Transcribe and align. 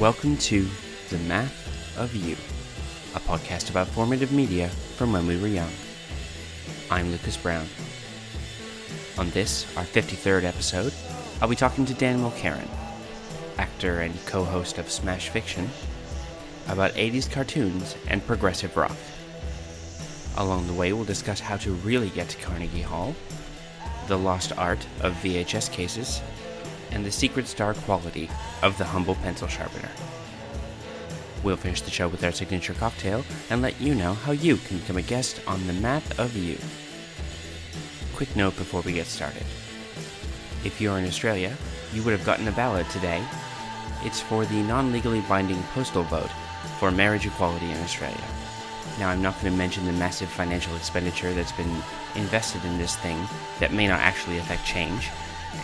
Welcome 0.00 0.38
to 0.38 0.66
The 1.10 1.18
Math 1.18 1.98
of 1.98 2.14
You, 2.14 2.32
a 3.14 3.20
podcast 3.20 3.68
about 3.68 3.86
formative 3.86 4.32
media 4.32 4.68
from 4.96 5.12
when 5.12 5.26
we 5.26 5.38
were 5.38 5.46
young. 5.46 5.70
I'm 6.90 7.10
Lucas 7.10 7.36
Brown. 7.36 7.66
On 9.18 9.28
this, 9.32 9.66
our 9.76 9.84
53rd 9.84 10.44
episode, 10.44 10.94
I'll 11.42 11.50
be 11.50 11.54
talking 11.54 11.84
to 11.84 11.92
Dan 11.92 12.18
Mulkerin, 12.20 12.66
actor 13.58 14.00
and 14.00 14.14
co 14.24 14.42
host 14.42 14.78
of 14.78 14.90
Smash 14.90 15.28
Fiction, 15.28 15.68
about 16.68 16.94
80s 16.94 17.30
cartoons 17.30 17.94
and 18.08 18.26
progressive 18.26 18.78
rock. 18.78 18.96
Along 20.38 20.66
the 20.66 20.72
way, 20.72 20.94
we'll 20.94 21.04
discuss 21.04 21.40
how 21.40 21.58
to 21.58 21.72
really 21.72 22.08
get 22.08 22.30
to 22.30 22.38
Carnegie 22.38 22.80
Hall, 22.80 23.14
the 24.08 24.16
lost 24.16 24.56
art 24.56 24.86
of 25.02 25.12
VHS 25.16 25.70
cases, 25.70 26.22
and 26.92 27.04
the 27.04 27.10
secret 27.10 27.46
star 27.46 27.74
quality 27.74 28.28
of 28.62 28.76
the 28.78 28.84
humble 28.84 29.14
pencil 29.16 29.48
sharpener. 29.48 29.90
We'll 31.42 31.56
finish 31.56 31.80
the 31.80 31.90
show 31.90 32.08
with 32.08 32.22
our 32.22 32.32
signature 32.32 32.74
cocktail 32.74 33.24
and 33.48 33.62
let 33.62 33.80
you 33.80 33.94
know 33.94 34.14
how 34.14 34.32
you 34.32 34.56
can 34.58 34.78
become 34.78 34.98
a 34.98 35.02
guest 35.02 35.40
on 35.46 35.66
The 35.66 35.72
Math 35.72 36.18
of 36.18 36.36
You. 36.36 36.58
Quick 38.14 38.36
note 38.36 38.56
before 38.56 38.82
we 38.82 38.92
get 38.92 39.06
started. 39.06 39.44
If 40.64 40.78
you're 40.80 40.98
in 40.98 41.06
Australia, 41.06 41.56
you 41.94 42.02
would 42.02 42.12
have 42.12 42.26
gotten 42.26 42.46
a 42.48 42.52
ballot 42.52 42.88
today. 42.90 43.24
It's 44.02 44.20
for 44.20 44.44
the 44.44 44.62
non 44.62 44.92
legally 44.92 45.22
binding 45.22 45.62
postal 45.74 46.02
vote 46.02 46.30
for 46.78 46.90
marriage 46.90 47.26
equality 47.26 47.70
in 47.70 47.78
Australia. 47.78 48.24
Now, 48.98 49.08
I'm 49.08 49.22
not 49.22 49.40
going 49.40 49.52
to 49.52 49.58
mention 49.58 49.86
the 49.86 49.92
massive 49.92 50.28
financial 50.28 50.76
expenditure 50.76 51.32
that's 51.32 51.52
been 51.52 51.82
invested 52.16 52.62
in 52.66 52.76
this 52.76 52.96
thing 52.96 53.18
that 53.58 53.72
may 53.72 53.88
not 53.88 54.00
actually 54.00 54.36
affect 54.36 54.66
change, 54.66 55.08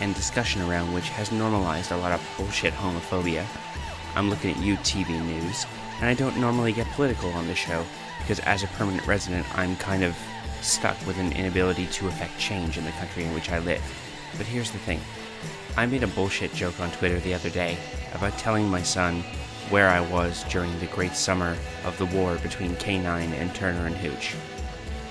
and 0.01 0.13
discussion 0.15 0.61
around 0.61 0.93
which 0.93 1.09
has 1.09 1.31
normalized 1.31 1.91
a 1.91 1.97
lot 1.97 2.11
of 2.11 2.33
bullshit 2.37 2.73
homophobia. 2.73 3.45
I'm 4.15 4.29
looking 4.29 4.51
at 4.51 4.61
you, 4.61 4.75
TV 4.77 5.09
News, 5.09 5.65
and 5.99 6.05
I 6.05 6.13
don't 6.13 6.37
normally 6.37 6.73
get 6.73 6.87
political 6.91 7.31
on 7.31 7.47
the 7.47 7.55
show 7.55 7.85
because 8.19 8.39
as 8.39 8.63
a 8.63 8.67
permanent 8.67 9.05
resident, 9.07 9.45
I'm 9.57 9.75
kind 9.77 10.03
of 10.03 10.17
stuck 10.61 10.97
with 11.05 11.17
an 11.17 11.31
inability 11.33 11.87
to 11.87 12.07
affect 12.07 12.37
change 12.39 12.77
in 12.77 12.83
the 12.83 12.91
country 12.91 13.23
in 13.23 13.33
which 13.33 13.51
I 13.51 13.59
live. 13.59 13.81
But 14.37 14.45
here's 14.45 14.71
the 14.71 14.79
thing 14.79 14.99
I 15.75 15.85
made 15.85 16.03
a 16.03 16.07
bullshit 16.07 16.53
joke 16.53 16.79
on 16.79 16.91
Twitter 16.91 17.19
the 17.19 17.33
other 17.33 17.49
day 17.49 17.77
about 18.13 18.37
telling 18.37 18.67
my 18.67 18.81
son 18.81 19.23
where 19.69 19.89
I 19.89 19.99
was 19.99 20.43
during 20.45 20.77
the 20.79 20.87
great 20.87 21.13
summer 21.13 21.55
of 21.83 21.97
the 21.97 22.05
war 22.05 22.37
between 22.37 22.75
K9 22.75 23.05
and 23.05 23.53
Turner 23.53 23.85
and 23.85 23.95
Hooch. 23.95 24.35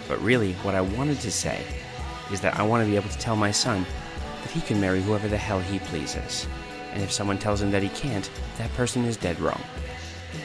But 0.08 0.20
really, 0.22 0.54
what 0.54 0.74
I 0.74 0.80
wanted 0.80 1.20
to 1.20 1.30
say 1.30 1.62
is 2.32 2.40
that 2.40 2.58
I 2.58 2.62
want 2.62 2.84
to 2.84 2.90
be 2.90 2.96
able 2.96 3.10
to 3.10 3.18
tell 3.18 3.36
my 3.36 3.50
son 3.50 3.86
that 4.46 4.54
he 4.54 4.60
can 4.60 4.80
marry 4.80 5.02
whoever 5.02 5.26
the 5.26 5.36
hell 5.36 5.58
he 5.58 5.80
pleases. 5.80 6.46
And 6.92 7.02
if 7.02 7.10
someone 7.10 7.36
tells 7.36 7.60
him 7.60 7.72
that 7.72 7.82
he 7.82 7.88
can't, 7.88 8.30
that 8.58 8.72
person 8.74 9.04
is 9.04 9.16
dead 9.16 9.40
wrong. 9.40 9.60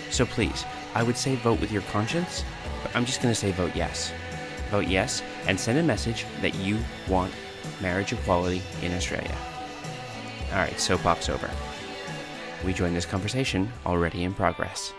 So 0.10 0.26
please, 0.26 0.66
I 0.96 1.04
would 1.04 1.16
say 1.16 1.36
vote 1.36 1.62
with 1.62 1.72
your 1.72 1.84
conscience, 1.84 2.44
but 2.81 2.96
I'm 2.96 3.06
just 3.06 3.22
going 3.22 3.31
to 3.31 3.40
say 3.40 3.52
vote 3.52 3.75
yes. 3.75 4.12
Vote 4.72 4.88
yes 4.88 5.22
and 5.46 5.59
send 5.59 5.78
a 5.78 5.84
message 5.84 6.25
that 6.42 6.56
you 6.56 6.80
want 7.08 7.31
marriage 7.80 8.12
equality 8.12 8.64
in 8.81 8.92
Australia. 8.94 9.38
Alright, 10.50 10.80
soapbox 10.80 11.30
over. 11.30 11.50
We 12.66 12.74
join 12.74 12.96
this 12.96 13.06
conversation 13.06 13.72
already 13.86 14.24
in 14.24 14.34
progress. 14.34 14.94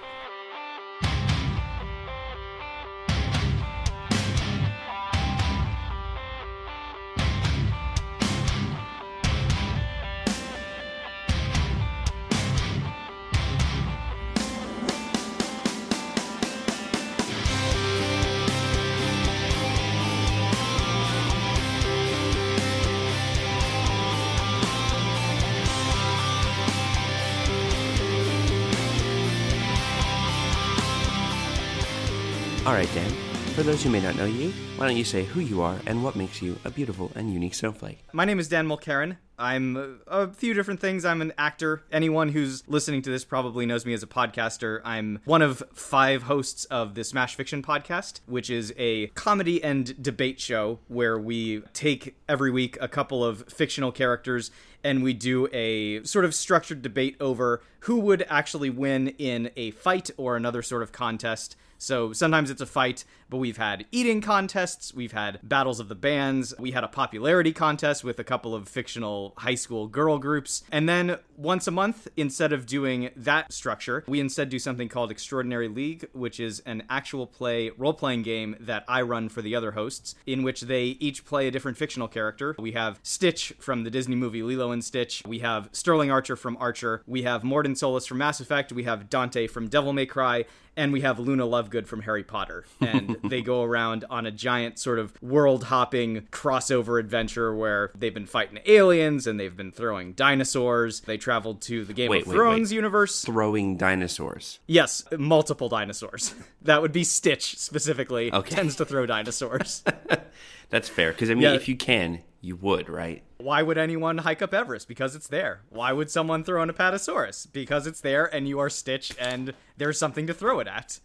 For 33.62 33.68
those 33.68 33.84
who 33.84 33.90
may 33.90 34.00
not 34.00 34.16
know 34.16 34.24
you, 34.24 34.52
why 34.76 34.88
don't 34.88 34.96
you 34.96 35.04
say 35.04 35.22
who 35.22 35.38
you 35.38 35.62
are 35.62 35.78
and 35.86 36.02
what 36.02 36.16
makes 36.16 36.42
you 36.42 36.58
a 36.64 36.70
beautiful 36.70 37.12
and 37.14 37.32
unique 37.32 37.54
snowflake? 37.54 38.04
My 38.12 38.24
name 38.24 38.40
is 38.40 38.48
Dan 38.48 38.66
Mulkerin. 38.66 39.18
I'm 39.38 39.76
uh, 39.76 39.86
a 40.08 40.32
few 40.32 40.52
different 40.52 40.80
things. 40.80 41.04
I'm 41.04 41.22
an 41.22 41.32
actor. 41.38 41.84
Anyone 41.92 42.30
who's 42.30 42.66
listening 42.66 43.02
to 43.02 43.10
this 43.10 43.24
probably 43.24 43.64
knows 43.64 43.86
me 43.86 43.94
as 43.94 44.02
a 44.02 44.08
podcaster. 44.08 44.80
I'm 44.84 45.20
one 45.26 45.42
of 45.42 45.62
five 45.72 46.24
hosts 46.24 46.64
of 46.64 46.96
the 46.96 47.04
Smash 47.04 47.36
Fiction 47.36 47.62
podcast, 47.62 48.18
which 48.26 48.50
is 48.50 48.74
a 48.76 49.06
comedy 49.14 49.62
and 49.62 50.02
debate 50.02 50.40
show 50.40 50.80
where 50.88 51.16
we 51.16 51.60
take 51.72 52.16
every 52.28 52.50
week 52.50 52.76
a 52.80 52.88
couple 52.88 53.24
of 53.24 53.44
fictional 53.46 53.92
characters 53.92 54.50
and 54.82 55.04
we 55.04 55.12
do 55.12 55.48
a 55.52 56.02
sort 56.02 56.24
of 56.24 56.34
structured 56.34 56.82
debate 56.82 57.16
over 57.20 57.62
who 57.80 58.00
would 58.00 58.26
actually 58.28 58.70
win 58.70 59.08
in 59.18 59.50
a 59.56 59.70
fight 59.70 60.10
or 60.16 60.34
another 60.34 60.62
sort 60.62 60.82
of 60.82 60.90
contest. 60.90 61.54
So 61.82 62.12
sometimes 62.12 62.48
it's 62.48 62.60
a 62.60 62.66
fight, 62.66 63.04
but 63.28 63.38
we've 63.38 63.56
had 63.56 63.86
eating 63.90 64.20
contests, 64.20 64.94
we've 64.94 65.10
had 65.10 65.40
battles 65.42 65.80
of 65.80 65.88
the 65.88 65.96
bands, 65.96 66.54
we 66.56 66.70
had 66.70 66.84
a 66.84 66.88
popularity 66.88 67.52
contest 67.52 68.04
with 68.04 68.20
a 68.20 68.24
couple 68.24 68.54
of 68.54 68.68
fictional 68.68 69.34
high 69.38 69.56
school 69.56 69.88
girl 69.88 70.18
groups. 70.18 70.62
And 70.70 70.88
then 70.88 71.16
once 71.36 71.66
a 71.66 71.72
month, 71.72 72.06
instead 72.16 72.52
of 72.52 72.66
doing 72.66 73.10
that 73.16 73.52
structure, 73.52 74.04
we 74.06 74.20
instead 74.20 74.48
do 74.48 74.60
something 74.60 74.88
called 74.88 75.10
Extraordinary 75.10 75.66
League, 75.66 76.08
which 76.12 76.38
is 76.38 76.60
an 76.60 76.84
actual 76.88 77.26
play 77.26 77.70
role 77.76 77.94
playing 77.94 78.22
game 78.22 78.54
that 78.60 78.84
I 78.86 79.02
run 79.02 79.28
for 79.28 79.42
the 79.42 79.56
other 79.56 79.72
hosts, 79.72 80.14
in 80.24 80.44
which 80.44 80.60
they 80.60 80.96
each 81.00 81.24
play 81.24 81.48
a 81.48 81.50
different 81.50 81.78
fictional 81.78 82.06
character. 82.06 82.54
We 82.60 82.72
have 82.72 83.00
Stitch 83.02 83.54
from 83.58 83.82
the 83.82 83.90
Disney 83.90 84.14
movie 84.14 84.44
Lilo 84.44 84.70
and 84.70 84.84
Stitch, 84.84 85.24
we 85.26 85.40
have 85.40 85.68
Sterling 85.72 86.12
Archer 86.12 86.36
from 86.36 86.56
Archer, 86.58 87.02
we 87.08 87.22
have 87.22 87.42
Mordin 87.42 87.76
Solus 87.76 88.06
from 88.06 88.18
Mass 88.18 88.38
Effect, 88.38 88.70
we 88.70 88.84
have 88.84 89.10
Dante 89.10 89.48
from 89.48 89.66
Devil 89.66 89.92
May 89.92 90.06
Cry, 90.06 90.44
and 90.76 90.92
we 90.92 91.02
have 91.02 91.18
Luna 91.18 91.46
Lovegood 91.46 91.86
from 91.86 92.02
Harry 92.02 92.24
Potter. 92.24 92.64
And 92.80 93.16
they 93.24 93.42
go 93.42 93.62
around 93.62 94.04
on 94.08 94.26
a 94.26 94.30
giant 94.30 94.78
sort 94.78 94.98
of 94.98 95.20
world 95.22 95.64
hopping 95.64 96.22
crossover 96.30 96.98
adventure 96.98 97.54
where 97.54 97.90
they've 97.94 98.14
been 98.14 98.26
fighting 98.26 98.58
aliens 98.66 99.26
and 99.26 99.38
they've 99.38 99.56
been 99.56 99.72
throwing 99.72 100.12
dinosaurs. 100.12 101.00
They 101.00 101.18
traveled 101.18 101.60
to 101.62 101.84
the 101.84 101.92
Game 101.92 102.10
Wait, 102.10 102.22
of 102.22 102.28
wait, 102.28 102.34
Thrones 102.34 102.70
wait. 102.70 102.76
universe. 102.76 103.22
Throwing 103.24 103.76
dinosaurs. 103.76 104.60
Yes, 104.66 105.04
multiple 105.16 105.68
dinosaurs. 105.68 106.34
that 106.62 106.80
would 106.80 106.92
be 106.92 107.04
Stitch 107.04 107.58
specifically. 107.58 108.32
Okay. 108.32 108.54
Tends 108.54 108.76
to 108.76 108.84
throw 108.84 109.06
dinosaurs. 109.06 109.82
That's 110.72 110.88
fair, 110.88 111.12
because 111.12 111.30
I 111.30 111.34
mean, 111.34 111.42
Yeah. 111.42 111.52
if 111.52 111.68
you 111.68 111.76
can, 111.76 112.22
you 112.40 112.56
would, 112.56 112.88
right? 112.88 113.22
Why 113.36 113.62
would 113.62 113.76
anyone 113.76 114.18
hike 114.18 114.40
up 114.40 114.54
Everest? 114.54 114.88
Because 114.88 115.14
it's 115.14 115.28
there. 115.28 115.60
Why 115.68 115.92
would 115.92 116.10
someone 116.10 116.42
throw 116.44 116.62
an 116.62 116.70
Apatosaurus? 116.72 117.46
Because 117.52 117.86
it's 117.86 118.00
there 118.00 118.24
and 118.24 118.48
you 118.48 118.58
are 118.58 118.70
Stitch 118.70 119.12
and 119.18 119.52
there's 119.76 119.98
something 119.98 120.26
to 120.26 120.32
throw 120.34 120.60
it 120.60 120.66
at. 120.66 120.98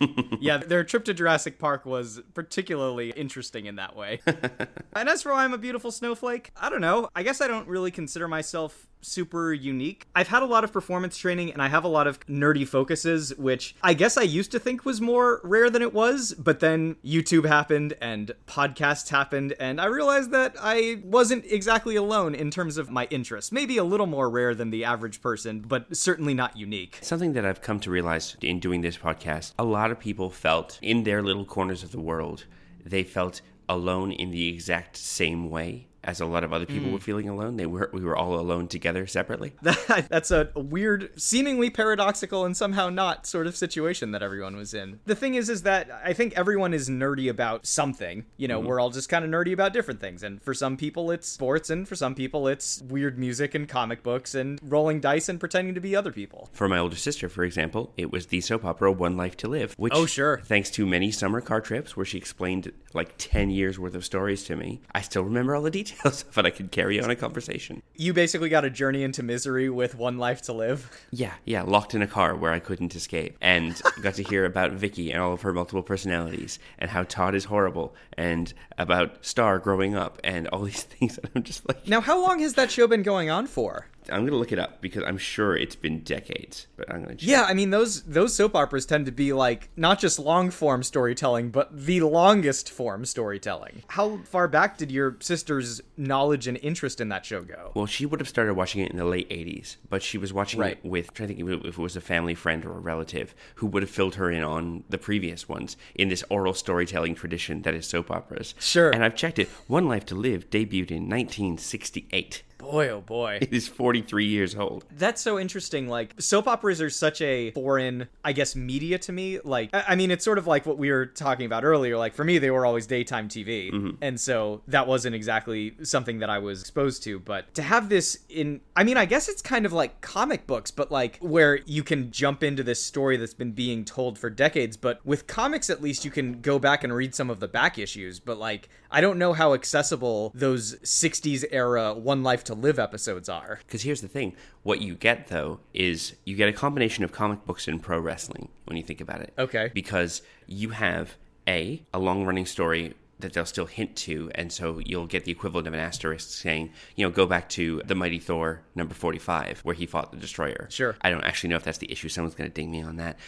yeah, 0.40 0.58
their 0.58 0.84
trip 0.84 1.04
to 1.06 1.14
Jurassic 1.14 1.58
Park 1.58 1.86
was 1.86 2.20
particularly 2.34 3.10
interesting 3.12 3.64
in 3.66 3.76
that 3.76 3.96
way. 3.96 4.20
and 4.26 5.08
as 5.08 5.22
for 5.22 5.32
why 5.32 5.44
I'm 5.44 5.54
a 5.54 5.58
beautiful 5.58 5.90
snowflake, 5.90 6.50
I 6.56 6.68
don't 6.68 6.82
know. 6.82 7.08
I 7.16 7.22
guess 7.22 7.40
I 7.40 7.48
don't 7.48 7.66
really 7.66 7.90
consider 7.90 8.28
myself 8.28 8.86
super 9.04 9.52
unique. 9.52 10.06
I've 10.14 10.28
had 10.28 10.42
a 10.42 10.46
lot 10.46 10.64
of 10.64 10.72
performance 10.72 11.16
training 11.16 11.52
and 11.52 11.62
I 11.62 11.68
have 11.68 11.84
a 11.84 11.88
lot 11.88 12.06
of 12.06 12.18
nerdy 12.26 12.66
focuses, 12.66 13.34
which 13.36 13.76
I 13.82 13.94
guess 13.94 14.16
I 14.16 14.22
used 14.22 14.50
to 14.52 14.58
think 14.58 14.84
was 14.84 15.00
more 15.00 15.40
rare 15.44 15.70
than 15.70 15.82
it 15.82 15.92
was, 15.92 16.34
but 16.34 16.60
then 16.60 16.96
YouTube 17.04 17.46
happened 17.46 17.94
and 18.00 18.32
podcasts 18.46 19.10
happened, 19.10 19.54
and 19.60 19.80
I 19.80 19.86
realized 19.86 20.30
that 20.32 20.56
I 20.60 21.00
wasn't 21.04 21.44
exactly 21.46 21.96
alone 21.96 22.34
in 22.34 22.50
terms 22.50 22.78
of 22.78 22.90
my 22.90 23.06
interests. 23.10 23.52
Maybe 23.52 23.76
a 23.76 23.84
little 23.84 24.06
more 24.06 24.30
rare 24.30 24.54
than 24.54 24.70
the 24.70 24.84
average 24.84 25.20
person, 25.20 25.60
but 25.60 25.96
certainly 25.96 26.34
not 26.34 26.56
unique. 26.56 26.98
Something 27.02 27.32
that 27.34 27.44
I've 27.44 27.62
come 27.62 27.80
to 27.80 27.90
realize 27.90 28.36
in 28.40 28.60
doing 28.60 28.80
this 28.80 28.96
podcast, 28.96 29.52
a 29.58 29.64
lot 29.64 29.90
of 29.90 30.00
people 30.00 30.30
felt 30.30 30.78
in 30.82 31.04
their 31.04 31.22
little 31.22 31.44
corners 31.44 31.82
of 31.82 31.92
the 31.92 32.00
world, 32.00 32.44
they 32.84 33.02
felt 33.02 33.40
alone 33.68 34.12
in 34.12 34.30
the 34.30 34.48
exact 34.48 34.96
same 34.96 35.48
way 35.48 35.86
as 36.04 36.20
a 36.20 36.26
lot 36.26 36.44
of 36.44 36.52
other 36.52 36.66
people 36.66 36.88
mm. 36.90 36.92
were 36.92 37.00
feeling 37.00 37.28
alone. 37.28 37.56
They 37.56 37.66
were 37.66 37.90
we 37.92 38.04
were 38.04 38.16
all 38.16 38.38
alone 38.38 38.68
together 38.68 39.06
separately. 39.06 39.54
That's 39.62 40.30
a 40.30 40.50
weird, 40.54 41.10
seemingly 41.20 41.70
paradoxical 41.70 42.44
and 42.44 42.56
somehow 42.56 42.90
not 42.90 43.26
sort 43.26 43.46
of 43.46 43.56
situation 43.56 44.12
that 44.12 44.22
everyone 44.22 44.56
was 44.56 44.74
in. 44.74 45.00
The 45.06 45.14
thing 45.14 45.34
is, 45.34 45.48
is 45.48 45.62
that 45.62 45.88
I 46.04 46.12
think 46.12 46.34
everyone 46.34 46.74
is 46.74 46.88
nerdy 46.88 47.28
about 47.28 47.66
something. 47.66 48.26
You 48.36 48.48
know, 48.48 48.60
mm. 48.60 48.66
we're 48.66 48.80
all 48.80 48.90
just 48.90 49.08
kind 49.08 49.24
of 49.24 49.30
nerdy 49.30 49.52
about 49.52 49.72
different 49.72 50.00
things. 50.00 50.22
And 50.22 50.42
for 50.42 50.54
some 50.54 50.76
people, 50.76 51.10
it's 51.10 51.26
sports, 51.28 51.70
and 51.70 51.88
for 51.88 51.96
some 51.96 52.14
people, 52.14 52.46
it's 52.48 52.82
weird 52.82 53.18
music 53.18 53.54
and 53.54 53.68
comic 53.68 54.02
books 54.02 54.34
and 54.34 54.60
rolling 54.62 55.00
dice 55.00 55.28
and 55.28 55.40
pretending 55.40 55.74
to 55.74 55.80
be 55.80 55.96
other 55.96 56.12
people. 56.12 56.48
For 56.52 56.68
my 56.68 56.78
older 56.78 56.96
sister, 56.96 57.28
for 57.28 57.44
example, 57.44 57.92
it 57.96 58.12
was 58.12 58.26
the 58.26 58.40
soap 58.40 58.64
opera 58.64 58.92
One 58.92 59.16
Life 59.16 59.36
to 59.38 59.48
Live, 59.48 59.74
which 59.78 59.92
Oh, 59.94 60.06
sure. 60.06 60.42
thanks 60.44 60.70
to 60.72 60.86
many 60.86 61.10
summer 61.10 61.40
car 61.40 61.60
trips 61.60 61.96
where 61.96 62.06
she 62.06 62.18
explained 62.18 62.72
like 62.92 63.14
10 63.18 63.50
years 63.50 63.78
worth 63.78 63.94
of 63.94 64.04
stories 64.04 64.44
to 64.44 64.56
me, 64.56 64.80
I 64.94 65.00
still 65.00 65.22
remember 65.22 65.54
all 65.54 65.62
the 65.62 65.70
details. 65.70 65.93
of 66.04 66.38
it, 66.38 66.46
I 66.46 66.50
could 66.50 66.70
carry 66.70 67.00
on 67.00 67.10
a 67.10 67.16
conversation. 67.16 67.82
You 67.94 68.12
basically 68.12 68.48
got 68.48 68.64
a 68.64 68.70
journey 68.70 69.02
into 69.02 69.22
misery 69.22 69.68
with 69.70 69.94
one 69.94 70.18
life 70.18 70.42
to 70.42 70.52
live. 70.52 70.90
Yeah, 71.10 71.34
yeah, 71.44 71.62
locked 71.62 71.94
in 71.94 72.02
a 72.02 72.06
car 72.06 72.34
where 72.34 72.52
I 72.52 72.58
couldn't 72.58 72.94
escape, 72.94 73.36
and 73.40 73.80
got 74.02 74.14
to 74.14 74.22
hear 74.22 74.44
about 74.44 74.72
Vicky 74.72 75.12
and 75.12 75.20
all 75.20 75.32
of 75.32 75.42
her 75.42 75.52
multiple 75.52 75.82
personalities, 75.82 76.58
and 76.78 76.90
how 76.90 77.04
Todd 77.04 77.34
is 77.34 77.44
horrible, 77.44 77.94
and 78.16 78.52
about 78.78 79.24
Star 79.24 79.58
growing 79.58 79.94
up, 79.94 80.20
and 80.24 80.48
all 80.48 80.62
these 80.62 80.82
things. 80.84 81.18
And 81.18 81.30
I'm 81.34 81.42
just 81.42 81.66
like, 81.68 81.86
Now, 81.86 82.00
how 82.00 82.20
long 82.20 82.40
has 82.40 82.54
that 82.54 82.70
show 82.70 82.86
been 82.86 83.02
going 83.02 83.30
on 83.30 83.46
for? 83.46 83.88
I'm 84.10 84.24
gonna 84.26 84.36
look 84.38 84.52
it 84.52 84.58
up 84.58 84.80
because 84.80 85.02
I'm 85.04 85.18
sure 85.18 85.56
it's 85.56 85.76
been 85.76 86.00
decades, 86.00 86.66
but 86.76 86.92
I'm 86.92 87.02
gonna. 87.02 87.14
Check. 87.16 87.28
Yeah, 87.28 87.42
I 87.44 87.54
mean 87.54 87.70
those 87.70 88.02
those 88.02 88.34
soap 88.34 88.54
operas 88.54 88.84
tend 88.86 89.06
to 89.06 89.12
be 89.12 89.32
like 89.32 89.68
not 89.76 89.98
just 89.98 90.18
long 90.18 90.50
form 90.50 90.82
storytelling, 90.82 91.50
but 91.50 91.68
the 91.76 92.00
longest 92.02 92.70
form 92.70 93.04
storytelling. 93.04 93.82
How 93.88 94.18
far 94.24 94.48
back 94.48 94.76
did 94.78 94.90
your 94.90 95.16
sister's 95.20 95.80
knowledge 95.96 96.46
and 96.46 96.58
interest 96.62 97.00
in 97.00 97.08
that 97.08 97.24
show 97.24 97.42
go? 97.42 97.72
Well, 97.74 97.86
she 97.86 98.04
would 98.06 98.20
have 98.20 98.28
started 98.28 98.54
watching 98.54 98.82
it 98.82 98.90
in 98.90 98.96
the 98.96 99.04
late 99.04 99.28
80s, 99.30 99.76
but 99.88 100.02
she 100.02 100.18
was 100.18 100.32
watching 100.32 100.60
Right. 100.60 100.72
it 100.82 100.84
with, 100.84 101.08
I'm 101.10 101.14
trying 101.14 101.28
to 101.30 101.34
think 101.36 101.64
if 101.64 101.78
it 101.78 101.78
was 101.78 101.96
a 101.96 102.00
family 102.00 102.34
friend 102.34 102.64
or 102.64 102.72
a 102.72 102.80
relative 102.80 103.34
who 103.56 103.66
would 103.68 103.82
have 103.82 103.90
filled 103.90 104.16
her 104.16 104.30
in 104.30 104.42
on 104.42 104.84
the 104.88 104.98
previous 104.98 105.48
ones 105.48 105.76
in 105.94 106.08
this 106.08 106.22
oral 106.30 106.54
storytelling 106.54 107.14
tradition 107.14 107.62
that 107.62 107.74
is 107.74 107.86
soap 107.86 108.10
operas. 108.10 108.54
Sure. 108.60 108.90
And 108.90 109.04
I've 109.04 109.16
checked 109.16 109.38
it. 109.38 109.48
One 109.66 109.88
Life 109.88 110.04
to 110.06 110.14
Live 110.14 110.50
debuted 110.50 110.90
in 110.90 111.08
1968. 111.08 112.42
Boy, 112.58 112.88
oh 112.90 113.00
boy. 113.00 113.38
It 113.40 113.52
is 113.52 113.68
43 113.68 114.26
years 114.26 114.54
old. 114.54 114.84
That's 114.96 115.20
so 115.20 115.38
interesting. 115.38 115.88
Like, 115.88 116.14
soap 116.18 116.46
operas 116.46 116.80
are 116.80 116.90
such 116.90 117.20
a 117.20 117.50
foreign, 117.52 118.08
I 118.24 118.32
guess, 118.32 118.54
media 118.54 118.98
to 118.98 119.12
me. 119.12 119.40
Like, 119.42 119.70
I 119.72 119.94
I 119.94 119.96
mean, 119.96 120.10
it's 120.10 120.24
sort 120.24 120.38
of 120.38 120.48
like 120.48 120.66
what 120.66 120.76
we 120.76 120.90
were 120.90 121.06
talking 121.06 121.46
about 121.46 121.62
earlier. 121.62 121.96
Like, 121.96 122.14
for 122.14 122.24
me, 122.24 122.38
they 122.38 122.50
were 122.50 122.66
always 122.66 122.84
daytime 122.84 123.28
TV. 123.28 123.70
Mm-hmm. 123.70 123.90
And 124.02 124.18
so 124.18 124.60
that 124.66 124.88
wasn't 124.88 125.14
exactly 125.14 125.76
something 125.84 126.18
that 126.18 126.28
I 126.28 126.38
was 126.38 126.60
exposed 126.60 127.04
to. 127.04 127.20
But 127.20 127.54
to 127.54 127.62
have 127.62 127.88
this 127.88 128.18
in, 128.28 128.60
I 128.74 128.82
mean, 128.82 128.96
I 128.96 129.04
guess 129.04 129.28
it's 129.28 129.40
kind 129.40 129.66
of 129.66 129.72
like 129.72 130.00
comic 130.00 130.48
books, 130.48 130.72
but 130.72 130.90
like 130.90 131.18
where 131.18 131.60
you 131.64 131.84
can 131.84 132.10
jump 132.10 132.42
into 132.42 132.64
this 132.64 132.82
story 132.82 133.16
that's 133.16 133.34
been 133.34 133.52
being 133.52 133.84
told 133.84 134.18
for 134.18 134.30
decades. 134.30 134.76
But 134.76 134.98
with 135.06 135.28
comics, 135.28 135.70
at 135.70 135.80
least 135.80 136.04
you 136.04 136.10
can 136.10 136.40
go 136.40 136.58
back 136.58 136.82
and 136.82 136.92
read 136.92 137.14
some 137.14 137.30
of 137.30 137.38
the 137.38 137.46
back 137.46 137.78
issues. 137.78 138.18
But 138.18 138.38
like, 138.38 138.68
I 138.94 139.00
don't 139.00 139.18
know 139.18 139.32
how 139.32 139.54
accessible 139.54 140.30
those 140.36 140.76
60s 140.76 141.44
era 141.50 141.92
One 141.92 142.22
Life 142.22 142.44
to 142.44 142.54
Live 142.54 142.78
episodes 142.78 143.28
are. 143.28 143.58
Because 143.66 143.82
here's 143.82 144.02
the 144.02 144.08
thing 144.08 144.36
what 144.62 144.80
you 144.80 144.94
get, 144.94 145.26
though, 145.26 145.58
is 145.72 146.14
you 146.24 146.36
get 146.36 146.48
a 146.48 146.52
combination 146.52 147.02
of 147.02 147.10
comic 147.10 147.44
books 147.44 147.66
and 147.66 147.82
pro 147.82 147.98
wrestling 147.98 148.50
when 148.66 148.76
you 148.76 148.84
think 148.84 149.00
about 149.00 149.20
it. 149.20 149.34
Okay. 149.36 149.72
Because 149.74 150.22
you 150.46 150.68
have 150.68 151.16
A, 151.48 151.82
a 151.92 151.98
long 151.98 152.24
running 152.24 152.46
story 152.46 152.94
that 153.24 153.32
they'll 153.32 153.46
still 153.46 153.66
hint 153.66 153.96
to, 153.96 154.30
and 154.34 154.52
so 154.52 154.80
you'll 154.84 155.06
get 155.06 155.24
the 155.24 155.32
equivalent 155.32 155.66
of 155.66 155.74
an 155.74 155.80
asterisk 155.80 156.30
saying, 156.30 156.70
you 156.94 157.04
know, 157.04 157.10
go 157.10 157.26
back 157.26 157.48
to 157.48 157.80
the 157.84 157.94
Mighty 157.94 158.18
Thor 158.18 158.60
number 158.74 158.94
45, 158.94 159.60
where 159.60 159.74
he 159.74 159.86
fought 159.86 160.12
the 160.12 160.18
Destroyer. 160.18 160.68
Sure. 160.70 160.94
I 161.00 161.10
don't 161.10 161.24
actually 161.24 161.50
know 161.50 161.56
if 161.56 161.64
that's 161.64 161.78
the 161.78 161.90
issue. 161.90 162.08
Someone's 162.08 162.34
going 162.34 162.50
to 162.50 162.54
ding 162.54 162.70
me 162.70 162.82
on 162.82 162.96
that. 162.96 163.18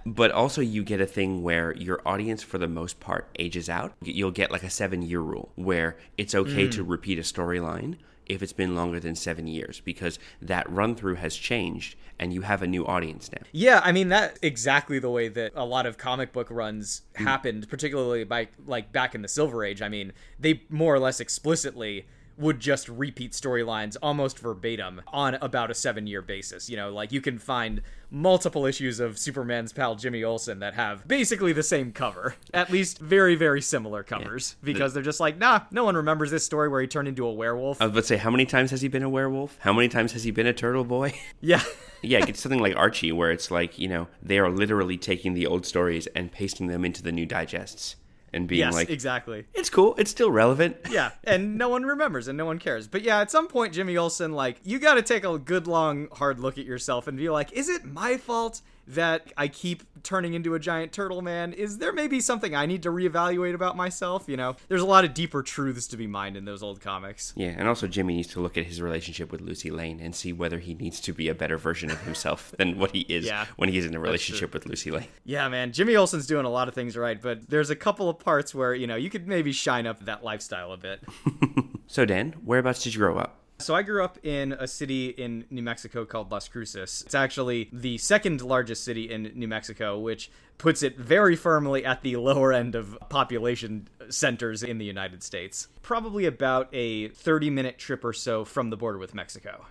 but 0.06 0.30
also, 0.30 0.60
you 0.60 0.84
get 0.84 1.00
a 1.00 1.06
thing 1.06 1.42
where 1.42 1.74
your 1.74 2.00
audience, 2.06 2.42
for 2.42 2.58
the 2.58 2.68
most 2.68 3.00
part, 3.00 3.28
ages 3.38 3.68
out. 3.68 3.92
You'll 4.02 4.30
get 4.30 4.50
like 4.50 4.62
a 4.62 4.70
seven 4.70 5.02
year 5.02 5.20
rule 5.20 5.50
where 5.56 5.96
it's 6.16 6.34
okay 6.34 6.68
to 6.68 6.84
mm. 6.84 6.88
repeat 6.88 7.18
a 7.18 7.22
storyline 7.22 7.96
if 8.26 8.42
it's 8.42 8.52
been 8.52 8.74
longer 8.74 9.00
than 9.00 9.14
seven 9.14 9.46
years 9.46 9.80
because 9.80 10.18
that 10.40 10.68
run 10.70 10.94
through 10.94 11.16
has 11.16 11.36
changed 11.36 11.96
and 12.18 12.32
you 12.32 12.42
have 12.42 12.62
a 12.62 12.66
new 12.66 12.86
audience 12.86 13.30
now. 13.32 13.42
Yeah, 13.52 13.80
I 13.82 13.92
mean 13.92 14.08
that 14.10 14.38
exactly 14.42 14.98
the 14.98 15.10
way 15.10 15.28
that 15.28 15.52
a 15.54 15.64
lot 15.64 15.86
of 15.86 15.98
comic 15.98 16.32
book 16.32 16.48
runs 16.50 17.02
mm. 17.14 17.24
happened, 17.24 17.68
particularly 17.68 18.24
by 18.24 18.48
like 18.66 18.92
back 18.92 19.14
in 19.14 19.22
the 19.22 19.28
Silver 19.28 19.64
Age. 19.64 19.82
I 19.82 19.88
mean, 19.88 20.12
they 20.38 20.62
more 20.68 20.94
or 20.94 20.98
less 20.98 21.20
explicitly 21.20 22.06
would 22.38 22.60
just 22.60 22.88
repeat 22.88 23.32
storylines 23.32 23.96
almost 24.02 24.38
verbatim 24.38 25.02
on 25.08 25.34
about 25.36 25.70
a 25.70 25.74
seven 25.74 26.06
year 26.06 26.22
basis. 26.22 26.70
You 26.70 26.76
know, 26.76 26.92
like 26.92 27.12
you 27.12 27.20
can 27.20 27.38
find 27.38 27.82
multiple 28.12 28.66
issues 28.66 29.00
of 29.00 29.18
Superman's 29.18 29.72
pal 29.72 29.96
Jimmy 29.96 30.22
Olsen 30.22 30.58
that 30.58 30.74
have 30.74 31.08
basically 31.08 31.52
the 31.52 31.62
same 31.62 31.92
cover, 31.92 32.36
at 32.52 32.70
least 32.70 32.98
very, 32.98 33.34
very 33.34 33.62
similar 33.62 34.02
covers, 34.02 34.56
because 34.62 34.92
they're 34.92 35.02
just 35.02 35.18
like, 35.18 35.38
nah, 35.38 35.62
no 35.70 35.84
one 35.84 35.96
remembers 35.96 36.30
this 36.30 36.44
story 36.44 36.68
where 36.68 36.80
he 36.80 36.86
turned 36.86 37.08
into 37.08 37.26
a 37.26 37.32
werewolf. 37.32 37.80
I 37.80 37.86
was 37.86 37.92
about 37.92 38.00
to 38.02 38.06
say, 38.06 38.16
how 38.18 38.30
many 38.30 38.44
times 38.44 38.70
has 38.70 38.82
he 38.82 38.88
been 38.88 39.02
a 39.02 39.08
werewolf? 39.08 39.56
How 39.60 39.72
many 39.72 39.88
times 39.88 40.12
has 40.12 40.24
he 40.24 40.30
been 40.30 40.46
a 40.46 40.52
turtle 40.52 40.84
boy? 40.84 41.14
yeah. 41.40 41.62
yeah, 42.02 42.20
get 42.20 42.36
something 42.36 42.60
like 42.60 42.76
Archie, 42.76 43.12
where 43.12 43.30
it's 43.30 43.50
like, 43.50 43.78
you 43.78 43.88
know, 43.88 44.08
they 44.22 44.38
are 44.38 44.50
literally 44.50 44.98
taking 44.98 45.32
the 45.34 45.46
old 45.46 45.64
stories 45.64 46.06
and 46.08 46.30
pasting 46.30 46.66
them 46.66 46.84
into 46.84 47.02
the 47.02 47.12
new 47.12 47.26
digests 47.26 47.96
and 48.32 48.48
being 48.48 48.60
yes, 48.60 48.74
like, 48.74 48.90
exactly. 48.90 49.44
it's 49.54 49.70
cool, 49.70 49.94
it's 49.98 50.10
still 50.10 50.30
relevant. 50.30 50.76
yeah, 50.90 51.10
and 51.24 51.58
no 51.58 51.68
one 51.68 51.84
remembers 51.84 52.28
and 52.28 52.38
no 52.38 52.46
one 52.46 52.58
cares. 52.58 52.88
But 52.88 53.02
yeah, 53.02 53.20
at 53.20 53.30
some 53.30 53.48
point, 53.48 53.74
Jimmy 53.74 53.96
Olsen, 53.96 54.32
like, 54.32 54.58
you 54.64 54.78
got 54.78 54.94
to 54.94 55.02
take 55.02 55.24
a 55.24 55.38
good, 55.38 55.66
long, 55.66 56.08
hard 56.12 56.40
look 56.40 56.58
at 56.58 56.64
yourself 56.64 57.06
and 57.06 57.16
be 57.16 57.28
like, 57.28 57.52
is 57.52 57.68
it 57.68 57.84
my 57.84 58.16
fault 58.16 58.62
that 58.86 59.32
I 59.36 59.48
keep 59.48 59.82
turning 60.02 60.34
into 60.34 60.54
a 60.54 60.58
giant 60.58 60.92
turtle 60.92 61.22
man? 61.22 61.52
Is 61.52 61.78
there 61.78 61.92
maybe 61.92 62.20
something 62.20 62.54
I 62.54 62.66
need 62.66 62.82
to 62.82 62.90
reevaluate 62.90 63.54
about 63.54 63.76
myself? 63.76 64.24
You 64.26 64.36
know, 64.36 64.56
there's 64.68 64.82
a 64.82 64.86
lot 64.86 65.04
of 65.04 65.14
deeper 65.14 65.42
truths 65.42 65.86
to 65.88 65.96
be 65.96 66.06
mined 66.06 66.36
in 66.36 66.44
those 66.44 66.62
old 66.62 66.80
comics. 66.80 67.32
Yeah, 67.36 67.54
and 67.56 67.68
also 67.68 67.86
Jimmy 67.86 68.14
needs 68.14 68.28
to 68.28 68.40
look 68.40 68.58
at 68.58 68.64
his 68.64 68.80
relationship 68.82 69.30
with 69.30 69.40
Lucy 69.40 69.70
Lane 69.70 70.00
and 70.00 70.14
see 70.14 70.32
whether 70.32 70.58
he 70.58 70.74
needs 70.74 71.00
to 71.00 71.12
be 71.12 71.28
a 71.28 71.34
better 71.34 71.56
version 71.58 71.90
of 71.90 72.00
himself 72.02 72.52
than 72.58 72.78
what 72.78 72.90
he 72.92 73.00
is 73.02 73.26
Yeah, 73.26 73.46
when 73.56 73.68
he 73.68 73.78
is 73.78 73.86
in 73.86 73.94
a 73.94 74.00
relationship 74.00 74.52
with 74.52 74.66
Lucy 74.66 74.90
Lane. 74.90 75.06
Yeah, 75.24 75.48
man, 75.48 75.72
Jimmy 75.72 75.96
Olsen's 75.96 76.26
doing 76.26 76.44
a 76.44 76.50
lot 76.50 76.68
of 76.68 76.74
things 76.74 76.96
right, 76.96 77.20
but 77.20 77.48
there's 77.48 77.70
a 77.70 77.76
couple 77.76 78.08
of 78.08 78.18
parts 78.18 78.54
where, 78.54 78.74
you 78.74 78.86
know, 78.86 78.96
you 78.96 79.10
could 79.10 79.26
maybe 79.28 79.52
shine 79.52 79.86
up 79.86 80.04
that 80.04 80.24
lifestyle 80.24 80.72
a 80.72 80.76
bit. 80.76 81.00
So, 81.92 82.06
Dan, 82.06 82.32
whereabouts 82.42 82.82
did 82.82 82.94
you 82.94 83.00
grow 83.00 83.18
up? 83.18 83.41
So 83.62 83.74
I 83.74 83.82
grew 83.82 84.02
up 84.04 84.18
in 84.24 84.52
a 84.52 84.66
city 84.66 85.08
in 85.08 85.44
New 85.50 85.62
Mexico 85.62 86.04
called 86.04 86.30
Las 86.32 86.48
Cruces. 86.48 87.02
It's 87.06 87.14
actually 87.14 87.68
the 87.72 87.96
second 87.98 88.42
largest 88.42 88.84
city 88.84 89.10
in 89.10 89.30
New 89.34 89.48
Mexico, 89.48 89.98
which 89.98 90.30
puts 90.58 90.82
it 90.82 90.98
very 90.98 91.36
firmly 91.36 91.84
at 91.84 92.02
the 92.02 92.16
lower 92.16 92.52
end 92.52 92.74
of 92.74 92.98
population 93.08 93.88
centers 94.08 94.62
in 94.62 94.78
the 94.78 94.84
United 94.84 95.22
States. 95.22 95.68
Probably 95.82 96.24
about 96.26 96.68
a 96.72 97.08
30 97.08 97.50
minute 97.50 97.78
trip 97.78 98.04
or 98.04 98.12
so 98.12 98.44
from 98.44 98.70
the 98.70 98.76
border 98.76 98.98
with 98.98 99.14
Mexico. 99.14 99.64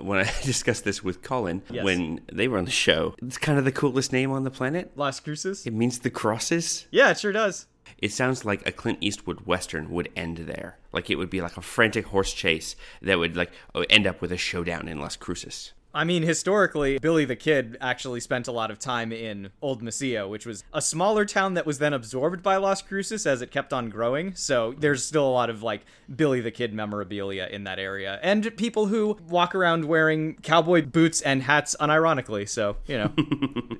When 0.00 0.18
I 0.18 0.24
discussed 0.42 0.84
this 0.84 1.02
with 1.02 1.22
Colin, 1.22 1.62
Yes. 1.70 1.84
when 1.84 2.20
they 2.30 2.46
were 2.48 2.58
on 2.58 2.64
the 2.66 2.70
show, 2.70 3.14
it's 3.22 3.38
kind 3.38 3.58
of 3.58 3.64
the 3.64 3.72
coolest 3.72 4.12
name 4.12 4.30
on 4.30 4.44
the 4.44 4.50
planet. 4.50 4.92
Las 4.96 5.18
Cruces? 5.20 5.64
It 5.66 5.72
means 5.72 6.00
the 6.00 6.10
crosses. 6.10 6.86
Yeah, 6.90 7.10
it 7.10 7.18
sure 7.18 7.32
does. 7.32 7.66
It 7.96 8.12
sounds 8.12 8.44
like 8.44 8.66
a 8.66 8.72
Clint 8.72 8.98
Eastwood 9.00 9.46
western 9.46 9.90
would 9.90 10.10
end 10.14 10.38
there. 10.38 10.78
Like 10.92 11.10
it 11.10 11.16
would 11.16 11.30
be 11.30 11.40
like 11.40 11.56
a 11.56 11.62
frantic 11.62 12.06
horse 12.06 12.32
chase 12.32 12.76
that 13.02 13.18
would 13.18 13.36
like 13.36 13.52
oh, 13.74 13.84
end 13.90 14.06
up 14.06 14.20
with 14.20 14.32
a 14.32 14.36
showdown 14.36 14.88
in 14.88 15.00
Las 15.00 15.16
Cruces. 15.16 15.72
I 15.94 16.04
mean, 16.04 16.22
historically, 16.22 16.98
Billy 16.98 17.24
the 17.24 17.34
Kid 17.34 17.78
actually 17.80 18.20
spent 18.20 18.46
a 18.46 18.52
lot 18.52 18.70
of 18.70 18.78
time 18.78 19.10
in 19.10 19.50
Old 19.62 19.82
Mesilla, 19.82 20.28
which 20.28 20.44
was 20.44 20.62
a 20.72 20.82
smaller 20.82 21.24
town 21.24 21.54
that 21.54 21.64
was 21.64 21.78
then 21.78 21.94
absorbed 21.94 22.42
by 22.42 22.56
Las 22.56 22.82
Cruces 22.82 23.26
as 23.26 23.40
it 23.40 23.50
kept 23.50 23.72
on 23.72 23.88
growing. 23.88 24.34
So 24.34 24.74
there's 24.78 25.04
still 25.04 25.26
a 25.26 25.30
lot 25.30 25.48
of 25.48 25.62
like 25.62 25.86
Billy 26.14 26.40
the 26.40 26.50
Kid 26.50 26.74
memorabilia 26.74 27.48
in 27.50 27.64
that 27.64 27.78
area. 27.78 28.20
And 28.22 28.54
people 28.56 28.86
who 28.86 29.18
walk 29.28 29.54
around 29.54 29.86
wearing 29.86 30.34
cowboy 30.42 30.82
boots 30.82 31.22
and 31.22 31.42
hats 31.42 31.74
unironically. 31.80 32.48
So, 32.48 32.76
you 32.86 32.98
know, 32.98 33.12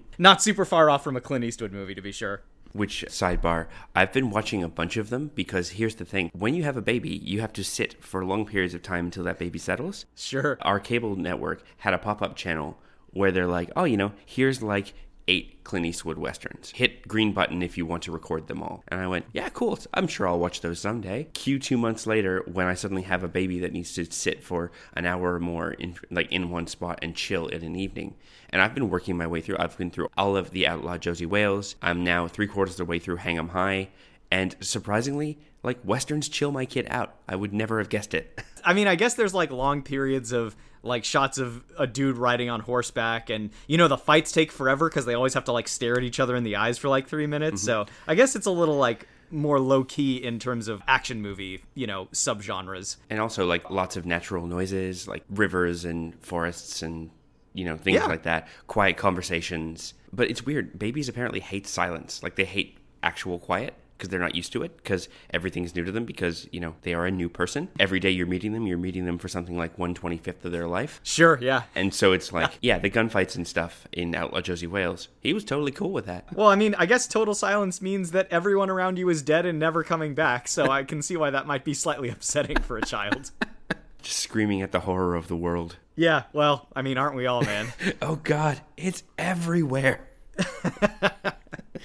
not 0.19 0.43
super 0.43 0.65
far 0.65 0.88
off 0.88 1.05
from 1.05 1.17
a 1.17 1.21
Clint 1.21 1.45
Eastwood 1.45 1.73
movie, 1.73 1.95
to 1.95 2.03
be 2.03 2.12
sure. 2.12 2.43
Which 2.73 3.05
sidebar, 3.09 3.67
I've 3.95 4.13
been 4.13 4.31
watching 4.31 4.63
a 4.63 4.69
bunch 4.69 4.97
of 4.97 5.11
them 5.11 5.31
because 5.35 5.71
here's 5.71 5.97
the 5.97 6.05
thing 6.05 6.31
when 6.33 6.55
you 6.55 6.65
have 6.65 6.77
a 6.77 6.83
baby, 6.83 7.11
you 7.25 7.41
have 7.41 7.53
to 7.55 7.65
sit 7.65 8.03
for 8.03 8.25
long 8.25 8.47
periods 8.47 8.75
of 8.75 8.83
time 8.83 9.07
until 9.07 9.25
that 9.25 9.39
baby 9.39 9.59
settles. 9.59 10.05
Sure. 10.15 10.59
Our 10.63 10.81
cable 10.81 11.17
network 11.17 11.63
had 11.79 11.95
a 11.95 11.99
pop 11.99 12.23
up 12.23 12.37
channel 12.37 12.79
where 13.11 13.33
they're 13.33 13.47
like, 13.47 13.71
oh, 13.75 13.85
you 13.85 13.97
know, 13.97 14.13
here's 14.25 14.63
like 14.63 14.95
eight 15.29 15.63
Clint 15.63 15.87
Eastwood 15.87 16.19
westerns. 16.19 16.73
Hit 16.75 17.07
green 17.07 17.33
button 17.33 17.63
if 17.63 17.77
you 17.77 17.85
want 17.87 18.03
to 18.05 18.13
record 18.13 18.49
them 18.49 18.63
all. 18.63 18.83
And 18.89 19.01
I 19.01 19.07
went, 19.07 19.27
yeah, 19.33 19.51
cool. 19.51 19.79
I'm 19.93 20.09
sure 20.09 20.27
I'll 20.27 20.39
watch 20.39 20.63
those 20.63 20.81
someday. 20.81 21.29
Cue 21.35 21.59
two 21.59 21.77
months 21.77 22.07
later, 22.07 22.43
when 22.51 22.67
I 22.67 22.75
suddenly 22.75 23.03
have 23.03 23.23
a 23.23 23.29
baby 23.29 23.59
that 23.61 23.73
needs 23.73 23.93
to 23.95 24.07
sit 24.07 24.43
for 24.43 24.73
an 24.95 25.05
hour 25.05 25.35
or 25.35 25.41
more 25.41 25.73
in 25.73 25.97
like 26.11 26.33
in 26.33 26.51
one 26.51 26.67
spot 26.67 26.99
and 27.03 27.15
chill 27.15 27.47
in 27.49 27.63
an 27.63 27.77
evening. 27.77 28.15
And 28.51 28.63
I've 28.63 28.75
been 28.75 28.89
working 28.89 29.17
my 29.17 29.27
way 29.27 29.43
through. 29.43 29.59
I've 29.59 29.77
been 29.77 29.91
through 29.91 30.09
all 30.17 30.37
of 30.37 30.51
the 30.51 30.67
Outlaw 30.67 30.97
Josey 30.97 31.27
Wales. 31.27 31.77
I'm 31.83 32.03
now 32.03 32.27
three 32.27 32.47
quarters 32.47 32.75
of 32.75 32.87
the 32.87 32.91
way 32.91 32.99
through 32.99 33.17
Hang 33.17 33.37
'em 33.37 33.49
High. 33.49 33.91
And 34.31 34.57
surprisingly, 34.61 35.39
like 35.63 35.79
westerns 35.85 36.29
chill 36.29 36.51
my 36.51 36.65
kid 36.65 36.87
out. 36.89 37.17
I 37.29 37.37
would 37.37 37.53
never 37.53 37.79
have 37.79 37.91
guessed 37.91 38.15
it. 38.15 38.41
I 38.65 38.73
mean, 38.73 38.87
I 38.87 38.95
guess 38.95 39.15
there's 39.15 39.35
like 39.35 39.51
long 39.51 39.83
periods 39.83 40.33
of 40.33 40.57
like 40.83 41.05
shots 41.05 41.39
of 41.39 41.65
a 41.79 41.87
dude 41.87 42.17
riding 42.17 42.49
on 42.51 42.61
horseback, 42.61 43.31
and 43.31 43.51
you 43.67 43.77
know 43.79 43.89
the 43.89 43.99
fights 43.99 44.33
take 44.33 44.53
forever 44.53 44.89
because 44.89 45.05
they 45.07 45.15
always 45.15 45.35
have 45.35 45.45
to 45.45 45.53
like 45.53 45.69
stare 45.69 45.97
at 45.97 46.05
each 46.05 46.21
other 46.21 46.37
in 46.37 46.45
the 46.45 46.57
eyes 46.57 46.79
for 46.79 46.89
like 46.89 47.09
three 47.09 47.27
minutes. 47.27 47.63
Mm-hmm. 47.63 47.87
So 47.87 47.87
I 48.07 48.15
guess 48.15 48.37
it's 48.37 48.47
a 48.47 48.51
little 48.51 48.77
like 48.77 49.07
more 49.31 49.61
low 49.61 49.85
key 49.85 50.17
in 50.17 50.39
terms 50.39 50.69
of 50.69 50.83
action 50.89 51.21
movie, 51.21 51.63
you 51.75 51.87
know, 51.87 52.07
subgenres. 52.13 52.97
and 53.11 53.21
also 53.21 53.45
like 53.47 53.69
lots 53.71 53.97
of 53.97 54.07
natural 54.07 54.47
noises 54.47 55.07
like 55.07 55.23
rivers 55.29 55.85
and 55.85 56.15
forests 56.25 56.83
and 56.83 57.11
you 57.53 57.65
know 57.65 57.77
things 57.77 57.97
Yeah. 57.97 58.07
like 58.07 58.23
that. 58.23 58.49
Quiet 58.69 58.97
conversations. 58.97 59.95
But 60.13 60.31
it's 60.31 60.47
weird. 60.47 60.79
Babies 60.79 61.09
apparently 61.09 61.41
hate 61.41 61.67
silence. 61.67 62.23
Like 62.23 62.37
they 62.37 62.45
hate 62.47 62.79
actual 63.03 63.39
quiet 63.39 63.75
because 63.99 64.09
they're 64.09 64.21
not 64.21 64.37
used 64.37 64.52
to 64.52 64.62
it 64.62 64.76
because 64.76 65.09
everything's 65.31 65.75
new 65.75 65.85
to 65.85 65.90
them 65.90 66.05
because, 66.05 66.49
you 66.52 66.61
know, 66.61 66.76
they 66.83 66.95
are 66.95 67.05
a 67.05 67.11
new 67.11 67.28
person. 67.28 67.69
Every 67.81 67.99
day 67.99 68.11
you're 68.11 68.28
meeting 68.28 68.52
them, 68.52 68.67
you're 68.67 68.78
meeting 68.78 69.05
them 69.05 69.19
for 69.19 69.26
something 69.28 69.59
like 69.59 69.76
125th 69.76 70.45
of 70.45 70.52
their 70.52 70.69
life. 70.69 71.00
Sure, 71.02 71.38
yeah. 71.43 71.64
And 71.75 71.93
so 71.93 72.12
it's 72.12 72.33
like, 72.33 72.52
yeah, 72.62 72.78
the 72.78 72.90
gunfights 72.90 73.35
and 73.35 73.47
stuff 73.47 73.88
in 73.93 74.14
Outlaw 74.14 74.40
Josey 74.40 74.69
Wales, 74.69 75.09
he 75.21 75.33
was 75.33 75.45
totally 75.45 75.73
cool 75.73 75.90
with 75.90 76.07
that. 76.07 76.33
Well, 76.33 76.49
I 76.49 76.55
mean, 76.55 76.75
I 76.78 76.87
guess 76.87 77.09
total 77.09 77.35
silence 77.35 77.83
means 77.83 78.12
that 78.12 78.28
everyone 78.31 78.71
around 78.71 78.99
you 78.99 79.09
is 79.09 79.23
dead 79.23 79.45
and 79.45 79.59
never 79.59 79.83
coming 79.83 80.14
back, 80.14 80.47
so 80.47 80.71
I 80.71 80.85
can 80.85 81.02
see 81.02 81.17
why 81.17 81.31
that 81.31 81.47
might 81.47 81.64
be 81.64 81.75
slightly 81.75 82.09
upsetting 82.19 82.59
for 82.59 82.78
a 82.78 82.83
child. 82.83 83.33
Just 84.02 84.21
screaming 84.21 84.62
at 84.62 84.71
the 84.71 84.81
horror 84.81 85.17
of 85.17 85.26
the 85.26 85.37
world. 85.37 85.76
Yeah, 85.97 86.23
well, 86.33 86.69
I 86.76 86.83
mean, 86.83 86.97
aren't 86.97 87.17
we 87.17 87.26
all, 87.26 87.43
man? 87.43 87.73
oh 88.02 88.17
God, 88.17 88.61
it's 88.76 89.02
everywhere. 89.19 90.09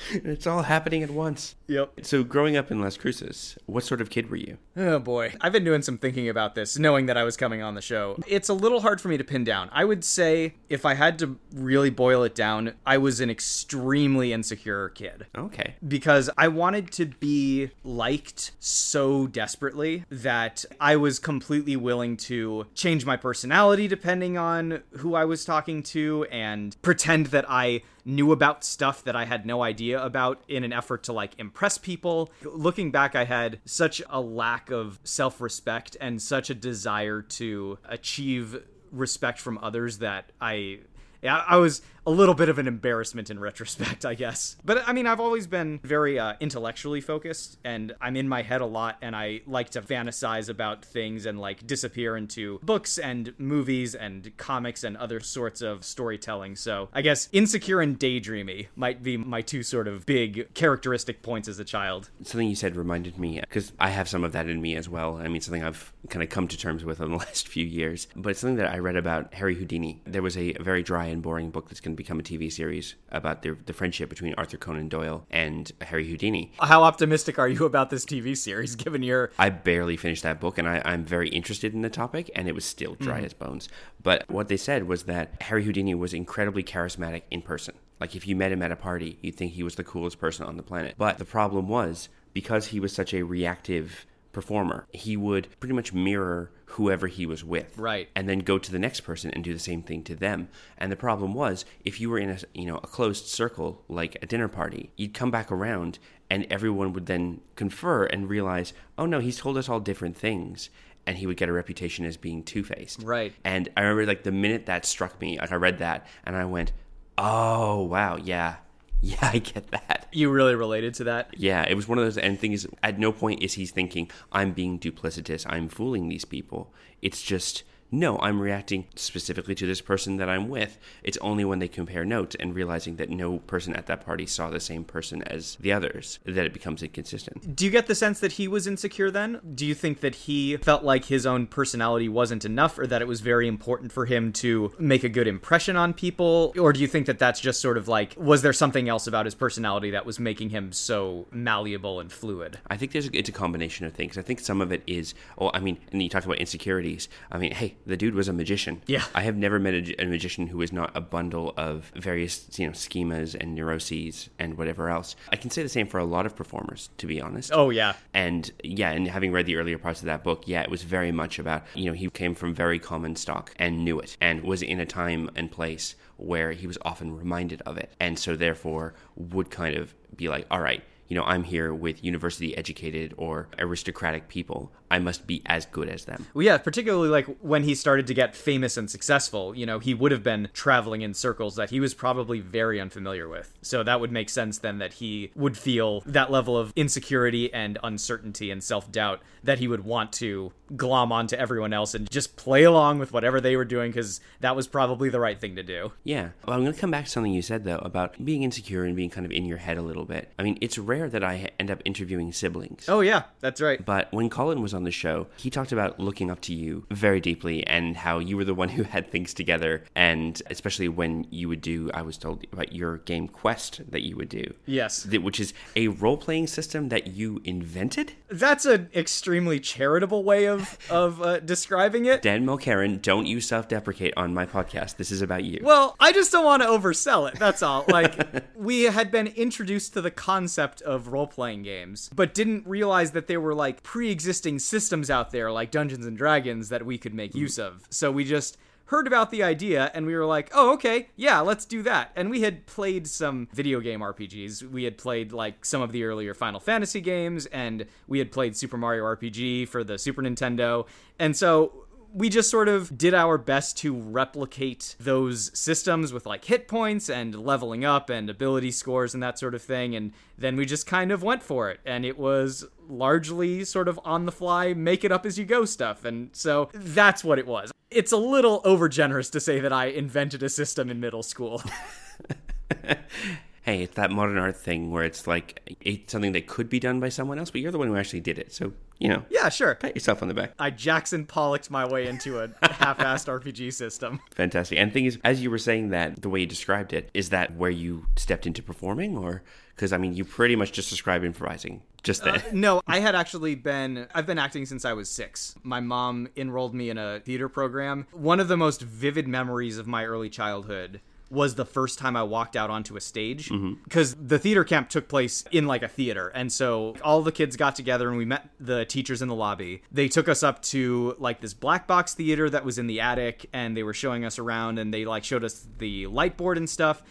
it's 0.11 0.47
all 0.47 0.63
happening 0.63 1.03
at 1.03 1.09
once. 1.09 1.55
Yep. 1.67 2.01
So, 2.03 2.23
growing 2.23 2.57
up 2.57 2.71
in 2.71 2.81
Las 2.81 2.97
Cruces, 2.97 3.57
what 3.65 3.83
sort 3.83 4.01
of 4.01 4.09
kid 4.09 4.29
were 4.29 4.37
you? 4.37 4.57
Oh 4.75 4.99
boy. 4.99 5.33
I've 5.41 5.51
been 5.51 5.63
doing 5.63 5.81
some 5.81 5.97
thinking 5.97 6.29
about 6.29 6.55
this, 6.55 6.77
knowing 6.77 7.05
that 7.07 7.17
I 7.17 7.23
was 7.23 7.37
coming 7.37 7.61
on 7.61 7.75
the 7.75 7.81
show. 7.81 8.17
It's 8.27 8.49
a 8.49 8.53
little 8.53 8.81
hard 8.81 8.99
for 9.01 9.07
me 9.07 9.17
to 9.17 9.23
pin 9.23 9.43
down. 9.43 9.69
I 9.71 9.85
would 9.85 10.03
say, 10.03 10.55
if 10.69 10.85
I 10.85 10.93
had 10.95 11.19
to 11.19 11.37
really 11.53 11.89
boil 11.89 12.23
it 12.23 12.35
down, 12.35 12.73
I 12.85 12.97
was 12.97 13.19
an 13.19 13.29
extremely 13.29 14.33
insecure 14.33 14.89
kid. 14.89 15.27
Okay. 15.35 15.75
Because 15.87 16.29
I 16.37 16.47
wanted 16.47 16.91
to 16.93 17.05
be 17.05 17.71
liked 17.83 18.51
so 18.59 19.27
desperately 19.27 20.05
that 20.09 20.65
I 20.79 20.95
was 20.95 21.19
completely 21.19 21.75
willing 21.75 22.17
to 22.17 22.67
change 22.73 23.05
my 23.05 23.17
personality 23.17 23.87
depending 23.87 24.37
on 24.37 24.83
who 24.97 25.15
I 25.15 25.25
was 25.25 25.45
talking 25.45 25.83
to 25.83 26.25
and 26.31 26.75
pretend 26.81 27.27
that 27.27 27.45
I 27.49 27.83
knew 28.05 28.31
about 28.31 28.63
stuff 28.63 29.03
that 29.03 29.15
I 29.15 29.25
had 29.25 29.45
no 29.45 29.61
idea 29.63 30.03
about 30.03 30.43
in 30.47 30.63
an 30.63 30.73
effort 30.73 31.03
to 31.03 31.13
like 31.13 31.33
impress 31.37 31.77
people. 31.77 32.31
Looking 32.43 32.91
back, 32.91 33.15
I 33.15 33.25
had 33.25 33.59
such 33.65 34.01
a 34.09 34.19
lack 34.19 34.71
of 34.71 34.99
self 35.03 35.41
respect 35.41 35.97
and 35.99 36.21
such 36.21 36.49
a 36.49 36.55
desire 36.55 37.21
to 37.21 37.77
achieve 37.85 38.63
respect 38.91 39.39
from 39.39 39.57
others 39.61 39.99
that 39.99 40.31
I. 40.39 40.79
Yeah, 41.21 41.43
I 41.47 41.55
was 41.55 41.81
a 42.05 42.11
little 42.11 42.35
bit 42.35 42.49
of 42.49 42.59
an 42.59 42.67
embarrassment 42.67 43.29
in 43.29 43.39
retrospect, 43.39 44.05
I 44.05 44.13
guess. 44.13 44.55
But 44.63 44.87
I 44.87 44.93
mean, 44.93 45.07
I've 45.07 45.19
always 45.19 45.47
been 45.47 45.79
very 45.83 46.19
uh, 46.19 46.33
intellectually 46.39 47.01
focused, 47.01 47.57
and 47.63 47.93
I'm 48.01 48.15
in 48.15 48.27
my 48.27 48.41
head 48.41 48.61
a 48.61 48.65
lot, 48.65 48.97
and 49.01 49.15
I 49.15 49.41
like 49.45 49.71
to 49.71 49.81
fantasize 49.81 50.49
about 50.49 50.83
things 50.83 51.25
and 51.25 51.39
like 51.39 51.65
disappear 51.65 52.17
into 52.17 52.59
books 52.63 52.97
and 52.97 53.33
movies 53.37 53.95
and 53.95 54.35
comics 54.37 54.83
and 54.83 54.97
other 54.97 55.19
sorts 55.19 55.61
of 55.61 55.83
storytelling. 55.83 56.55
So 56.55 56.89
I 56.93 57.01
guess 57.01 57.29
insecure 57.31 57.81
and 57.81 57.99
daydreamy 57.99 58.67
might 58.75 59.03
be 59.03 59.17
my 59.17 59.41
two 59.41 59.63
sort 59.63 59.87
of 59.87 60.05
big 60.05 60.53
characteristic 60.53 61.21
points 61.21 61.47
as 61.47 61.59
a 61.59 61.65
child. 61.65 62.09
Something 62.23 62.49
you 62.49 62.55
said 62.55 62.75
reminded 62.75 63.17
me, 63.17 63.39
because 63.39 63.71
I 63.79 63.89
have 63.89 64.09
some 64.09 64.23
of 64.23 64.31
that 64.33 64.47
in 64.47 64.61
me 64.61 64.75
as 64.75 64.89
well. 64.89 65.17
I 65.17 65.27
mean, 65.27 65.41
something 65.41 65.63
I've 65.63 65.93
kind 66.09 66.23
of 66.23 66.29
come 66.29 66.47
to 66.47 66.57
terms 66.57 66.83
with 66.83 66.99
in 66.99 67.11
the 67.11 67.17
last 67.25 67.47
few 67.47 67.65
years. 67.65 68.07
But 68.15 68.31
it's 68.31 68.39
something 68.39 68.57
that 68.57 68.71
I 68.71 68.79
read 68.79 68.95
about 68.95 69.33
Harry 69.33 69.55
Houdini. 69.55 70.01
There 70.05 70.21
was 70.21 70.37
a 70.37 70.53
very 70.53 70.83
dry 70.83 71.05
and 71.05 71.21
boring 71.21 71.49
book 71.49 71.69
that's 71.69 71.79
become 71.95 72.19
a 72.19 72.23
TV 72.23 72.51
series 72.51 72.95
about 73.11 73.41
the, 73.41 73.57
the 73.65 73.73
friendship 73.73 74.09
between 74.09 74.33
Arthur 74.35 74.57
Conan 74.57 74.89
Doyle 74.89 75.25
and 75.31 75.71
Harry 75.81 76.07
Houdini. 76.07 76.51
How 76.59 76.83
optimistic 76.83 77.39
are 77.39 77.47
you 77.47 77.65
about 77.65 77.89
this 77.89 78.05
TV 78.05 78.35
series, 78.35 78.75
given 78.75 79.03
your. 79.03 79.31
I 79.37 79.49
barely 79.49 79.97
finished 79.97 80.23
that 80.23 80.39
book, 80.39 80.57
and 80.57 80.67
I, 80.67 80.81
I'm 80.85 81.05
very 81.05 81.29
interested 81.29 81.73
in 81.73 81.81
the 81.81 81.89
topic, 81.89 82.29
and 82.35 82.47
it 82.47 82.55
was 82.55 82.65
still 82.65 82.95
dry 82.95 83.17
Mm-hmm. 83.17 83.25
as 83.25 83.33
bones. 83.33 83.69
But 84.01 84.29
what 84.29 84.47
they 84.47 84.57
said 84.57 84.87
was 84.87 85.03
that 85.03 85.41
Harry 85.41 85.63
Houdini 85.63 85.93
was 85.95 86.13
incredibly 86.13 86.63
charismatic 86.63 87.23
in 87.29 87.41
person. 87.41 87.75
Like, 87.99 88.15
if 88.15 88.27
you 88.27 88.35
met 88.35 88.51
him 88.51 88.61
at 88.63 88.71
a 88.71 88.75
party, 88.75 89.17
you'd 89.21 89.35
think 89.35 89.53
he 89.53 89.63
was 89.63 89.75
the 89.75 89.83
coolest 89.83 90.19
person 90.19 90.45
on 90.45 90.57
the 90.57 90.63
planet. 90.63 90.95
But 90.97 91.19
the 91.19 91.25
problem 91.25 91.67
was, 91.69 92.09
because 92.33 92.67
he 92.67 92.79
was 92.79 92.91
such 92.91 93.13
a 93.13 93.23
reactive 93.23 94.05
performer, 94.33 94.87
he 94.91 95.15
would 95.15 95.47
pretty 95.59 95.73
much 95.73 95.93
mirror 95.93 96.51
whoever 96.65 97.07
he 97.07 97.25
was 97.25 97.43
with 97.43 97.77
Right. 97.77 98.09
and 98.15 98.27
then 98.27 98.39
go 98.39 98.57
to 98.57 98.71
the 98.71 98.79
next 98.79 99.01
person 99.01 99.29
and 99.31 99.43
do 99.43 99.53
the 99.53 99.59
same 99.59 99.83
thing 99.83 100.03
to 100.03 100.15
them. 100.15 100.49
And 100.77 100.91
the 100.91 100.95
problem 100.97 101.33
was, 101.35 101.63
if 101.85 102.01
you 102.01 102.09
were 102.09 102.17
in 102.17 102.29
a 102.31 102.39
you 102.53 102.65
know 102.65 102.77
a 102.77 102.87
closed 102.87 103.27
circle 103.27 103.83
like 103.87 104.17
a 104.21 104.25
dinner 104.25 104.47
party, 104.47 104.91
you'd 104.97 105.13
come 105.13 105.31
back 105.31 105.51
around 105.51 105.99
and 106.29 106.47
everyone 106.49 106.93
would 106.93 107.05
then 107.05 107.41
confer 107.55 108.05
and 108.05 108.27
realize, 108.27 108.73
oh 108.97 109.05
no, 109.05 109.19
he's 109.19 109.37
told 109.37 109.55
us 109.57 109.69
all 109.69 109.79
different 109.79 110.17
things. 110.17 110.69
And 111.05 111.17
he 111.17 111.27
would 111.27 111.37
get 111.37 111.49
a 111.49 111.53
reputation 111.53 112.05
as 112.05 112.15
being 112.17 112.43
two 112.43 112.63
faced. 112.63 113.03
Right. 113.03 113.33
And 113.43 113.69
I 113.77 113.81
remember 113.81 114.05
like 114.05 114.23
the 114.23 114.31
minute 114.31 114.65
that 114.67 114.85
struck 114.85 115.19
me, 115.21 115.37
like 115.37 115.51
I 115.51 115.55
read 115.55 115.77
that 115.79 116.07
and 116.25 116.35
I 116.35 116.45
went, 116.45 116.71
oh 117.17 117.83
wow, 117.83 118.15
yeah, 118.15 118.55
yeah, 119.05 119.31
I 119.33 119.39
get 119.39 119.69
that. 119.71 120.07
You 120.13 120.31
really 120.31 120.55
related 120.55 120.93
to 120.95 121.03
that? 121.03 121.33
Yeah, 121.35 121.63
it 121.67 121.75
was 121.75 121.89
one 121.89 121.97
of 121.97 122.05
those. 122.05 122.17
And 122.17 122.39
thing 122.39 122.53
is, 122.53 122.65
at 122.81 122.97
no 122.97 123.11
point 123.11 123.43
is 123.43 123.55
he 123.55 123.65
thinking, 123.65 124.09
I'm 124.31 124.53
being 124.53 124.79
duplicitous, 124.79 125.45
I'm 125.49 125.67
fooling 125.67 126.07
these 126.07 126.23
people. 126.23 126.73
It's 127.01 127.21
just, 127.21 127.63
no, 127.93 128.17
I'm 128.17 128.41
reacting 128.41 128.87
specifically 128.95 129.53
to 129.55 129.67
this 129.67 129.79
person 129.79 130.17
that 130.17 130.27
I'm 130.27 130.49
with. 130.49 130.79
It's 131.03 131.17
only 131.19 131.45
when 131.45 131.59
they 131.59 131.67
compare 131.67 132.03
notes 132.03 132.35
and 132.39 132.55
realizing 132.55 132.95
that 132.95 133.11
no 133.11 133.37
person 133.37 133.75
at 133.75 133.85
that 133.85 134.03
party 134.03 134.25
saw 134.25 134.49
the 134.49 134.59
same 134.59 134.83
person 134.83 135.21
as 135.23 135.57
the 135.59 135.71
others 135.71 136.17
that 136.25 136.45
it 136.45 136.53
becomes 136.53 136.81
inconsistent. 136.81 137.55
Do 137.55 137.65
you 137.65 137.71
get 137.71 137.85
the 137.85 137.93
sense 137.93 138.19
that 138.21 138.33
he 138.33 138.47
was 138.47 138.65
insecure 138.65 139.11
then? 139.11 139.39
Do 139.53 139.65
you 139.65 139.75
think 139.75 139.99
that 139.99 140.15
he 140.15 140.57
felt 140.57 140.83
like 140.83 141.05
his 141.05 141.27
own 141.27 141.45
personality 141.45 142.09
wasn't 142.09 142.45
enough 142.45 142.79
or 142.79 142.87
that 142.87 143.03
it 143.03 143.07
was 143.07 143.21
very 143.21 143.47
important 143.47 143.91
for 143.91 144.07
him 144.07 144.33
to 144.33 144.73
make 144.79 145.03
a 145.03 145.09
good 145.09 145.27
impression 145.27 145.75
on 145.75 145.93
people? 145.93 146.51
Or 146.57 146.73
do 146.73 146.79
you 146.79 146.87
think 146.87 147.05
that 147.05 147.19
that's 147.19 147.39
just 147.39 147.61
sort 147.61 147.77
of 147.77 147.87
like, 147.87 148.15
was 148.17 148.41
there 148.41 148.53
something 148.53 148.89
else 148.89 149.05
about 149.05 149.25
his 149.25 149.35
personality 149.35 149.91
that 149.91 150.03
was 150.03 150.19
making 150.19 150.49
him 150.49 150.71
so 150.71 151.27
malleable 151.31 151.99
and 151.99 152.11
fluid? 152.11 152.57
I 152.71 152.77
think 152.77 152.91
there's 152.91 153.09
it's 153.13 153.29
a 153.29 153.31
combination 153.31 153.85
of 153.85 153.93
things. 153.93 154.17
I 154.17 154.23
think 154.23 154.39
some 154.39 154.61
of 154.61 154.71
it 154.71 154.81
is, 154.87 155.13
well, 155.37 155.51
I 155.53 155.59
mean, 155.59 155.77
and 155.91 156.01
you 156.01 156.09
talked 156.09 156.25
about 156.25 156.39
insecurities. 156.39 157.07
I 157.31 157.37
mean, 157.37 157.51
hey, 157.51 157.75
the 157.85 157.97
dude 157.97 158.15
was 158.15 158.27
a 158.27 158.33
magician. 158.33 158.81
Yeah. 158.87 159.03
I 159.13 159.21
have 159.21 159.35
never 159.35 159.59
met 159.59 159.73
a, 159.73 160.01
a 160.01 160.05
magician 160.05 160.47
who 160.47 160.61
is 160.61 160.71
not 160.71 160.91
a 160.95 161.01
bundle 161.01 161.53
of 161.57 161.91
various, 161.95 162.47
you 162.57 162.67
know, 162.67 162.73
schemas 162.73 163.35
and 163.35 163.55
neuroses 163.55 164.29
and 164.39 164.57
whatever 164.57 164.89
else. 164.89 165.15
I 165.31 165.35
can 165.35 165.49
say 165.49 165.63
the 165.63 165.69
same 165.69 165.87
for 165.87 165.99
a 165.99 166.05
lot 166.05 166.25
of 166.25 166.35
performers, 166.35 166.89
to 166.97 167.07
be 167.07 167.21
honest. 167.21 167.51
Oh, 167.53 167.69
yeah. 167.69 167.93
And 168.13 168.51
yeah, 168.63 168.91
and 168.91 169.07
having 169.07 169.31
read 169.31 169.45
the 169.45 169.55
earlier 169.57 169.77
parts 169.77 169.99
of 169.99 170.05
that 170.05 170.23
book, 170.23 170.43
yeah, 170.47 170.61
it 170.61 170.69
was 170.69 170.83
very 170.83 171.11
much 171.11 171.39
about, 171.39 171.63
you 171.73 171.85
know, 171.85 171.93
he 171.93 172.09
came 172.09 172.35
from 172.35 172.53
very 172.53 172.79
common 172.79 173.15
stock 173.15 173.53
and 173.57 173.83
knew 173.83 173.99
it 173.99 174.17
and 174.21 174.43
was 174.43 174.61
in 174.61 174.79
a 174.79 174.85
time 174.85 175.29
and 175.35 175.51
place 175.51 175.95
where 176.17 176.51
he 176.51 176.67
was 176.67 176.77
often 176.83 177.15
reminded 177.15 177.61
of 177.65 177.77
it. 177.77 177.91
And 177.99 178.17
so 178.17 178.35
therefore 178.35 178.93
would 179.15 179.49
kind 179.49 179.75
of 179.75 179.93
be 180.15 180.29
like, 180.29 180.45
all 180.49 180.61
right, 180.61 180.83
you 181.07 181.15
know, 181.15 181.23
I'm 181.23 181.43
here 181.43 181.73
with 181.73 182.03
university 182.03 182.55
educated 182.57 183.13
or 183.17 183.47
aristocratic 183.59 184.27
people. 184.27 184.71
I 184.89 184.99
must 184.99 185.25
be 185.25 185.41
as 185.47 185.65
good 185.65 185.89
as 185.89 186.05
them. 186.05 186.27
Well, 186.35 186.45
yeah, 186.45 186.57
particularly 186.59 187.09
like 187.09 187.25
when 187.41 187.63
he 187.63 187.73
started 187.73 188.05
to 188.07 188.13
get 188.13 188.35
famous 188.35 188.77
and 188.77 188.89
successful, 188.89 189.55
you 189.55 189.65
know, 189.65 189.79
he 189.79 189.93
would 189.93 190.11
have 190.11 190.21
been 190.21 190.49
traveling 190.53 191.01
in 191.01 191.15
circles 191.15 191.55
that 191.55 191.71
he 191.71 191.79
was 191.79 191.95
probably 191.95 192.39
very 192.39 192.79
unfamiliar 192.79 193.27
with. 193.27 193.53
So 193.63 193.81
that 193.83 193.99
would 193.99 194.11
make 194.11 194.29
sense 194.29 194.59
then 194.59 194.77
that 194.77 194.93
he 194.93 195.31
would 195.35 195.57
feel 195.57 196.01
that 196.05 196.29
level 196.29 196.55
of 196.55 196.71
insecurity 196.75 197.51
and 197.51 197.79
uncertainty 197.83 198.51
and 198.51 198.63
self 198.63 198.91
doubt 198.91 199.21
that 199.43 199.59
he 199.59 199.67
would 199.67 199.83
want 199.83 200.13
to 200.13 200.51
glom 200.75 201.11
onto 201.11 201.35
everyone 201.35 201.73
else 201.73 201.93
and 201.93 202.09
just 202.09 202.35
play 202.35 202.63
along 202.63 202.99
with 202.99 203.11
whatever 203.11 203.41
they 203.41 203.55
were 203.55 203.65
doing 203.65 203.91
because 203.91 204.21
that 204.39 204.55
was 204.55 204.67
probably 204.67 205.09
the 205.09 205.19
right 205.19 205.39
thing 205.39 205.55
to 205.55 205.63
do. 205.63 205.91
Yeah. 206.03 206.29
Well, 206.45 206.55
I'm 206.55 206.63
going 206.63 206.73
to 206.73 206.79
come 206.79 206.91
back 206.91 207.05
to 207.05 207.11
something 207.11 207.33
you 207.33 207.41
said, 207.41 207.63
though, 207.63 207.79
about 207.79 208.23
being 208.23 208.43
insecure 208.43 208.83
and 208.83 208.95
being 208.95 209.09
kind 209.09 209.25
of 209.25 209.31
in 209.31 209.45
your 209.45 209.57
head 209.57 209.77
a 209.77 209.81
little 209.81 210.05
bit. 210.05 210.31
I 210.37 210.43
mean, 210.43 210.57
it's 210.61 210.77
rare 210.93 211.09
that 211.09 211.23
I 211.23 211.49
end 211.59 211.71
up 211.71 211.81
interviewing 211.85 212.31
siblings. 212.31 212.87
Oh, 212.87 213.01
yeah, 213.01 213.23
that's 213.39 213.61
right. 213.61 213.83
But 213.83 214.11
when 214.11 214.29
Colin 214.29 214.61
was 214.61 214.73
on 214.73 214.83
the 214.83 214.91
show, 214.91 215.27
he 215.37 215.49
talked 215.49 215.71
about 215.71 215.99
looking 215.99 216.29
up 216.29 216.41
to 216.41 216.53
you 216.53 216.85
very 216.91 217.19
deeply 217.19 217.65
and 217.65 217.97
how 217.97 218.19
you 218.19 218.37
were 218.37 218.43
the 218.45 218.53
one 218.53 218.69
who 218.77 218.83
had 218.83 219.09
things 219.09 219.33
together. 219.33 219.83
And 219.95 220.41
especially 220.49 220.87
when 220.87 221.25
you 221.31 221.49
would 221.49 221.61
do, 221.61 221.89
I 221.93 222.03
was 222.03 222.17
told 222.17 222.45
about 222.53 222.73
your 222.73 222.97
game 222.99 223.27
Quest 223.27 223.81
that 223.89 224.03
you 224.03 224.15
would 224.17 224.29
do. 224.29 224.53
Yes. 224.65 225.05
Which 225.07 225.39
is 225.39 225.53
a 225.75 225.87
role 225.87 226.17
playing 226.17 226.47
system 226.47 226.89
that 226.89 227.07
you 227.07 227.41
invented? 227.43 228.13
That's 228.29 228.65
an 228.65 228.89
extremely 228.95 229.59
charitable 229.59 230.23
way 230.23 230.47
of, 230.47 230.77
of 230.89 231.21
uh, 231.21 231.39
describing 231.39 232.05
it. 232.05 232.21
Dan 232.21 232.45
Mulkerin, 232.45 233.01
don't 233.01 233.25
you 233.25 233.41
self 233.41 233.67
deprecate 233.67 234.13
on 234.15 234.33
my 234.33 234.45
podcast. 234.45 234.97
This 234.97 235.11
is 235.11 235.21
about 235.21 235.43
you. 235.43 235.59
Well, 235.63 235.95
I 235.99 236.11
just 236.11 236.31
don't 236.31 236.45
want 236.45 236.61
to 236.61 236.69
oversell 236.69 237.27
it. 237.31 237.39
That's 237.39 237.63
all. 237.63 237.85
Like, 237.87 238.45
we 238.55 238.83
had 238.83 239.09
been 239.11 239.27
introduced 239.27 239.93
to 239.93 240.01
the 240.01 240.11
concept 240.11 240.82
of 240.83 241.07
role 241.07 241.27
playing 241.27 241.63
games, 241.63 242.09
but 242.15 242.33
didn't 242.33 242.67
realize 242.67 243.11
that 243.11 243.27
there 243.27 243.41
were 243.41 243.55
like 243.55 243.83
pre 243.83 244.11
existing 244.11 244.59
systems 244.59 245.09
out 245.09 245.31
there, 245.31 245.51
like 245.51 245.71
Dungeons 245.71 246.05
and 246.05 246.17
Dragons, 246.17 246.69
that 246.69 246.85
we 246.85 246.97
could 246.97 247.13
make 247.13 247.33
hmm. 247.33 247.39
use 247.39 247.57
of. 247.57 247.87
So 247.89 248.11
we 248.11 248.23
just 248.23 248.57
heard 248.85 249.07
about 249.07 249.31
the 249.31 249.41
idea 249.41 249.89
and 249.93 250.05
we 250.05 250.15
were 250.15 250.25
like, 250.25 250.51
oh, 250.53 250.73
okay, 250.73 251.07
yeah, 251.15 251.39
let's 251.39 251.65
do 251.65 251.81
that. 251.83 252.11
And 252.15 252.29
we 252.29 252.41
had 252.41 252.65
played 252.65 253.07
some 253.07 253.47
video 253.53 253.79
game 253.79 254.01
RPGs. 254.01 254.69
We 254.69 254.83
had 254.83 254.97
played 254.97 255.31
like 255.31 255.65
some 255.65 255.81
of 255.81 255.91
the 255.91 256.03
earlier 256.03 256.33
Final 256.33 256.59
Fantasy 256.59 257.01
games, 257.01 257.45
and 257.47 257.85
we 258.07 258.19
had 258.19 258.31
played 258.31 258.55
Super 258.55 258.77
Mario 258.77 259.03
RPG 259.03 259.67
for 259.67 259.83
the 259.83 259.97
Super 259.97 260.21
Nintendo. 260.21 260.85
And 261.17 261.35
so 261.35 261.82
we 262.13 262.29
just 262.29 262.49
sort 262.49 262.69
of 262.69 262.95
did 262.95 263.13
our 263.15 263.39
best 263.39 263.75
to 263.79 263.93
replicate 263.95 264.95
those 264.99 265.57
systems 265.57 266.13
with 266.13 266.27
like 266.27 266.45
hit 266.45 266.67
points 266.67 267.09
and 267.09 267.33
leveling 267.35 267.83
up 267.83 268.09
and 268.09 268.29
ability 268.29 268.69
scores 268.69 269.15
and 269.15 269.23
that 269.23 269.39
sort 269.39 269.55
of 269.55 269.63
thing. 269.63 269.95
And 269.95 270.13
then 270.37 270.55
we 270.55 270.65
just 270.65 270.85
kind 270.85 271.11
of 271.11 271.23
went 271.23 271.41
for 271.41 271.71
it. 271.71 271.79
And 271.85 272.05
it 272.05 272.17
was 272.17 272.65
largely 272.87 273.65
sort 273.65 273.87
of 273.87 273.99
on 274.05 274.27
the 274.27 274.31
fly, 274.31 274.75
make 274.75 275.03
it 275.03 275.11
up 275.11 275.25
as 275.25 275.39
you 275.39 275.45
go 275.45 275.65
stuff. 275.65 276.05
And 276.05 276.29
so 276.33 276.69
that's 276.73 277.23
what 277.23 277.39
it 277.39 277.47
was. 277.47 277.71
It's 277.89 278.11
a 278.11 278.17
little 278.17 278.61
overgenerous 278.61 279.31
to 279.31 279.39
say 279.39 279.59
that 279.59 279.73
I 279.73 279.85
invented 279.85 280.43
a 280.43 280.49
system 280.49 280.91
in 280.91 280.99
middle 280.99 281.23
school. 281.23 281.63
hey, 283.63 283.83
it's 283.83 283.95
that 283.95 284.11
modern 284.11 284.37
art 284.37 284.57
thing 284.57 284.91
where 284.91 285.03
it's 285.03 285.25
like 285.25 285.77
it's 285.81 286.11
something 286.11 286.33
that 286.33 286.47
could 286.47 286.69
be 286.69 286.79
done 286.79 286.99
by 286.99 287.09
someone 287.09 287.39
else, 287.39 287.49
but 287.49 287.61
you're 287.61 287.71
the 287.71 287.77
one 287.77 287.87
who 287.87 287.95
actually 287.95 288.19
did 288.19 288.37
it. 288.37 288.53
So, 288.53 288.73
you 288.99 289.07
know, 289.07 289.23
yeah, 289.29 289.49
sure. 289.49 289.75
pat 289.75 289.95
yourself 289.95 290.21
on 290.21 290.27
the 290.27 290.33
back. 290.33 290.53
I 290.59 290.69
Jackson 290.69 291.25
Pollocked 291.25 291.71
my 291.71 291.87
way 291.87 292.07
into 292.07 292.39
a 292.39 292.49
half-assed 292.61 293.27
RPG 293.27 293.73
system. 293.73 294.19
Fantastic. 294.35 294.77
And 294.77 294.91
thing 294.91 295.05
is, 295.05 295.17
as 295.23 295.41
you 295.41 295.49
were 295.49 295.57
saying 295.57 295.89
that, 295.89 296.21
the 296.21 296.29
way 296.29 296.41
you 296.41 296.45
described 296.45 296.93
it, 296.93 297.09
is 297.13 297.29
that 297.29 297.55
where 297.55 297.71
you 297.71 298.05
stepped 298.17 298.45
into 298.45 298.61
performing, 298.61 299.17
or 299.17 299.43
because 299.75 299.93
I 299.93 299.97
mean, 299.97 300.13
you 300.13 300.25
pretty 300.25 300.57
much 300.57 300.73
just 300.73 300.89
described 300.89 301.23
improvising 301.23 301.81
just 302.03 302.25
then. 302.25 302.35
Uh, 302.35 302.41
no, 302.51 302.81
I 302.85 302.99
had 302.99 303.15
actually 303.15 303.55
been 303.55 304.07
I've 304.13 304.25
been 304.25 304.39
acting 304.39 304.65
since 304.65 304.83
I 304.83 304.91
was 304.91 305.09
6. 305.09 305.55
My 305.63 305.79
mom 305.79 306.27
enrolled 306.35 306.75
me 306.75 306.89
in 306.89 306.97
a 306.97 307.21
theater 307.21 307.47
program. 307.47 308.07
One 308.11 308.41
of 308.41 308.49
the 308.49 308.57
most 308.57 308.81
vivid 308.81 309.27
memories 309.27 309.77
of 309.77 309.87
my 309.87 310.03
early 310.03 310.29
childhood 310.29 310.99
was 311.33 311.55
the 311.55 311.65
first 311.65 311.97
time 311.99 312.15
I 312.15 312.23
walked 312.23 312.55
out 312.55 312.69
onto 312.69 312.95
a 312.95 313.01
stage 313.01 313.49
mm-hmm. 313.49 313.73
because 313.83 314.15
the 314.15 314.37
theater 314.37 314.63
camp 314.63 314.89
took 314.89 315.09
place 315.09 315.43
in 315.51 315.65
like 315.65 315.81
a 315.81 315.87
theater. 315.87 316.29
And 316.29 316.51
so 316.51 316.95
all 317.03 317.21
the 317.21 317.31
kids 317.31 317.57
got 317.57 317.75
together 317.75 318.07
and 318.07 318.17
we 318.17 318.25
met 318.25 318.49
the 318.59 318.85
teachers 318.85 319.21
in 319.21 319.27
the 319.27 319.35
lobby. 319.35 319.81
They 319.91 320.07
took 320.07 320.29
us 320.29 320.43
up 320.43 320.61
to 320.63 321.15
like 321.17 321.41
this 321.41 321.53
black 321.53 321.87
box 321.87 322.13
theater 322.13 322.49
that 322.49 322.63
was 322.63 322.77
in 322.77 322.87
the 322.87 323.01
attic 323.01 323.47
and 323.51 323.75
they 323.75 323.83
were 323.83 323.93
showing 323.93 324.23
us 324.23 324.37
around 324.37 324.77
and 324.77 324.93
they 324.93 325.05
like 325.05 325.23
showed 325.23 325.43
us 325.43 325.65
the 325.79 326.07
light 326.07 326.37
board 326.37 326.57
and 326.57 326.69
stuff. 326.69 327.01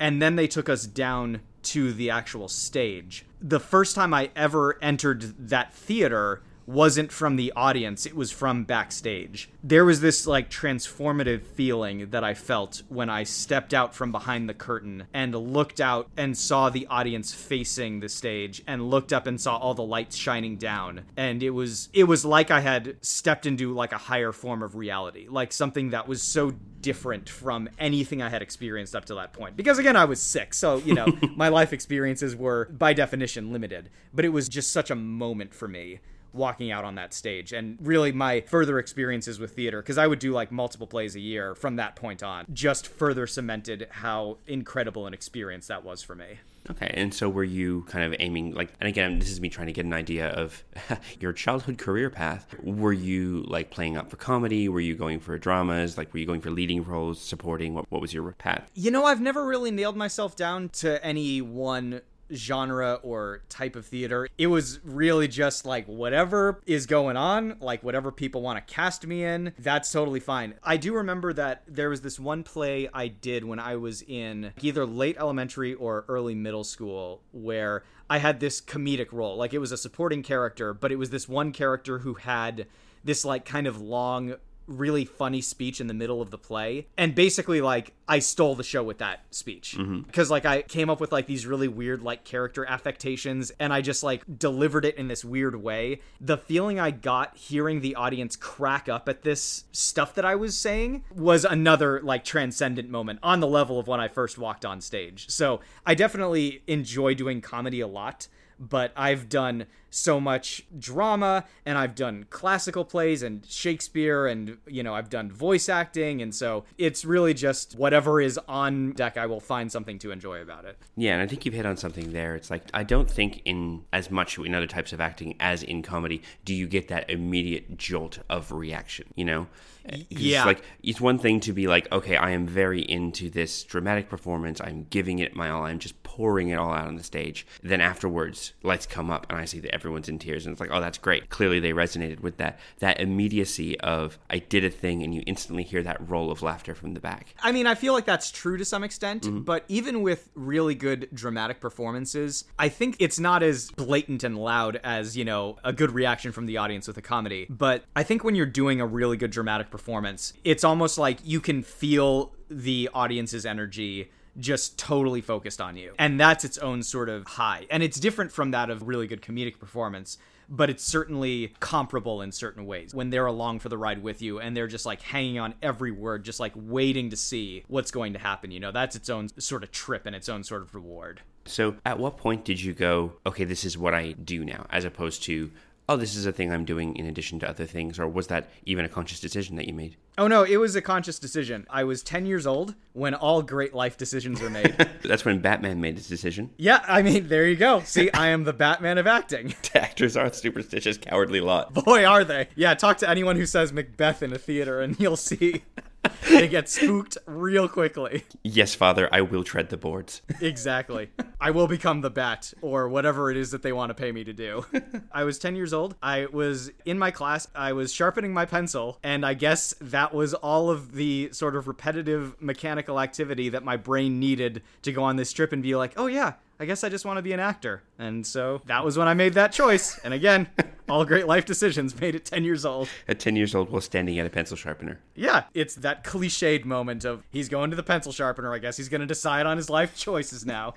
And 0.00 0.20
then 0.20 0.36
they 0.36 0.46
took 0.46 0.68
us 0.68 0.84
down 0.86 1.40
to 1.62 1.92
the 1.92 2.10
actual 2.10 2.48
stage. 2.48 3.24
The 3.40 3.60
first 3.60 3.94
time 3.94 4.12
I 4.12 4.30
ever 4.34 4.78
entered 4.82 5.48
that 5.48 5.72
theater 5.72 6.42
wasn't 6.68 7.10
from 7.10 7.36
the 7.36 7.50
audience, 7.56 8.04
it 8.04 8.14
was 8.14 8.30
from 8.30 8.62
backstage. 8.62 9.48
There 9.64 9.86
was 9.86 10.02
this 10.02 10.26
like 10.26 10.50
transformative 10.50 11.40
feeling 11.40 12.10
that 12.10 12.22
I 12.22 12.34
felt 12.34 12.82
when 12.90 13.08
I 13.08 13.24
stepped 13.24 13.72
out 13.72 13.94
from 13.94 14.12
behind 14.12 14.50
the 14.50 14.54
curtain 14.54 15.04
and 15.14 15.34
looked 15.34 15.80
out 15.80 16.10
and 16.14 16.36
saw 16.36 16.68
the 16.68 16.86
audience 16.88 17.32
facing 17.32 18.00
the 18.00 18.10
stage 18.10 18.62
and 18.66 18.90
looked 18.90 19.14
up 19.14 19.26
and 19.26 19.40
saw 19.40 19.56
all 19.56 19.72
the 19.72 19.82
lights 19.82 20.14
shining 20.14 20.56
down. 20.56 21.06
And 21.16 21.42
it 21.42 21.50
was 21.50 21.88
it 21.94 22.04
was 22.04 22.26
like 22.26 22.50
I 22.50 22.60
had 22.60 22.96
stepped 23.00 23.46
into 23.46 23.72
like 23.72 23.92
a 23.92 23.98
higher 23.98 24.32
form 24.32 24.62
of 24.62 24.76
reality, 24.76 25.26
like 25.26 25.54
something 25.54 25.90
that 25.90 26.06
was 26.06 26.22
so 26.22 26.52
different 26.82 27.30
from 27.30 27.70
anything 27.78 28.20
I 28.20 28.28
had 28.28 28.42
experienced 28.42 28.94
up 28.94 29.06
to 29.06 29.14
that 29.14 29.32
point. 29.32 29.56
Because 29.56 29.78
again, 29.78 29.96
I 29.96 30.04
was 30.04 30.20
sick, 30.20 30.52
so 30.52 30.76
you 30.76 30.92
know, 30.92 31.06
my 31.34 31.48
life 31.48 31.72
experiences 31.72 32.36
were 32.36 32.66
by 32.66 32.92
definition 32.92 33.54
limited. 33.54 33.88
But 34.12 34.26
it 34.26 34.34
was 34.34 34.50
just 34.50 34.70
such 34.70 34.90
a 34.90 34.94
moment 34.94 35.54
for 35.54 35.66
me 35.66 36.00
walking 36.32 36.70
out 36.70 36.84
on 36.84 36.94
that 36.96 37.14
stage 37.14 37.52
and 37.52 37.78
really 37.80 38.12
my 38.12 38.40
further 38.42 38.78
experiences 38.78 39.38
with 39.38 39.54
theater 39.54 39.82
because 39.82 39.98
I 39.98 40.06
would 40.06 40.18
do 40.18 40.32
like 40.32 40.50
multiple 40.50 40.86
plays 40.86 41.16
a 41.16 41.20
year 41.20 41.54
from 41.54 41.76
that 41.76 41.96
point 41.96 42.22
on 42.22 42.46
just 42.52 42.86
further 42.86 43.26
cemented 43.26 43.88
how 43.90 44.38
incredible 44.46 45.06
an 45.06 45.14
experience 45.14 45.66
that 45.68 45.84
was 45.84 46.02
for 46.02 46.14
me. 46.14 46.38
Okay, 46.70 46.90
and 46.94 47.14
so 47.14 47.30
were 47.30 47.44
you 47.44 47.82
kind 47.88 48.04
of 48.04 48.20
aiming 48.20 48.52
like 48.52 48.70
and 48.78 48.88
again 48.88 49.18
this 49.18 49.30
is 49.30 49.40
me 49.40 49.48
trying 49.48 49.68
to 49.68 49.72
get 49.72 49.86
an 49.86 49.92
idea 49.94 50.28
of 50.28 50.62
your 51.20 51.32
childhood 51.32 51.78
career 51.78 52.10
path. 52.10 52.46
Were 52.62 52.92
you 52.92 53.44
like 53.46 53.70
playing 53.70 53.96
up 53.96 54.10
for 54.10 54.16
comedy? 54.16 54.68
Were 54.68 54.80
you 54.80 54.94
going 54.94 55.20
for 55.20 55.38
dramas? 55.38 55.96
Like 55.96 56.12
were 56.12 56.20
you 56.20 56.26
going 56.26 56.40
for 56.40 56.50
leading 56.50 56.84
roles, 56.84 57.20
supporting? 57.20 57.74
What 57.74 57.90
what 57.90 58.00
was 58.00 58.12
your 58.12 58.30
path? 58.32 58.70
You 58.74 58.90
know, 58.90 59.04
I've 59.04 59.20
never 59.20 59.46
really 59.46 59.70
nailed 59.70 59.96
myself 59.96 60.36
down 60.36 60.68
to 60.70 61.02
any 61.04 61.40
one 61.40 62.02
genre 62.32 62.94
or 63.02 63.42
type 63.48 63.76
of 63.76 63.86
theater. 63.86 64.28
It 64.36 64.48
was 64.48 64.80
really 64.84 65.28
just 65.28 65.64
like 65.64 65.86
whatever 65.86 66.60
is 66.66 66.86
going 66.86 67.16
on, 67.16 67.56
like 67.60 67.82
whatever 67.82 68.12
people 68.12 68.42
want 68.42 68.64
to 68.64 68.74
cast 68.74 69.06
me 69.06 69.24
in, 69.24 69.52
that's 69.58 69.90
totally 69.90 70.20
fine. 70.20 70.54
I 70.62 70.76
do 70.76 70.94
remember 70.94 71.32
that 71.32 71.62
there 71.66 71.90
was 71.90 72.00
this 72.00 72.18
one 72.18 72.42
play 72.42 72.88
I 72.92 73.08
did 73.08 73.44
when 73.44 73.58
I 73.58 73.76
was 73.76 74.02
in 74.02 74.52
either 74.60 74.84
late 74.86 75.16
elementary 75.18 75.74
or 75.74 76.04
early 76.08 76.34
middle 76.34 76.64
school 76.64 77.22
where 77.32 77.84
I 78.10 78.18
had 78.18 78.40
this 78.40 78.60
comedic 78.60 79.12
role. 79.12 79.36
Like 79.36 79.52
it 79.52 79.58
was 79.58 79.72
a 79.72 79.76
supporting 79.76 80.22
character, 80.22 80.72
but 80.72 80.92
it 80.92 80.96
was 80.96 81.10
this 81.10 81.28
one 81.28 81.52
character 81.52 82.00
who 82.00 82.14
had 82.14 82.66
this 83.04 83.24
like 83.24 83.44
kind 83.44 83.66
of 83.66 83.80
long 83.80 84.34
really 84.68 85.04
funny 85.04 85.40
speech 85.40 85.80
in 85.80 85.86
the 85.86 85.94
middle 85.94 86.22
of 86.22 86.30
the 86.30 86.38
play. 86.38 86.86
And 86.96 87.14
basically 87.14 87.60
like 87.60 87.92
i 88.06 88.18
stole 88.18 88.54
the 88.54 88.62
show 88.62 88.82
with 88.82 88.98
that 88.98 89.20
speech. 89.30 89.76
Mm-hmm. 89.78 90.02
Because 90.02 90.30
like 90.30 90.44
i 90.44 90.62
came 90.62 90.90
up 90.90 91.00
with 91.00 91.10
like 91.10 91.26
these 91.26 91.46
really 91.46 91.68
weird 91.68 92.02
like 92.02 92.24
character 92.24 92.64
affectations 92.66 93.50
and 93.58 93.72
i 93.72 93.80
just 93.80 94.02
like 94.02 94.22
delivered 94.38 94.84
it 94.84 94.96
in 94.96 95.08
this 95.08 95.24
weird 95.24 95.56
way. 95.56 96.00
The 96.20 96.36
feeling 96.36 96.78
i 96.78 96.90
got 96.90 97.36
hearing 97.36 97.80
the 97.80 97.94
audience 97.94 98.36
crack 98.36 98.88
up 98.88 99.08
at 99.08 99.22
this 99.22 99.64
stuff 99.72 100.14
that 100.14 100.24
i 100.24 100.34
was 100.34 100.56
saying 100.56 101.04
was 101.14 101.44
another 101.44 102.00
like 102.02 102.24
transcendent 102.24 102.90
moment 102.90 103.18
on 103.22 103.40
the 103.40 103.46
level 103.46 103.78
of 103.78 103.88
when 103.88 104.00
i 104.00 104.08
first 104.08 104.38
walked 104.38 104.64
on 104.64 104.80
stage. 104.80 105.28
So 105.28 105.60
i 105.86 105.94
definitely 105.94 106.62
enjoy 106.66 107.14
doing 107.14 107.40
comedy 107.40 107.80
a 107.80 107.88
lot 107.88 108.28
but 108.58 108.92
I've 108.96 109.28
done 109.28 109.66
so 109.90 110.20
much 110.20 110.64
drama 110.78 111.44
and 111.64 111.78
I've 111.78 111.94
done 111.94 112.26
classical 112.30 112.84
plays 112.84 113.22
and 113.22 113.44
Shakespeare 113.46 114.26
and 114.26 114.58
you 114.66 114.82
know 114.82 114.94
I've 114.94 115.10
done 115.10 115.30
voice 115.30 115.68
acting 115.68 116.22
and 116.22 116.34
so 116.34 116.64
it's 116.76 117.04
really 117.04 117.34
just 117.34 117.76
whatever 117.76 118.20
is 118.20 118.38
on 118.48 118.92
deck 118.92 119.16
I 119.16 119.26
will 119.26 119.40
find 119.40 119.70
something 119.70 119.98
to 120.00 120.10
enjoy 120.10 120.40
about 120.40 120.64
it. 120.64 120.78
Yeah, 120.96 121.14
and 121.14 121.22
I 121.22 121.26
think 121.26 121.44
you've 121.44 121.54
hit 121.54 121.66
on 121.66 121.76
something 121.76 122.12
there. 122.12 122.36
It's 122.36 122.50
like 122.50 122.64
I 122.74 122.82
don't 122.82 123.10
think 123.10 123.42
in 123.44 123.84
as 123.92 124.10
much 124.10 124.38
in 124.38 124.54
other 124.54 124.66
types 124.66 124.92
of 124.92 125.00
acting 125.00 125.36
as 125.40 125.62
in 125.62 125.82
comedy 125.82 126.22
do 126.44 126.54
you 126.54 126.66
get 126.66 126.88
that 126.88 127.08
immediate 127.10 127.76
jolt 127.76 128.18
of 128.28 128.52
reaction. 128.52 129.06
You 129.14 129.24
know? 129.24 129.46
Uh, 129.90 129.96
yeah. 130.10 130.40
It's 130.40 130.46
like 130.46 130.62
it's 130.82 131.00
one 131.00 131.18
thing 131.18 131.40
to 131.40 131.52
be 131.52 131.66
like, 131.66 131.90
okay, 131.92 132.16
I 132.16 132.30
am 132.30 132.46
very 132.46 132.82
into 132.82 133.30
this 133.30 133.64
dramatic 133.64 134.08
performance. 134.08 134.60
I'm 134.60 134.86
giving 134.90 135.18
it 135.18 135.34
my 135.34 135.50
all. 135.50 135.64
I'm 135.64 135.78
just 135.78 136.02
pouring 136.02 136.48
it 136.48 136.56
all 136.56 136.72
out 136.72 136.86
on 136.86 136.96
the 136.96 137.04
stage. 137.04 137.46
Then 137.62 137.80
afterwards, 137.80 138.52
lights 138.62 138.86
come 138.86 139.10
up 139.10 139.26
and 139.30 139.38
I 139.38 139.44
see 139.44 139.60
that 139.60 139.74
everyone's 139.88 140.08
in 140.08 140.18
tears, 140.18 140.44
and 140.46 140.52
it's 140.52 140.60
like, 140.60 140.70
oh, 140.70 140.80
that's 140.80 140.98
great. 140.98 141.30
Clearly, 141.30 141.60
they 141.60 141.72
resonated 141.72 142.20
with 142.20 142.36
that 142.36 142.58
that 142.78 143.00
immediacy 143.00 143.80
of 143.80 144.18
I 144.28 144.38
did 144.38 144.64
a 144.64 144.70
thing, 144.70 145.02
and 145.02 145.14
you 145.14 145.22
instantly 145.26 145.62
hear 145.62 145.82
that 145.82 146.08
roll 146.08 146.30
of 146.30 146.42
laughter 146.42 146.74
from 146.74 146.94
the 146.94 147.00
back. 147.00 147.34
I 147.42 147.52
mean, 147.52 147.66
I 147.66 147.74
feel 147.74 147.94
like 147.94 148.04
that's 148.04 148.30
true 148.30 148.56
to 148.58 148.64
some 148.64 148.84
extent, 148.84 149.22
mm-hmm. 149.22 149.40
but 149.40 149.64
even 149.68 150.02
with 150.02 150.28
really 150.34 150.74
good 150.74 151.08
dramatic 151.12 151.60
performances, 151.60 152.44
I 152.58 152.68
think 152.68 152.96
it's 152.98 153.18
not 153.18 153.42
as 153.42 153.70
blatant 153.70 154.24
and 154.24 154.36
loud 154.36 154.80
as, 154.84 155.16
you 155.16 155.24
know, 155.24 155.56
a 155.64 155.72
good 155.72 155.92
reaction 155.92 156.32
from 156.32 156.46
the 156.46 156.58
audience 156.58 156.86
with 156.86 156.96
a 156.98 157.02
comedy. 157.02 157.46
But 157.48 157.84
I 157.96 158.02
think 158.02 158.24
when 158.24 158.34
you're 158.34 158.46
doing 158.46 158.80
a 158.80 158.86
really 158.86 159.16
good 159.16 159.30
dramatic 159.30 159.70
performance, 159.70 160.32
it's 160.44 160.64
almost 160.64 160.98
like 160.98 161.18
you 161.24 161.40
can 161.40 161.62
feel 161.62 162.32
the 162.50 162.88
audience's 162.94 163.46
energy 163.46 164.10
just 164.38 164.78
totally 164.78 165.20
focused 165.20 165.60
on 165.60 165.76
you. 165.76 165.94
And 165.98 166.18
that's 166.18 166.44
its 166.44 166.58
own 166.58 166.82
sort 166.82 167.08
of 167.08 167.26
high. 167.26 167.66
And 167.70 167.82
it's 167.82 167.98
different 167.98 168.32
from 168.32 168.52
that 168.52 168.70
of 168.70 168.86
really 168.86 169.06
good 169.06 169.22
comedic 169.22 169.58
performance, 169.58 170.18
but 170.48 170.70
it's 170.70 170.84
certainly 170.84 171.54
comparable 171.60 172.22
in 172.22 172.32
certain 172.32 172.66
ways. 172.66 172.94
When 172.94 173.10
they're 173.10 173.26
along 173.26 173.58
for 173.60 173.68
the 173.68 173.78
ride 173.78 174.02
with 174.02 174.22
you 174.22 174.40
and 174.40 174.56
they're 174.56 174.66
just 174.66 174.86
like 174.86 175.02
hanging 175.02 175.38
on 175.38 175.54
every 175.62 175.90
word, 175.90 176.24
just 176.24 176.40
like 176.40 176.52
waiting 176.54 177.10
to 177.10 177.16
see 177.16 177.64
what's 177.68 177.90
going 177.90 178.14
to 178.14 178.18
happen, 178.18 178.50
you 178.50 178.60
know, 178.60 178.72
that's 178.72 178.96
its 178.96 179.10
own 179.10 179.28
sort 179.38 179.62
of 179.62 179.70
trip 179.72 180.06
and 180.06 180.16
its 180.16 180.28
own 180.28 180.42
sort 180.42 180.62
of 180.62 180.74
reward. 180.74 181.20
So, 181.44 181.76
at 181.86 181.98
what 181.98 182.18
point 182.18 182.44
did 182.44 182.60
you 182.60 182.74
go, 182.74 183.14
okay, 183.24 183.44
this 183.44 183.64
is 183.64 183.78
what 183.78 183.94
I 183.94 184.12
do 184.12 184.44
now, 184.44 184.66
as 184.68 184.84
opposed 184.84 185.22
to, 185.24 185.50
oh, 185.88 185.96
this 185.96 186.14
is 186.14 186.26
a 186.26 186.32
thing 186.32 186.52
I'm 186.52 186.64
doing 186.64 186.96
in 186.96 187.06
addition 187.06 187.38
to 187.40 187.48
other 187.48 187.64
things? 187.64 187.98
Or 187.98 188.06
was 188.06 188.26
that 188.26 188.48
even 188.66 188.84
a 188.84 188.88
conscious 188.88 189.20
decision 189.20 189.56
that 189.56 189.66
you 189.66 189.74
made? 189.74 189.96
Oh 190.18 190.26
no, 190.26 190.42
it 190.42 190.56
was 190.56 190.76
a 190.76 190.82
conscious 190.82 191.18
decision. 191.18 191.66
I 191.70 191.84
was 191.84 192.02
10 192.02 192.26
years 192.26 192.46
old 192.46 192.74
when 192.92 193.14
all 193.14 193.40
great 193.42 193.72
life 193.74 193.96
decisions 193.96 194.42
are 194.42 194.50
made. 194.50 194.76
That's 195.02 195.24
when 195.24 195.40
Batman 195.40 195.80
made 195.80 195.96
his 195.96 196.08
decision. 196.08 196.50
yeah, 196.58 196.84
I 196.86 197.02
mean, 197.02 197.28
there 197.28 197.46
you 197.46 197.56
go. 197.56 197.80
See, 197.80 198.10
I 198.12 198.28
am 198.28 198.44
the 198.44 198.52
Batman 198.52 198.98
of 198.98 199.06
acting. 199.06 199.54
Actors 199.74 200.16
are 200.16 200.26
a 200.26 200.32
superstitious, 200.32 200.98
cowardly 200.98 201.40
lot. 201.40 201.72
Boy, 201.72 202.04
are 202.04 202.24
they. 202.24 202.48
Yeah, 202.56 202.74
talk 202.74 202.98
to 202.98 203.08
anyone 203.08 203.36
who 203.36 203.46
says 203.46 203.72
Macbeth 203.72 204.22
in 204.22 204.32
a 204.32 204.38
theater 204.38 204.80
and 204.80 204.98
you'll 204.98 205.16
see 205.16 205.62
they 206.28 206.48
get 206.48 206.68
spooked 206.68 207.18
real 207.26 207.68
quickly. 207.68 208.24
Yes, 208.42 208.74
father, 208.74 209.08
I 209.12 209.20
will 209.22 209.44
tread 209.44 209.68
the 209.68 209.76
boards. 209.76 210.22
Exactly. 210.40 211.10
I 211.40 211.50
will 211.50 211.66
become 211.66 212.00
the 212.00 212.10
bat 212.10 212.52
or 212.62 212.88
whatever 212.88 213.30
it 213.30 213.36
is 213.36 213.50
that 213.50 213.62
they 213.62 213.72
want 213.72 213.90
to 213.90 213.94
pay 213.94 214.12
me 214.12 214.24
to 214.24 214.32
do. 214.32 214.64
I 215.12 215.24
was 215.24 215.38
10 215.38 215.56
years 215.56 215.72
old. 215.72 215.96
I 216.02 216.26
was 216.26 216.70
in 216.84 216.98
my 216.98 217.10
class. 217.10 217.48
I 217.54 217.72
was 217.72 217.92
sharpening 217.92 218.32
my 218.32 218.44
pencil, 218.44 218.98
and 219.02 219.24
I 219.26 219.34
guess 219.34 219.74
that 219.80 220.14
was 220.14 220.34
all 220.34 220.70
of 220.70 220.92
the 220.92 221.30
sort 221.32 221.56
of 221.56 221.68
repetitive 221.68 222.40
mechanical 222.40 223.00
activity 223.00 223.48
that 223.50 223.64
my 223.64 223.76
brain 223.76 224.20
needed 224.20 224.62
to 224.82 224.92
go 224.92 225.02
on 225.04 225.16
this 225.16 225.32
trip 225.32 225.52
and 225.52 225.62
be 225.62 225.74
like, 225.74 225.94
oh, 225.96 226.06
yeah. 226.06 226.34
I 226.60 226.64
guess 226.64 226.82
I 226.82 226.88
just 226.88 227.04
want 227.04 227.18
to 227.18 227.22
be 227.22 227.32
an 227.32 227.38
actor. 227.38 227.82
And 227.98 228.26
so 228.26 228.62
that 228.66 228.84
was 228.84 228.98
when 228.98 229.06
I 229.06 229.14
made 229.14 229.34
that 229.34 229.52
choice. 229.52 229.98
And 230.00 230.12
again, 230.12 230.48
all 230.88 231.04
great 231.04 231.26
life 231.28 231.44
decisions 231.44 231.98
made 232.00 232.16
at 232.16 232.24
10 232.24 232.42
years 232.42 232.64
old. 232.64 232.88
At 233.06 233.20
10 233.20 233.36
years 233.36 233.54
old 233.54 233.70
while 233.70 233.80
standing 233.80 234.18
at 234.18 234.26
a 234.26 234.30
pencil 234.30 234.56
sharpener. 234.56 234.98
Yeah, 235.14 235.44
it's 235.54 235.76
that 235.76 236.02
cliched 236.02 236.64
moment 236.64 237.04
of 237.04 237.22
he's 237.30 237.48
going 237.48 237.70
to 237.70 237.76
the 237.76 237.84
pencil 237.84 238.10
sharpener. 238.10 238.52
I 238.52 238.58
guess 238.58 238.76
he's 238.76 238.88
going 238.88 239.02
to 239.02 239.06
decide 239.06 239.46
on 239.46 239.56
his 239.56 239.70
life 239.70 239.96
choices 239.96 240.44
now. 240.44 240.74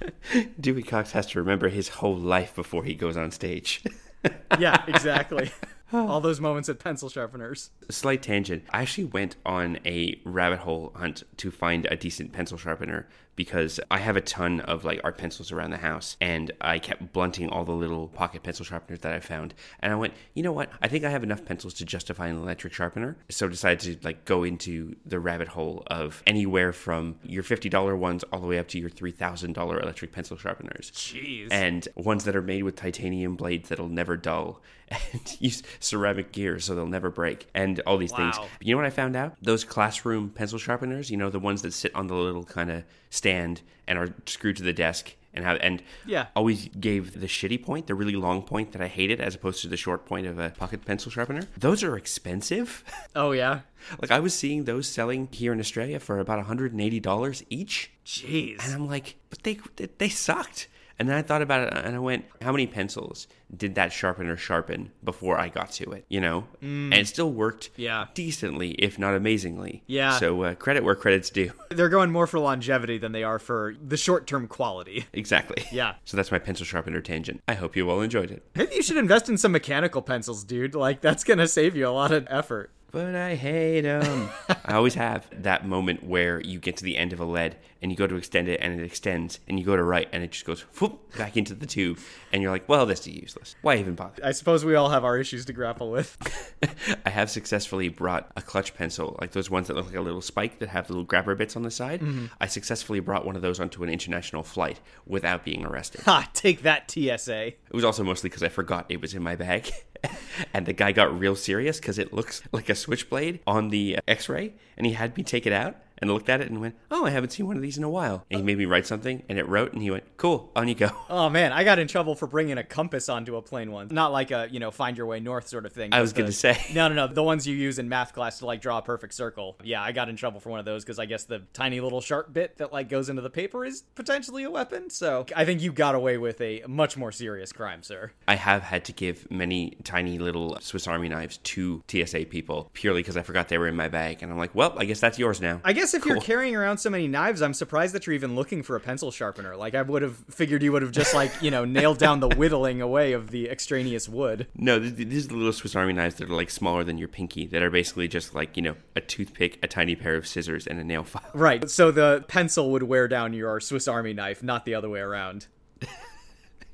Dewey 0.60 0.82
Cox 0.82 1.12
has 1.12 1.26
to 1.28 1.38
remember 1.38 1.68
his 1.70 1.88
whole 1.88 2.16
life 2.16 2.54
before 2.54 2.84
he 2.84 2.94
goes 2.94 3.16
on 3.16 3.30
stage. 3.30 3.82
yeah, 4.58 4.84
exactly. 4.86 5.52
Ah. 5.92 6.06
All 6.06 6.20
those 6.20 6.40
moments 6.40 6.68
at 6.68 6.78
pencil 6.78 7.08
sharpeners. 7.08 7.70
Slight 7.90 8.22
tangent. 8.22 8.64
I 8.70 8.82
actually 8.82 9.04
went 9.04 9.36
on 9.46 9.78
a 9.86 10.20
rabbit 10.24 10.60
hole 10.60 10.92
hunt 10.96 11.22
to 11.38 11.50
find 11.50 11.86
a 11.86 11.96
decent 11.96 12.32
pencil 12.32 12.58
sharpener 12.58 13.06
because 13.36 13.80
I 13.90 13.98
have 13.98 14.16
a 14.16 14.20
ton 14.20 14.60
of 14.60 14.84
like 14.84 15.00
art 15.04 15.18
pencils 15.18 15.52
around 15.52 15.70
the 15.70 15.78
house 15.78 16.16
and 16.20 16.52
I 16.60 16.78
kept 16.78 17.12
blunting 17.12 17.48
all 17.48 17.64
the 17.64 17.72
little 17.72 18.08
pocket 18.08 18.42
pencil 18.42 18.64
sharpeners 18.64 19.00
that 19.00 19.12
I 19.12 19.20
found. 19.20 19.54
And 19.80 19.92
I 19.92 19.96
went, 19.96 20.14
you 20.34 20.42
know 20.42 20.52
what? 20.52 20.70
I 20.82 20.88
think 20.88 21.04
I 21.04 21.10
have 21.10 21.22
enough 21.22 21.44
pencils 21.44 21.74
to 21.74 21.84
justify 21.84 22.28
an 22.28 22.36
electric 22.36 22.72
sharpener. 22.72 23.16
So 23.30 23.46
I 23.46 23.50
decided 23.50 24.00
to 24.00 24.06
like 24.06 24.24
go 24.24 24.44
into 24.44 24.96
the 25.04 25.18
rabbit 25.18 25.48
hole 25.48 25.82
of 25.86 26.22
anywhere 26.26 26.72
from 26.72 27.16
your 27.22 27.42
$50 27.42 27.98
ones 27.98 28.24
all 28.32 28.40
the 28.40 28.46
way 28.46 28.58
up 28.58 28.68
to 28.68 28.78
your 28.78 28.90
$3,000 28.90 29.82
electric 29.82 30.12
pencil 30.12 30.36
sharpeners. 30.36 30.90
Jeez. 30.92 31.48
And 31.50 31.86
ones 31.96 32.24
that 32.24 32.36
are 32.36 32.42
made 32.42 32.62
with 32.62 32.76
titanium 32.76 33.36
blades 33.36 33.68
that'll 33.68 33.88
never 33.88 34.16
dull 34.16 34.62
and 35.12 35.36
use 35.40 35.62
ceramic 35.80 36.32
gears 36.32 36.64
so 36.64 36.74
they'll 36.74 36.86
never 36.86 37.10
break 37.10 37.48
and 37.54 37.80
all 37.86 37.96
these 37.96 38.12
things. 38.12 38.36
But 38.36 38.66
you 38.66 38.74
know 38.74 38.78
what 38.78 38.86
I 38.86 38.90
found 38.90 39.16
out? 39.16 39.36
Those 39.42 39.64
classroom 39.64 40.30
pencil 40.30 40.58
sharpeners, 40.58 41.10
you 41.10 41.16
know, 41.16 41.30
the 41.30 41.38
ones 41.38 41.62
that 41.62 41.72
sit 41.72 41.94
on 41.94 42.06
the 42.06 42.14
little 42.14 42.44
kind 42.44 42.70
of 42.70 42.84
stand 43.14 43.62
and 43.86 43.98
are 43.98 44.14
screwed 44.26 44.56
to 44.56 44.62
the 44.62 44.72
desk 44.72 45.14
and 45.32 45.44
have 45.44 45.58
and 45.60 45.82
Yeah. 46.06 46.26
always 46.36 46.68
gave 46.80 47.20
the 47.20 47.26
shitty 47.26 47.62
point, 47.62 47.86
the 47.86 47.94
really 47.94 48.14
long 48.16 48.42
point 48.42 48.72
that 48.72 48.80
I 48.82 48.86
hated 48.88 49.20
as 49.20 49.34
opposed 49.34 49.60
to 49.62 49.68
the 49.68 49.76
short 49.76 50.06
point 50.06 50.26
of 50.26 50.38
a 50.38 50.50
pocket 50.50 50.84
pencil 50.84 51.10
sharpener. 51.10 51.42
Those 51.58 51.82
are 51.82 51.96
expensive. 51.96 52.84
oh, 53.16 53.32
yeah? 53.32 53.60
like 54.00 54.10
I 54.10 54.20
was 54.20 54.32
seeing 54.34 54.64
those 54.64 54.86
selling 54.88 55.28
here 55.32 55.52
in 55.52 55.60
Australia 55.60 55.98
for 56.00 56.18
about 56.18 56.38
$180 56.46 57.44
each. 57.50 57.90
Jeez. 58.06 58.64
And 58.64 58.74
I'm 58.74 58.86
like, 58.86 59.16
but 59.30 59.42
they 59.42 59.58
they 59.98 60.08
sucked. 60.08 60.68
And 60.98 61.08
then 61.08 61.16
I 61.16 61.22
thought 61.22 61.42
about 61.42 61.66
it 61.72 61.84
and 61.84 61.96
I 61.96 61.98
went, 61.98 62.24
how 62.40 62.52
many 62.52 62.66
pencils 62.66 63.26
did 63.56 63.74
that 63.74 63.92
sharpener 63.92 64.36
sharpen 64.36 64.92
before 65.02 65.38
I 65.38 65.48
got 65.48 65.70
to 65.72 65.90
it? 65.92 66.04
You 66.08 66.20
know? 66.20 66.44
And 66.60 66.94
it 66.94 67.08
still 67.08 67.32
worked 67.32 67.70
Yeah. 67.76 68.06
decently, 68.14 68.70
if 68.72 68.98
not 68.98 69.14
amazingly. 69.14 69.82
Yeah. 69.86 70.18
So 70.18 70.42
uh, 70.42 70.54
credit 70.54 70.84
where 70.84 70.94
credit's 70.94 71.30
due. 71.30 71.52
They're 71.70 71.88
going 71.88 72.10
more 72.12 72.26
for 72.26 72.38
longevity 72.38 72.98
than 72.98 73.12
they 73.12 73.24
are 73.24 73.38
for 73.38 73.74
the 73.84 73.96
short 73.96 74.26
term 74.26 74.46
quality. 74.46 75.06
exactly. 75.12 75.64
Yeah. 75.72 75.94
So 76.04 76.16
that's 76.16 76.30
my 76.30 76.38
pencil 76.38 76.64
sharpener 76.64 77.00
tangent. 77.00 77.42
I 77.48 77.54
hope 77.54 77.74
you 77.74 77.90
all 77.90 78.00
enjoyed 78.00 78.30
it. 78.30 78.44
Maybe 78.54 78.76
you 78.76 78.82
should 78.82 78.96
invest 78.96 79.28
in 79.28 79.36
some 79.36 79.50
mechanical 79.52 80.02
pencils, 80.02 80.44
dude. 80.44 80.74
Like, 80.76 81.00
that's 81.00 81.24
going 81.24 81.38
to 81.38 81.48
save 81.48 81.74
you 81.74 81.88
a 81.88 81.90
lot 81.90 82.12
of 82.12 82.26
effort. 82.30 82.70
But 82.94 83.16
I 83.16 83.34
hate 83.34 83.80
them. 83.80 84.28
I 84.64 84.74
always 84.74 84.94
have 84.94 85.26
that 85.42 85.66
moment 85.66 86.04
where 86.04 86.40
you 86.40 86.60
get 86.60 86.76
to 86.76 86.84
the 86.84 86.96
end 86.96 87.12
of 87.12 87.18
a 87.18 87.24
lead 87.24 87.56
and 87.82 87.90
you 87.90 87.96
go 87.96 88.06
to 88.06 88.14
extend 88.14 88.46
it 88.46 88.60
and 88.62 88.78
it 88.80 88.84
extends 88.84 89.40
and 89.48 89.58
you 89.58 89.64
go 89.64 89.74
to 89.74 89.82
right 89.82 90.08
and 90.12 90.22
it 90.22 90.30
just 90.30 90.44
goes 90.44 90.60
whoop, 90.78 91.00
back 91.18 91.36
into 91.36 91.56
the 91.56 91.66
tube 91.66 91.98
and 92.32 92.40
you're 92.40 92.52
like, 92.52 92.68
well, 92.68 92.86
this 92.86 93.00
is 93.00 93.08
useless. 93.08 93.56
Why 93.62 93.78
even 93.78 93.96
bother? 93.96 94.24
I 94.24 94.30
suppose 94.30 94.64
we 94.64 94.76
all 94.76 94.90
have 94.90 95.04
our 95.04 95.18
issues 95.18 95.44
to 95.46 95.52
grapple 95.52 95.90
with. 95.90 96.54
I 97.04 97.10
have 97.10 97.32
successfully 97.32 97.88
brought 97.88 98.30
a 98.36 98.42
clutch 98.42 98.76
pencil, 98.76 99.18
like 99.20 99.32
those 99.32 99.50
ones 99.50 99.66
that 99.66 99.74
look 99.74 99.86
like 99.86 99.96
a 99.96 100.00
little 100.00 100.22
spike 100.22 100.60
that 100.60 100.68
have 100.68 100.88
little 100.88 101.02
grabber 101.02 101.34
bits 101.34 101.56
on 101.56 101.62
the 101.64 101.72
side. 101.72 102.00
Mm-hmm. 102.00 102.26
I 102.40 102.46
successfully 102.46 103.00
brought 103.00 103.26
one 103.26 103.34
of 103.34 103.42
those 103.42 103.58
onto 103.58 103.82
an 103.82 103.90
international 103.90 104.44
flight 104.44 104.78
without 105.04 105.44
being 105.44 105.66
arrested. 105.66 106.02
ha, 106.02 106.30
take 106.32 106.62
that, 106.62 106.88
TSA. 106.88 107.46
It 107.46 107.58
was 107.72 107.82
also 107.82 108.04
mostly 108.04 108.30
because 108.30 108.44
I 108.44 108.50
forgot 108.50 108.86
it 108.88 109.00
was 109.00 109.14
in 109.14 109.22
my 109.24 109.34
bag. 109.34 109.68
and 110.54 110.66
the 110.66 110.72
guy 110.72 110.92
got 110.92 111.18
real 111.18 111.36
serious 111.36 111.78
because 111.78 111.98
it 111.98 112.12
looks 112.12 112.42
like 112.52 112.68
a 112.68 112.74
switchblade 112.74 113.40
on 113.46 113.70
the 113.70 113.98
x 114.06 114.28
ray. 114.28 114.54
And 114.76 114.86
he 114.86 114.92
had 114.92 115.16
me 115.16 115.22
take 115.22 115.46
it 115.46 115.52
out 115.52 115.76
and 115.98 116.10
looked 116.10 116.28
at 116.28 116.40
it 116.40 116.50
and 116.50 116.60
went, 116.60 116.76
Oh, 116.90 117.06
I 117.06 117.10
haven't 117.10 117.30
seen 117.30 117.46
one 117.46 117.56
of 117.56 117.62
these 117.62 117.78
in 117.78 117.84
a 117.84 117.88
while. 117.90 118.24
And 118.30 118.40
he 118.40 118.44
made 118.44 118.58
me 118.58 118.64
write 118.64 118.86
something 118.86 119.22
and 119.28 119.38
it 119.38 119.48
wrote 119.48 119.72
and 119.72 119.82
he 119.82 119.90
went, 119.90 120.04
Cool, 120.16 120.50
on 120.56 120.68
you 120.68 120.74
go. 120.74 120.90
Oh 121.14 121.28
man, 121.28 121.52
I 121.52 121.64
got 121.64 121.78
in 121.78 121.86
trouble 121.86 122.14
for 122.14 122.26
bringing 122.26 122.58
a 122.58 122.64
compass 122.64 123.08
onto 123.08 123.36
a 123.36 123.42
plane 123.42 123.70
once. 123.70 123.92
Not 123.92 124.10
like 124.10 124.30
a, 124.30 124.48
you 124.50 124.58
know, 124.58 124.70
find 124.70 124.96
your 124.96 125.06
way 125.06 125.20
north 125.20 125.46
sort 125.48 125.64
of 125.64 125.72
thing. 125.72 125.92
I 125.94 126.00
was 126.00 126.12
going 126.12 126.26
to 126.26 126.32
say. 126.32 126.58
No, 126.74 126.88
no, 126.88 126.94
no. 126.94 127.06
The 127.06 127.22
ones 127.22 127.46
you 127.46 127.54
use 127.54 127.78
in 127.78 127.88
math 127.88 128.12
class 128.12 128.38
to 128.40 128.46
like 128.46 128.60
draw 128.60 128.78
a 128.78 128.82
perfect 128.82 129.14
circle. 129.14 129.56
Yeah, 129.62 129.82
I 129.82 129.92
got 129.92 130.08
in 130.08 130.16
trouble 130.16 130.40
for 130.40 130.50
one 130.50 130.58
of 130.58 130.64
those 130.64 130.82
because 130.82 130.98
I 130.98 131.06
guess 131.06 131.24
the 131.24 131.42
tiny 131.52 131.80
little 131.80 132.00
sharp 132.00 132.32
bit 132.32 132.56
that 132.58 132.72
like 132.72 132.88
goes 132.88 133.08
into 133.08 133.22
the 133.22 133.30
paper 133.30 133.64
is 133.64 133.84
potentially 133.94 134.42
a 134.44 134.50
weapon. 134.50 134.90
So 134.90 135.26
I 135.36 135.44
think 135.44 135.60
you 135.62 135.72
got 135.72 135.94
away 135.94 136.18
with 136.18 136.40
a 136.40 136.62
much 136.66 136.96
more 136.96 137.12
serious 137.12 137.52
crime, 137.52 137.82
sir. 137.82 138.10
I 138.26 138.34
have 138.34 138.62
had 138.62 138.84
to 138.86 138.92
give 138.92 139.30
many 139.30 139.76
tiny 139.84 140.18
little 140.18 140.58
Swiss 140.60 140.88
Army 140.88 141.08
knives 141.08 141.36
to 141.38 141.82
TSA 141.86 142.26
people 142.26 142.70
purely 142.72 143.02
because 143.02 143.16
I 143.16 143.22
forgot 143.22 143.48
they 143.48 143.58
were 143.58 143.68
in 143.68 143.76
my 143.76 143.88
bag. 143.88 144.22
And 144.22 144.32
I'm 144.32 144.38
like, 144.38 144.54
Well, 144.54 144.74
I 144.76 144.84
guess 144.84 145.00
that's 145.00 145.18
yours 145.18 145.40
now. 145.40 145.60
I 145.64 145.72
guess 145.72 145.83
if 145.92 146.06
you're 146.06 146.20
carrying 146.20 146.56
around 146.56 146.78
so 146.78 146.88
many 146.88 147.08
knives, 147.08 147.42
I'm 147.42 147.52
surprised 147.52 147.94
that 147.94 148.06
you're 148.06 148.14
even 148.14 148.34
looking 148.34 148.62
for 148.62 148.76
a 148.76 148.80
pencil 148.80 149.10
sharpener. 149.10 149.56
Like 149.56 149.74
I 149.74 149.82
would 149.82 150.02
have 150.02 150.16
figured 150.30 150.62
you 150.62 150.72
would 150.72 150.82
have 150.82 150.92
just 150.92 151.14
like, 151.14 151.30
you 151.42 151.50
know, 151.50 151.64
nailed 151.64 151.98
down 151.98 152.20
the 152.20 152.28
whittling 152.28 152.80
away 152.80 153.12
of 153.12 153.30
the 153.30 153.50
extraneous 153.50 154.08
wood. 154.08 154.46
No, 154.56 154.78
th- 154.78 154.96
th- 154.96 155.08
these 155.08 155.26
are 155.26 155.28
the 155.28 155.36
little 155.36 155.52
Swiss 155.52 155.74
Army 155.76 155.92
knives 155.92 156.14
that 156.16 156.30
are 156.30 156.34
like 156.34 156.50
smaller 156.50 156.84
than 156.84 156.96
your 156.96 157.08
pinky, 157.08 157.46
that 157.48 157.62
are 157.62 157.70
basically 157.70 158.08
just 158.08 158.34
like, 158.34 158.56
you 158.56 158.62
know, 158.62 158.76
a 158.96 159.00
toothpick, 159.00 159.58
a 159.62 159.66
tiny 159.66 159.96
pair 159.96 160.14
of 160.14 160.26
scissors, 160.26 160.66
and 160.66 160.78
a 160.80 160.84
nail 160.84 161.04
file. 161.04 161.28
Right. 161.34 161.68
So 161.68 161.90
the 161.90 162.24
pencil 162.28 162.70
would 162.70 162.84
wear 162.84 163.08
down 163.08 163.34
your 163.34 163.60
Swiss 163.60 163.88
Army 163.88 164.12
knife, 164.12 164.42
not 164.42 164.64
the 164.64 164.74
other 164.74 164.88
way 164.88 165.00
around. 165.00 165.48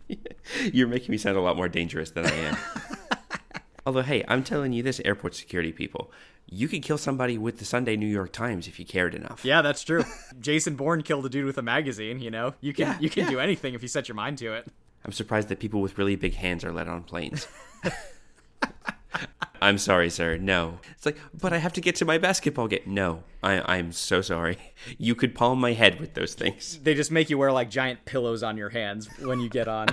You're 0.73 0.89
making 0.89 1.11
me 1.11 1.19
sound 1.19 1.37
a 1.37 1.41
lot 1.41 1.57
more 1.57 1.69
dangerous 1.69 2.11
than 2.11 2.27
I 2.27 2.35
am. 2.35 2.57
Although, 3.87 4.03
hey, 4.03 4.25
I'm 4.29 4.45
telling 4.45 4.73
you 4.73 4.83
this, 4.83 5.01
airport 5.05 5.35
security 5.35 5.73
people, 5.73 6.13
you 6.51 6.69
could 6.69 6.83
kill 6.83 6.99
somebody 6.99 7.39
with 7.39 7.59
the 7.59 7.65
Sunday 7.65 7.97
New 7.97 8.07
York 8.07 8.33
Times 8.33 8.67
if 8.69 8.79
you 8.79 8.85
cared 8.85 9.15
enough. 9.15 9.45
Yeah, 9.45 9.63
that's 9.63 9.83
true. 9.83 10.05
Jason 10.41 10.75
Bourne 10.75 11.03
killed 11.03 11.25
a 11.25 11.29
dude 11.29 11.47
with 11.47 11.59
a 11.59 11.63
magazine, 11.63 12.19
you 12.21 12.31
know. 12.31 12.55
You 12.61 12.73
can 12.73 12.89
Yeah, 12.89 12.99
you 13.01 13.09
can 13.09 13.25
yeah. 13.25 13.31
do 13.31 13.41
anything 13.41 13.75
if 13.75 13.83
you 13.83 13.89
set 13.89 14.09
your 14.09 14.17
mind 14.17 14.39
to 14.39 14.53
it. 14.55 14.67
I'm 15.05 15.13
surprised 15.13 15.49
that 15.49 15.61
people 15.61 15.81
with 15.81 15.97
really 15.97 16.17
big 16.17 16.35
hands 16.35 16.65
are 16.65 16.73
let 16.73 16.89
on 16.89 17.05
planes. 17.05 17.47
I'm 19.63 19.79
sorry, 19.79 20.09
sir. 20.11 20.39
No. 20.39 20.79
It's 20.97 21.05
like, 21.07 21.19
but 21.39 21.53
I 21.53 21.59
have 21.59 21.73
to 21.75 21.81
get 21.81 21.95
to 21.97 22.05
my 22.05 22.19
basketball 22.19 22.67
game. 22.67 22.81
No, 22.87 23.25
I, 23.43 23.77
I'm 23.77 23.93
so 23.93 24.21
sorry. 24.23 24.57
You 24.99 25.15
could 25.15 25.35
palm 25.35 25.61
my 25.61 25.73
head 25.75 26.01
with 26.01 26.15
those 26.15 26.35
things. 26.35 26.79
They 26.83 26.95
just 26.95 27.11
make 27.11 27.29
you 27.31 27.39
wear 27.39 27.53
like 27.53 27.71
giant 27.71 28.05
pillows 28.07 28.43
on 28.43 28.57
your 28.57 28.71
hands 28.71 29.09
when 29.21 29.41
you 29.41 29.49
get 29.49 29.69
on. 29.69 29.89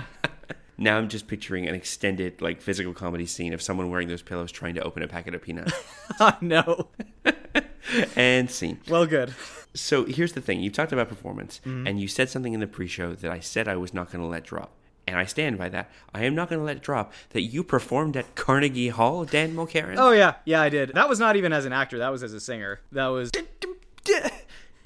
Now 0.78 0.96
I'm 0.96 1.08
just 1.08 1.26
picturing 1.26 1.66
an 1.66 1.74
extended, 1.74 2.40
like, 2.40 2.60
physical 2.60 2.94
comedy 2.94 3.26
scene 3.26 3.52
of 3.52 3.60
someone 3.60 3.90
wearing 3.90 4.06
those 4.06 4.22
pillows 4.22 4.52
trying 4.52 4.76
to 4.76 4.82
open 4.82 5.02
a 5.02 5.08
packet 5.08 5.34
of 5.34 5.42
peanuts. 5.42 5.72
I 6.20 6.36
know. 6.40 6.88
and 8.16 8.50
scene. 8.50 8.80
Well, 8.88 9.06
good. 9.06 9.34
So 9.74 10.04
here's 10.04 10.32
the 10.32 10.40
thing: 10.40 10.60
you 10.60 10.70
talked 10.70 10.92
about 10.92 11.08
performance, 11.08 11.60
mm-hmm. 11.64 11.86
and 11.86 12.00
you 12.00 12.08
said 12.08 12.30
something 12.30 12.52
in 12.52 12.60
the 12.60 12.66
pre-show 12.66 13.14
that 13.14 13.30
I 13.30 13.40
said 13.40 13.68
I 13.68 13.76
was 13.76 13.92
not 13.92 14.10
going 14.10 14.22
to 14.22 14.28
let 14.28 14.44
drop, 14.44 14.72
and 15.06 15.16
I 15.16 15.24
stand 15.24 15.58
by 15.58 15.68
that. 15.70 15.90
I 16.14 16.24
am 16.24 16.34
not 16.34 16.48
going 16.48 16.58
to 16.58 16.64
let 16.64 16.82
drop 16.82 17.12
that 17.30 17.42
you 17.42 17.62
performed 17.62 18.16
at 18.16 18.34
Carnegie 18.34 18.88
Hall, 18.88 19.24
Dan 19.24 19.54
Mulkerin. 19.54 19.96
Oh 19.98 20.12
yeah, 20.12 20.36
yeah, 20.44 20.62
I 20.62 20.68
did. 20.68 20.94
That 20.94 21.08
was 21.08 21.20
not 21.20 21.36
even 21.36 21.52
as 21.52 21.64
an 21.64 21.72
actor. 21.72 21.98
That 21.98 22.10
was 22.10 22.22
as 22.22 22.32
a 22.32 22.40
singer. 22.40 22.80
That 22.92 23.08
was. 23.08 23.30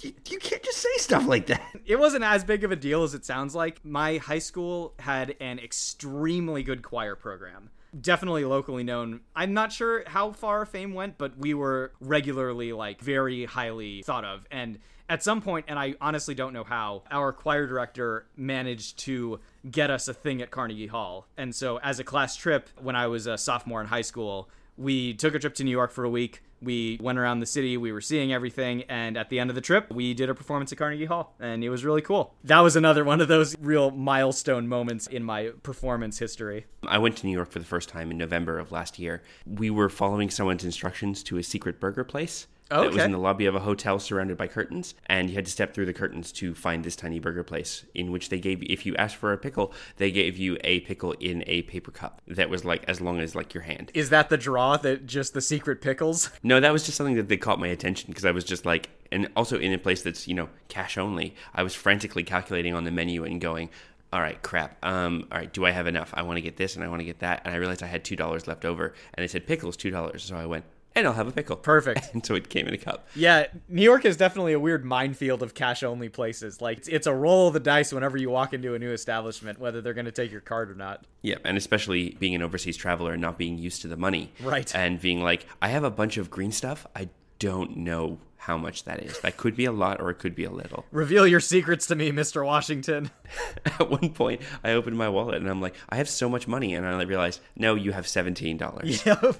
You, 0.02 0.38
can't 0.38 0.62
just 0.62 0.78
say 0.78 0.88
stuff 0.96 1.26
like 1.26 1.46
that. 1.46 1.62
It 1.84 1.98
wasn't 1.98 2.24
as 2.24 2.44
big 2.44 2.64
of 2.64 2.72
a 2.72 2.76
deal 2.76 3.02
as 3.02 3.14
it 3.14 3.24
sounds 3.24 3.54
like. 3.54 3.84
My 3.84 4.18
high 4.18 4.38
school 4.38 4.94
had 4.98 5.36
an 5.40 5.58
extremely 5.58 6.62
good 6.62 6.82
choir 6.82 7.16
program. 7.16 7.70
Definitely 7.98 8.44
locally 8.44 8.84
known. 8.84 9.20
I'm 9.36 9.52
not 9.52 9.72
sure 9.72 10.04
how 10.06 10.32
far 10.32 10.64
fame 10.64 10.94
went, 10.94 11.18
but 11.18 11.36
we 11.36 11.54
were 11.54 11.92
regularly 12.00 12.72
like 12.72 13.00
very 13.00 13.44
highly 13.44 14.02
thought 14.02 14.24
of. 14.24 14.46
And 14.50 14.78
at 15.08 15.22
some 15.22 15.42
point, 15.42 15.66
and 15.68 15.78
I 15.78 15.94
honestly 16.00 16.34
don't 16.34 16.54
know 16.54 16.64
how, 16.64 17.02
our 17.10 17.32
choir 17.32 17.66
director 17.66 18.26
managed 18.36 18.98
to 19.00 19.40
get 19.70 19.90
us 19.90 20.08
a 20.08 20.14
thing 20.14 20.40
at 20.40 20.50
Carnegie 20.50 20.86
Hall. 20.86 21.26
And 21.36 21.54
so, 21.54 21.78
as 21.80 21.98
a 21.98 22.04
class 22.04 22.34
trip, 22.34 22.70
when 22.80 22.96
I 22.96 23.08
was 23.08 23.26
a 23.26 23.36
sophomore 23.36 23.82
in 23.82 23.88
high 23.88 24.02
school, 24.02 24.48
we 24.76 25.14
took 25.14 25.34
a 25.34 25.38
trip 25.38 25.54
to 25.54 25.64
New 25.64 25.70
York 25.70 25.90
for 25.90 26.04
a 26.04 26.10
week. 26.10 26.42
We 26.60 26.96
went 27.00 27.18
around 27.18 27.40
the 27.40 27.46
city, 27.46 27.76
we 27.76 27.90
were 27.90 28.00
seeing 28.00 28.32
everything, 28.32 28.84
and 28.84 29.16
at 29.16 29.30
the 29.30 29.40
end 29.40 29.50
of 29.50 29.56
the 29.56 29.60
trip, 29.60 29.92
we 29.92 30.14
did 30.14 30.30
a 30.30 30.34
performance 30.34 30.70
at 30.70 30.78
Carnegie 30.78 31.06
Hall, 31.06 31.34
and 31.40 31.64
it 31.64 31.70
was 31.70 31.84
really 31.84 32.02
cool. 32.02 32.34
That 32.44 32.60
was 32.60 32.76
another 32.76 33.04
one 33.04 33.20
of 33.20 33.26
those 33.26 33.56
real 33.58 33.90
milestone 33.90 34.68
moments 34.68 35.08
in 35.08 35.24
my 35.24 35.50
performance 35.64 36.20
history. 36.20 36.66
I 36.86 36.98
went 36.98 37.16
to 37.16 37.26
New 37.26 37.32
York 37.32 37.50
for 37.50 37.58
the 37.58 37.64
first 37.64 37.88
time 37.88 38.12
in 38.12 38.16
November 38.16 38.60
of 38.60 38.70
last 38.70 38.96
year. 38.96 39.22
We 39.44 39.70
were 39.70 39.88
following 39.88 40.30
someone's 40.30 40.64
instructions 40.64 41.24
to 41.24 41.38
a 41.38 41.42
secret 41.42 41.80
burger 41.80 42.04
place. 42.04 42.46
That 42.80 42.92
was 42.92 43.02
in 43.02 43.12
the 43.12 43.18
lobby 43.18 43.46
of 43.46 43.54
a 43.54 43.60
hotel 43.60 43.98
surrounded 43.98 44.36
by 44.36 44.46
curtains, 44.46 44.94
and 45.06 45.28
you 45.28 45.36
had 45.36 45.44
to 45.44 45.50
step 45.50 45.74
through 45.74 45.86
the 45.86 45.92
curtains 45.92 46.32
to 46.32 46.54
find 46.54 46.84
this 46.84 46.96
tiny 46.96 47.18
burger 47.18 47.42
place. 47.44 47.84
In 47.94 48.10
which 48.10 48.28
they 48.28 48.38
gave, 48.40 48.62
if 48.62 48.86
you 48.86 48.96
asked 48.96 49.16
for 49.16 49.32
a 49.32 49.38
pickle, 49.38 49.72
they 49.96 50.10
gave 50.10 50.36
you 50.36 50.58
a 50.64 50.80
pickle 50.80 51.12
in 51.12 51.44
a 51.46 51.62
paper 51.62 51.90
cup 51.90 52.22
that 52.26 52.50
was 52.50 52.64
like 52.64 52.84
as 52.88 53.00
long 53.00 53.20
as 53.20 53.34
like 53.34 53.54
your 53.54 53.62
hand. 53.62 53.90
Is 53.94 54.10
that 54.10 54.28
the 54.28 54.36
draw 54.36 54.76
that 54.78 55.06
just 55.06 55.34
the 55.34 55.40
secret 55.40 55.80
pickles? 55.80 56.30
No, 56.44 56.58
that 56.58 56.72
was 56.72 56.84
just 56.84 56.96
something 56.96 57.14
that 57.16 57.28
they 57.28 57.36
caught 57.36 57.60
my 57.60 57.68
attention 57.68 58.08
because 58.08 58.24
I 58.24 58.32
was 58.32 58.44
just 58.44 58.66
like, 58.66 58.90
and 59.12 59.28
also 59.36 59.58
in 59.58 59.72
a 59.72 59.78
place 59.78 60.02
that's 60.02 60.26
you 60.26 60.34
know 60.34 60.48
cash 60.68 60.98
only. 60.98 61.34
I 61.54 61.62
was 61.62 61.74
frantically 61.74 62.24
calculating 62.24 62.74
on 62.74 62.84
the 62.84 62.90
menu 62.90 63.24
and 63.24 63.40
going, 63.40 63.70
all 64.12 64.20
right, 64.20 64.40
crap. 64.42 64.76
Um, 64.84 65.26
all 65.32 65.38
right, 65.38 65.52
do 65.52 65.64
I 65.64 65.70
have 65.70 65.86
enough? 65.86 66.12
I 66.14 66.22
want 66.22 66.36
to 66.36 66.42
get 66.42 66.56
this 66.56 66.74
and 66.74 66.84
I 66.84 66.88
want 66.88 67.00
to 67.00 67.04
get 67.04 67.20
that, 67.20 67.42
and 67.44 67.54
I 67.54 67.56
realized 67.56 67.82
I 67.82 67.86
had 67.86 68.04
two 68.04 68.16
dollars 68.16 68.46
left 68.46 68.64
over, 68.64 68.94
and 69.14 69.22
they 69.22 69.28
said 69.28 69.46
pickles 69.46 69.76
two 69.76 69.90
dollars, 69.90 70.24
so 70.24 70.36
I 70.36 70.46
went, 70.46 70.64
and 70.94 71.06
I'll 71.06 71.12
have 71.14 71.28
a 71.28 71.32
pickle. 71.32 71.56
Perfect. 71.56 72.12
And 72.14 72.24
so 72.24 72.34
it 72.34 72.48
came 72.48 72.66
in 72.68 72.74
a 72.74 72.78
cup. 72.78 73.06
Yeah, 73.14 73.46
New 73.68 73.82
York 73.82 74.04
is 74.04 74.16
definitely 74.16 74.52
a 74.52 74.60
weird 74.60 74.84
minefield 74.84 75.42
of 75.42 75.54
cash 75.54 75.82
only 75.82 76.08
places. 76.08 76.60
Like 76.60 76.78
it's, 76.78 76.88
it's 76.88 77.06
a 77.06 77.14
roll 77.14 77.48
of 77.48 77.54
the 77.54 77.60
dice 77.60 77.92
whenever 77.92 78.16
you 78.16 78.30
walk 78.30 78.52
into 78.52 78.74
a 78.74 78.78
new 78.78 78.92
establishment, 78.92 79.58
whether 79.58 79.80
they're 79.80 79.94
going 79.94 80.06
to 80.06 80.12
take 80.12 80.30
your 80.30 80.40
card 80.40 80.70
or 80.70 80.74
not. 80.74 81.04
Yeah, 81.22 81.36
and 81.44 81.56
especially 81.56 82.16
being 82.18 82.34
an 82.34 82.42
overseas 82.42 82.76
traveler 82.76 83.12
and 83.12 83.22
not 83.22 83.38
being 83.38 83.58
used 83.58 83.82
to 83.82 83.88
the 83.88 83.96
money, 83.96 84.32
Right. 84.40 84.74
And 84.74 85.00
being 85.00 85.22
like, 85.22 85.46
I 85.60 85.68
have 85.68 85.84
a 85.84 85.90
bunch 85.90 86.16
of 86.16 86.30
green 86.30 86.52
stuff. 86.52 86.86
I 86.96 87.08
don't 87.38 87.76
know 87.78 88.18
how 88.36 88.58
much 88.58 88.84
that 88.84 89.00
is. 89.00 89.20
That 89.20 89.36
could 89.36 89.54
be 89.54 89.64
a 89.66 89.72
lot 89.72 90.00
or 90.00 90.10
it 90.10 90.16
could 90.18 90.34
be 90.34 90.44
a 90.44 90.50
little. 90.50 90.84
Reveal 90.90 91.26
your 91.26 91.38
secrets 91.40 91.86
to 91.86 91.94
me, 91.94 92.10
Mr. 92.10 92.44
Washington. 92.44 93.10
At 93.64 93.88
one 93.88 94.10
point, 94.10 94.42
I 94.64 94.72
opened 94.72 94.98
my 94.98 95.08
wallet 95.08 95.36
and 95.36 95.48
I'm 95.48 95.60
like, 95.60 95.76
I 95.88 95.96
have 95.96 96.08
so 96.08 96.28
much 96.28 96.48
money, 96.48 96.74
and 96.74 96.84
I 96.84 97.00
realized, 97.02 97.40
no, 97.56 97.76
you 97.76 97.92
have 97.92 98.06
seventeen 98.08 98.56
dollars. 98.56 99.04
Yep. 99.06 99.36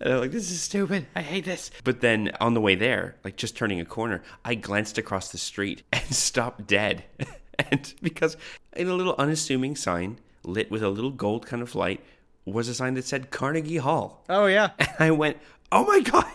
And 0.00 0.12
I'm 0.12 0.20
like, 0.20 0.30
this 0.30 0.50
is 0.50 0.60
stupid. 0.60 1.06
I 1.14 1.22
hate 1.22 1.44
this. 1.44 1.70
But 1.84 2.00
then 2.00 2.32
on 2.40 2.54
the 2.54 2.60
way 2.60 2.74
there, 2.74 3.16
like 3.24 3.36
just 3.36 3.56
turning 3.56 3.80
a 3.80 3.84
corner, 3.84 4.22
I 4.44 4.54
glanced 4.54 4.98
across 4.98 5.32
the 5.32 5.38
street 5.38 5.82
and 5.92 6.14
stopped 6.14 6.66
dead. 6.66 7.04
and 7.58 7.94
because 8.02 8.36
in 8.74 8.88
a 8.88 8.94
little 8.94 9.14
unassuming 9.18 9.76
sign 9.76 10.18
lit 10.44 10.70
with 10.70 10.82
a 10.82 10.88
little 10.88 11.10
gold 11.10 11.46
kind 11.46 11.62
of 11.62 11.74
light 11.74 12.04
was 12.44 12.68
a 12.68 12.74
sign 12.74 12.94
that 12.94 13.04
said 13.04 13.30
Carnegie 13.30 13.78
Hall. 13.78 14.24
Oh 14.28 14.46
yeah. 14.46 14.70
And 14.78 14.88
I 14.98 15.10
went, 15.10 15.38
oh 15.72 15.84
my 15.84 16.00
God. 16.00 16.26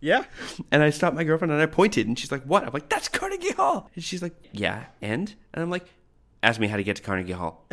Yeah. 0.00 0.24
And 0.70 0.82
I 0.82 0.90
stopped 0.90 1.16
my 1.16 1.24
girlfriend 1.24 1.52
and 1.52 1.62
I 1.62 1.66
pointed 1.66 2.06
and 2.06 2.18
she's 2.18 2.30
like, 2.30 2.42
what? 2.42 2.64
I'm 2.64 2.72
like, 2.72 2.88
that's 2.88 3.08
Carnegie 3.08 3.52
Hall. 3.52 3.90
And 3.94 4.04
she's 4.04 4.22
like, 4.22 4.34
yeah, 4.52 4.84
and? 5.00 5.34
And 5.54 5.62
I'm 5.62 5.70
like, 5.70 5.86
ask 6.42 6.60
me 6.60 6.66
how 6.66 6.76
to 6.76 6.84
get 6.84 6.96
to 6.96 7.02
Carnegie 7.02 7.32
Hall. 7.32 7.64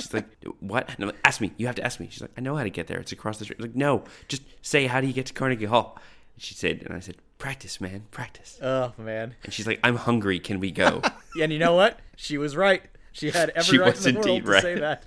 She's 0.00 0.14
like, 0.14 0.26
what? 0.60 0.88
And 0.88 0.96
I'm 1.00 1.06
like, 1.08 1.18
ask 1.24 1.40
me. 1.40 1.52
You 1.56 1.66
have 1.66 1.76
to 1.76 1.84
ask 1.84 2.00
me. 2.00 2.08
She's 2.10 2.22
like, 2.22 2.32
I 2.36 2.40
know 2.40 2.56
how 2.56 2.62
to 2.64 2.70
get 2.70 2.86
there. 2.86 2.98
It's 2.98 3.12
across 3.12 3.38
the 3.38 3.44
street. 3.44 3.58
I'm 3.60 3.66
like, 3.66 3.76
no, 3.76 4.04
just 4.28 4.42
say, 4.62 4.86
how 4.86 5.00
do 5.00 5.06
you 5.06 5.12
get 5.12 5.26
to 5.26 5.32
Carnegie 5.32 5.66
Hall? 5.66 5.98
And 6.34 6.42
she 6.42 6.54
said, 6.54 6.82
and 6.86 6.94
I 6.96 7.00
said, 7.00 7.16
practice, 7.38 7.80
man, 7.80 8.04
practice. 8.10 8.58
Oh 8.62 8.92
man. 8.98 9.34
And 9.44 9.52
she's 9.52 9.66
like, 9.66 9.80
I'm 9.84 9.96
hungry. 9.96 10.38
Can 10.40 10.60
we 10.60 10.70
go? 10.70 11.02
Yeah, 11.36 11.44
And 11.44 11.52
you 11.52 11.60
know 11.60 11.76
what? 11.76 12.00
She 12.16 12.38
was 12.38 12.56
right. 12.56 12.82
She 13.12 13.30
had 13.30 13.50
every 13.50 13.62
She 13.62 13.78
right 13.78 14.06
in 14.06 14.14
the 14.14 14.20
world 14.20 14.44
to 14.44 14.50
right. 14.50 14.62
say 14.62 14.74
that. 14.80 15.04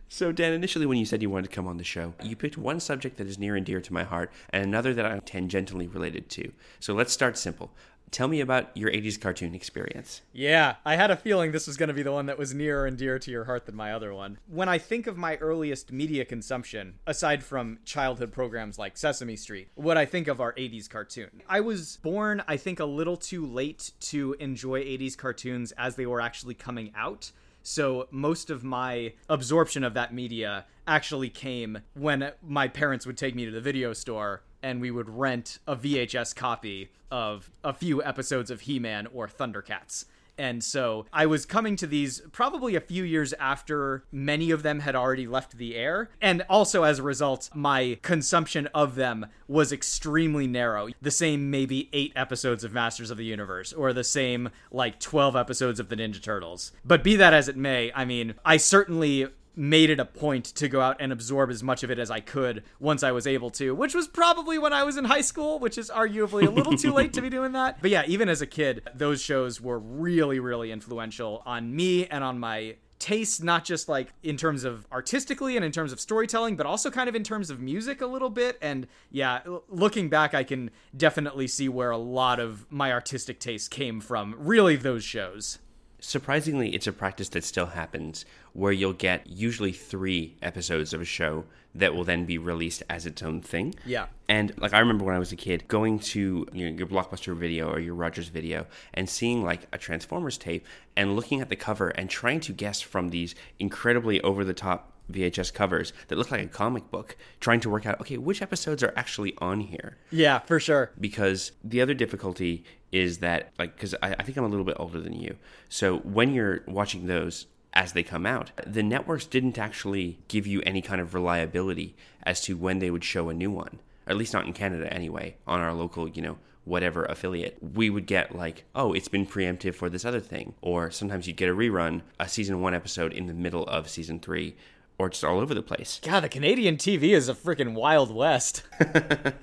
So, 0.10 0.32
Dan, 0.32 0.54
initially 0.54 0.86
when 0.86 0.98
you 0.98 1.06
said 1.06 1.22
you 1.22 1.30
wanted 1.30 1.50
to 1.50 1.56
come 1.56 1.68
on 1.68 1.78
the 1.78 1.84
show, 1.84 2.14
you 2.24 2.36
picked 2.36 2.58
one 2.58 2.80
subject 2.80 3.18
that 3.18 3.28
is 3.28 3.38
near 3.38 3.56
and 3.56 3.66
dear 3.66 3.82
to 3.82 3.94
my 3.94 4.04
heart 4.04 4.32
and 4.50 4.64
another 4.64 4.94
that 4.94 5.06
I'm 5.06 5.22
tangentially 5.22 5.94
related 5.94 6.30
to. 6.30 6.54
So 6.80 6.94
let's 6.94 7.12
start 7.12 7.38
simple. 7.38 7.72
Tell 8.12 8.28
me 8.28 8.40
about 8.40 8.76
your 8.76 8.90
80s 8.90 9.20
cartoon 9.20 9.54
experience. 9.54 10.22
Yeah, 10.32 10.76
I 10.86 10.96
had 10.96 11.12
a 11.12 11.18
feeling 11.18 11.52
this 11.52 11.68
was 11.68 11.76
going 11.76 11.90
to 11.90 11.94
be 11.94 12.04
the 12.04 12.12
one 12.12 12.28
that 12.28 12.38
was 12.38 12.54
nearer 12.54 12.86
and 12.86 12.98
dearer 12.98 13.20
to 13.20 13.32
your 13.32 13.44
heart 13.44 13.66
than 13.66 13.76
my 13.76 13.92
other 13.92 14.14
one. 14.14 14.38
When 14.48 14.70
I 14.70 14.78
think 14.78 15.08
of 15.08 15.18
my 15.18 15.36
earliest 15.38 15.92
media 15.92 16.24
consumption, 16.24 16.96
aside 17.06 17.44
from 17.44 17.80
childhood 17.84 18.32
programs 18.32 18.80
like 18.80 18.98
Sesame 18.98 19.36
Street, 19.36 19.68
what 19.76 19.98
I 19.98 20.06
think 20.06 20.28
of 20.28 20.40
are 20.40 20.54
80s 20.54 20.90
cartoon. 20.90 21.42
I 21.50 21.60
was 21.60 21.98
born, 21.98 22.44
I 22.48 22.56
think, 22.58 22.80
a 22.80 22.86
little 22.86 23.18
too 23.18 23.46
late 23.46 23.92
to 24.02 24.36
enjoy 24.40 24.84
80s 24.84 25.18
cartoons 25.18 25.74
as 25.74 25.96
they 25.96 26.06
were 26.06 26.22
actually 26.22 26.54
coming 26.54 26.94
out. 26.96 27.32
So 27.62 28.08
most 28.12 28.50
of 28.50 28.64
my 28.64 29.14
absorption 29.28 29.84
of 29.84 29.94
that 29.96 30.14
media 30.14 30.66
actually 30.88 31.30
came 31.30 31.80
when 31.96 32.32
my 32.42 32.70
parents 32.70 33.06
would 33.06 33.18
take 33.18 33.36
me 33.36 33.44
to 33.44 33.52
the 33.52 33.60
video 33.60 33.92
store 33.92 34.42
and 34.62 34.82
we 34.82 34.92
would 34.92 35.10
rent 35.10 35.60
a 35.68 35.76
VHS 35.76 36.36
copy 36.36 36.90
of 37.12 37.52
a 37.64 37.74
few 37.74 38.04
episodes 38.04 38.52
of 38.52 38.62
He-Man 38.62 39.08
or 39.08 39.28
Thundercats. 39.28 40.06
And 40.38 40.64
so 40.64 41.06
I 41.12 41.26
was 41.26 41.46
coming 41.46 41.76
to 41.78 41.88
these 41.88 42.22
probably 42.32 42.76
a 42.76 42.82
few 42.82 43.04
years 43.04 43.34
after 43.34 44.04
many 44.12 44.52
of 44.52 44.64
them 44.64 44.82
had 44.82 44.96
already 44.96 45.26
left 45.26 45.58
the 45.58 45.76
air. 45.76 46.10
And 46.22 46.44
also 46.48 46.84
as 46.84 47.00
a 47.00 47.04
result, 47.04 47.50
my 47.54 47.98
consumption 48.02 48.68
of 48.68 48.96
them 48.96 49.26
was 49.48 49.72
extremely 49.72 50.46
narrow. 50.48 50.90
The 51.02 51.12
same 51.12 51.50
maybe 51.50 51.90
eight 51.92 52.14
episodes 52.16 52.64
of 52.64 52.74
Masters 52.74 53.10
of 53.10 53.18
the 53.18 53.26
Universe, 53.26 53.74
or 53.74 53.94
the 53.94 54.04
same 54.04 54.50
like 54.72 55.00
12 55.00 55.36
episodes 55.36 55.80
of 55.80 55.90
the 55.90 55.96
Ninja 55.96 56.22
Turtles. 56.22 56.72
But 56.86 57.04
be 57.04 57.16
that 57.16 57.34
as 57.34 57.48
it 57.48 57.58
may, 57.58 57.92
I 57.96 58.06
mean, 58.06 58.36
I 58.46 58.58
certainly 58.58 59.28
made 59.58 59.90
it 59.90 60.00
a 60.00 60.06
point 60.06 60.46
to 60.46 60.70
go 60.70 60.80
out 60.80 60.98
and 61.00 61.12
absorb 61.12 61.50
as 61.50 61.64
much 61.64 61.84
of 61.84 61.90
it 61.90 61.98
as 61.98 62.12
I 62.12 62.20
could 62.20 62.64
once 62.80 63.04
I 63.04 63.12
was 63.12 63.26
able 63.26 63.50
to, 63.52 63.74
which 63.74 63.96
was 63.96 64.08
probably 64.08 64.60
when 64.60 64.72
I 64.72 64.84
was 64.84 64.98
in 64.98 65.06
high 65.06 65.22
school, 65.22 65.60
which 65.60 65.78
is 65.78 65.90
arguably 65.90 66.48
a 66.48 66.52
little 66.52 66.78
too 66.78 66.94
late 66.94 67.14
to 67.14 67.22
be 67.22 67.30
doing 67.30 67.54
that. 67.54 67.82
But 67.82 67.92
yeah, 67.92 68.04
even 68.08 68.30
as 68.30 68.42
a 68.42 68.48
kid, 68.48 68.88
those 68.94 69.22
shows 69.22 69.60
were 69.60 69.80
really, 69.80 70.40
really 70.40 70.72
influential 70.72 71.42
on 71.46 71.76
me 71.76 72.06
and 72.06 72.24
on 72.24 72.40
my 72.40 72.76
taste 73.00 73.44
not 73.44 73.64
just 73.64 73.88
like 73.88 74.12
in 74.24 74.38
terms 74.38 74.64
of 74.64 74.88
artistically 74.92 75.56
and 75.56 75.64
in 75.64 75.72
terms 75.72 75.92
of 75.92 76.00
storytelling 76.00 76.56
but 76.56 76.66
also 76.66 76.90
kind 76.90 77.08
of 77.08 77.16
in 77.16 77.24
terms 77.24 77.50
of 77.50 77.60
music 77.60 78.02
a 78.02 78.08
little 78.08 78.30
bit 78.30 78.58
and 78.60 78.88
yeah 79.12 79.40
looking 79.70 80.10
back 80.10 80.34
i 80.34 80.44
can 80.44 80.72
definitely 80.96 81.48
see 81.48 81.70
where 81.70 81.92
a 81.92 81.98
lot 81.98 82.40
of 82.40 82.66
my 82.72 82.92
artistic 82.92 83.40
taste 83.40 83.70
came 83.70 84.02
from 84.02 84.34
really 84.40 84.76
those 84.76 85.04
shows 85.04 85.60
Surprisingly, 86.00 86.76
it's 86.76 86.88
a 86.88 86.94
practice 86.94 87.30
that 87.30 87.44
still 87.44 87.68
happens 87.68 88.26
where 88.54 88.72
you'll 88.72 88.94
get 88.94 89.28
usually 89.28 89.72
three 89.72 90.36
episodes 90.42 90.94
of 90.94 91.02
a 91.02 91.06
show 91.06 91.46
that 91.74 91.94
will 91.94 92.04
then 92.04 92.26
be 92.26 92.38
released 92.38 92.84
as 92.90 93.06
its 93.06 93.22
own 93.24 93.42
thing. 93.42 93.74
Yeah. 93.86 94.08
And 94.28 94.54
like 94.58 94.74
I 94.74 94.80
remember 94.80 95.06
when 95.06 95.16
I 95.16 95.20
was 95.20 95.32
a 95.32 95.36
kid 95.36 95.68
going 95.68 96.00
to 96.00 96.48
you 96.54 96.70
know, 96.70 96.78
your 96.78 96.88
Blockbuster 96.88 97.36
video 97.36 97.70
or 97.70 97.80
your 97.80 97.94
Rogers 97.96 98.30
video 98.30 98.68
and 98.94 99.10
seeing 99.10 99.44
like 99.44 99.68
a 99.74 99.78
Transformers 99.78 100.38
tape 100.38 100.66
and 100.96 101.16
looking 101.16 101.42
at 101.42 101.50
the 101.50 101.56
cover 101.56 101.90
and 101.90 102.10
trying 102.10 102.40
to 102.42 102.54
guess 102.54 102.82
from 102.82 103.10
these 103.10 103.36
incredibly 103.60 104.22
over 104.22 104.44
the 104.44 104.54
top 104.54 104.94
VHS 105.12 105.54
covers 105.54 105.94
that 106.10 106.18
look 106.18 106.32
like 106.32 106.42
a 106.42 106.48
comic 106.48 106.92
book, 106.92 107.16
trying 107.40 107.62
to 107.62 107.70
work 107.70 107.86
out 107.86 108.02
okay, 108.02 108.18
which 108.18 108.42
episodes 108.42 108.84
are 108.84 108.94
actually 108.96 109.34
on 109.38 109.62
here 109.62 109.98
yeah 110.12 110.40
for 110.40 110.60
sure 110.60 110.92
because 111.00 111.54
the 111.64 111.82
other 111.82 111.94
difficulty 111.94 112.64
is 112.92 113.20
that 113.20 113.52
like 113.60 113.76
because 113.76 113.94
I, 114.02 114.14
I 114.14 114.24
think 114.24 114.38
i'm 114.38 114.44
a 114.44 114.50
little 114.50 114.66
bit 114.66 114.78
older 114.80 115.00
than 115.00 115.14
you. 115.14 115.36
So 115.70 115.98
when 116.00 116.34
you're 116.34 116.64
watching 116.68 117.08
those 117.08 117.48
as 117.74 117.94
they 117.94 118.04
come 118.04 118.26
out 118.26 118.52
the 118.66 118.84
networks 118.84 119.26
didn't 119.26 119.58
actually 119.58 120.20
give 120.28 120.48
you 120.48 120.62
any 120.66 120.82
kind 120.82 121.02
of 121.02 121.14
reliability 121.14 121.96
as 122.24 122.42
to 122.42 122.56
when 122.58 122.80
they 122.80 122.90
would 122.90 123.04
show 123.04 123.30
a 123.30 123.34
new 123.34 123.52
one 123.52 123.80
at 124.08 124.16
least 124.16 124.34
not 124.34 124.48
in 124.48 124.54
canada 124.54 124.92
anyway 124.92 125.36
on 125.46 125.60
our 125.60 125.74
local 125.74 126.08
you 126.08 126.22
know 126.22 126.38
whatever 126.68 127.06
affiliate. 127.06 127.58
We 127.62 127.90
would 127.90 128.06
get 128.06 128.36
like 128.36 128.66
oh 128.76 128.94
it's 128.94 129.08
been 129.08 129.26
preemptive 129.26 129.74
for 129.74 129.90
this 129.90 130.06
other 130.06 130.20
thing 130.20 130.54
or 130.62 130.92
sometimes 130.92 131.26
you'd 131.26 131.38
get 131.38 131.50
a 131.50 131.54
rerun 131.54 132.02
a 132.20 132.28
season 132.28 132.62
one 132.62 132.74
episode 132.74 133.14
in 133.14 133.28
the 133.28 133.34
middle 133.34 133.66
of 133.68 133.90
season 133.90 134.20
three 134.20 134.56
or 134.98 135.10
just 135.10 135.24
all 135.24 135.40
over 135.40 135.54
the 135.54 135.62
place 135.62 136.00
god 136.04 136.22
the 136.22 136.30
canadian 136.30 136.78
tv 136.78 137.10
is 137.10 137.30
a 137.30 137.34
freaking 137.34 137.74
wild 137.74 138.14
west 138.14 138.64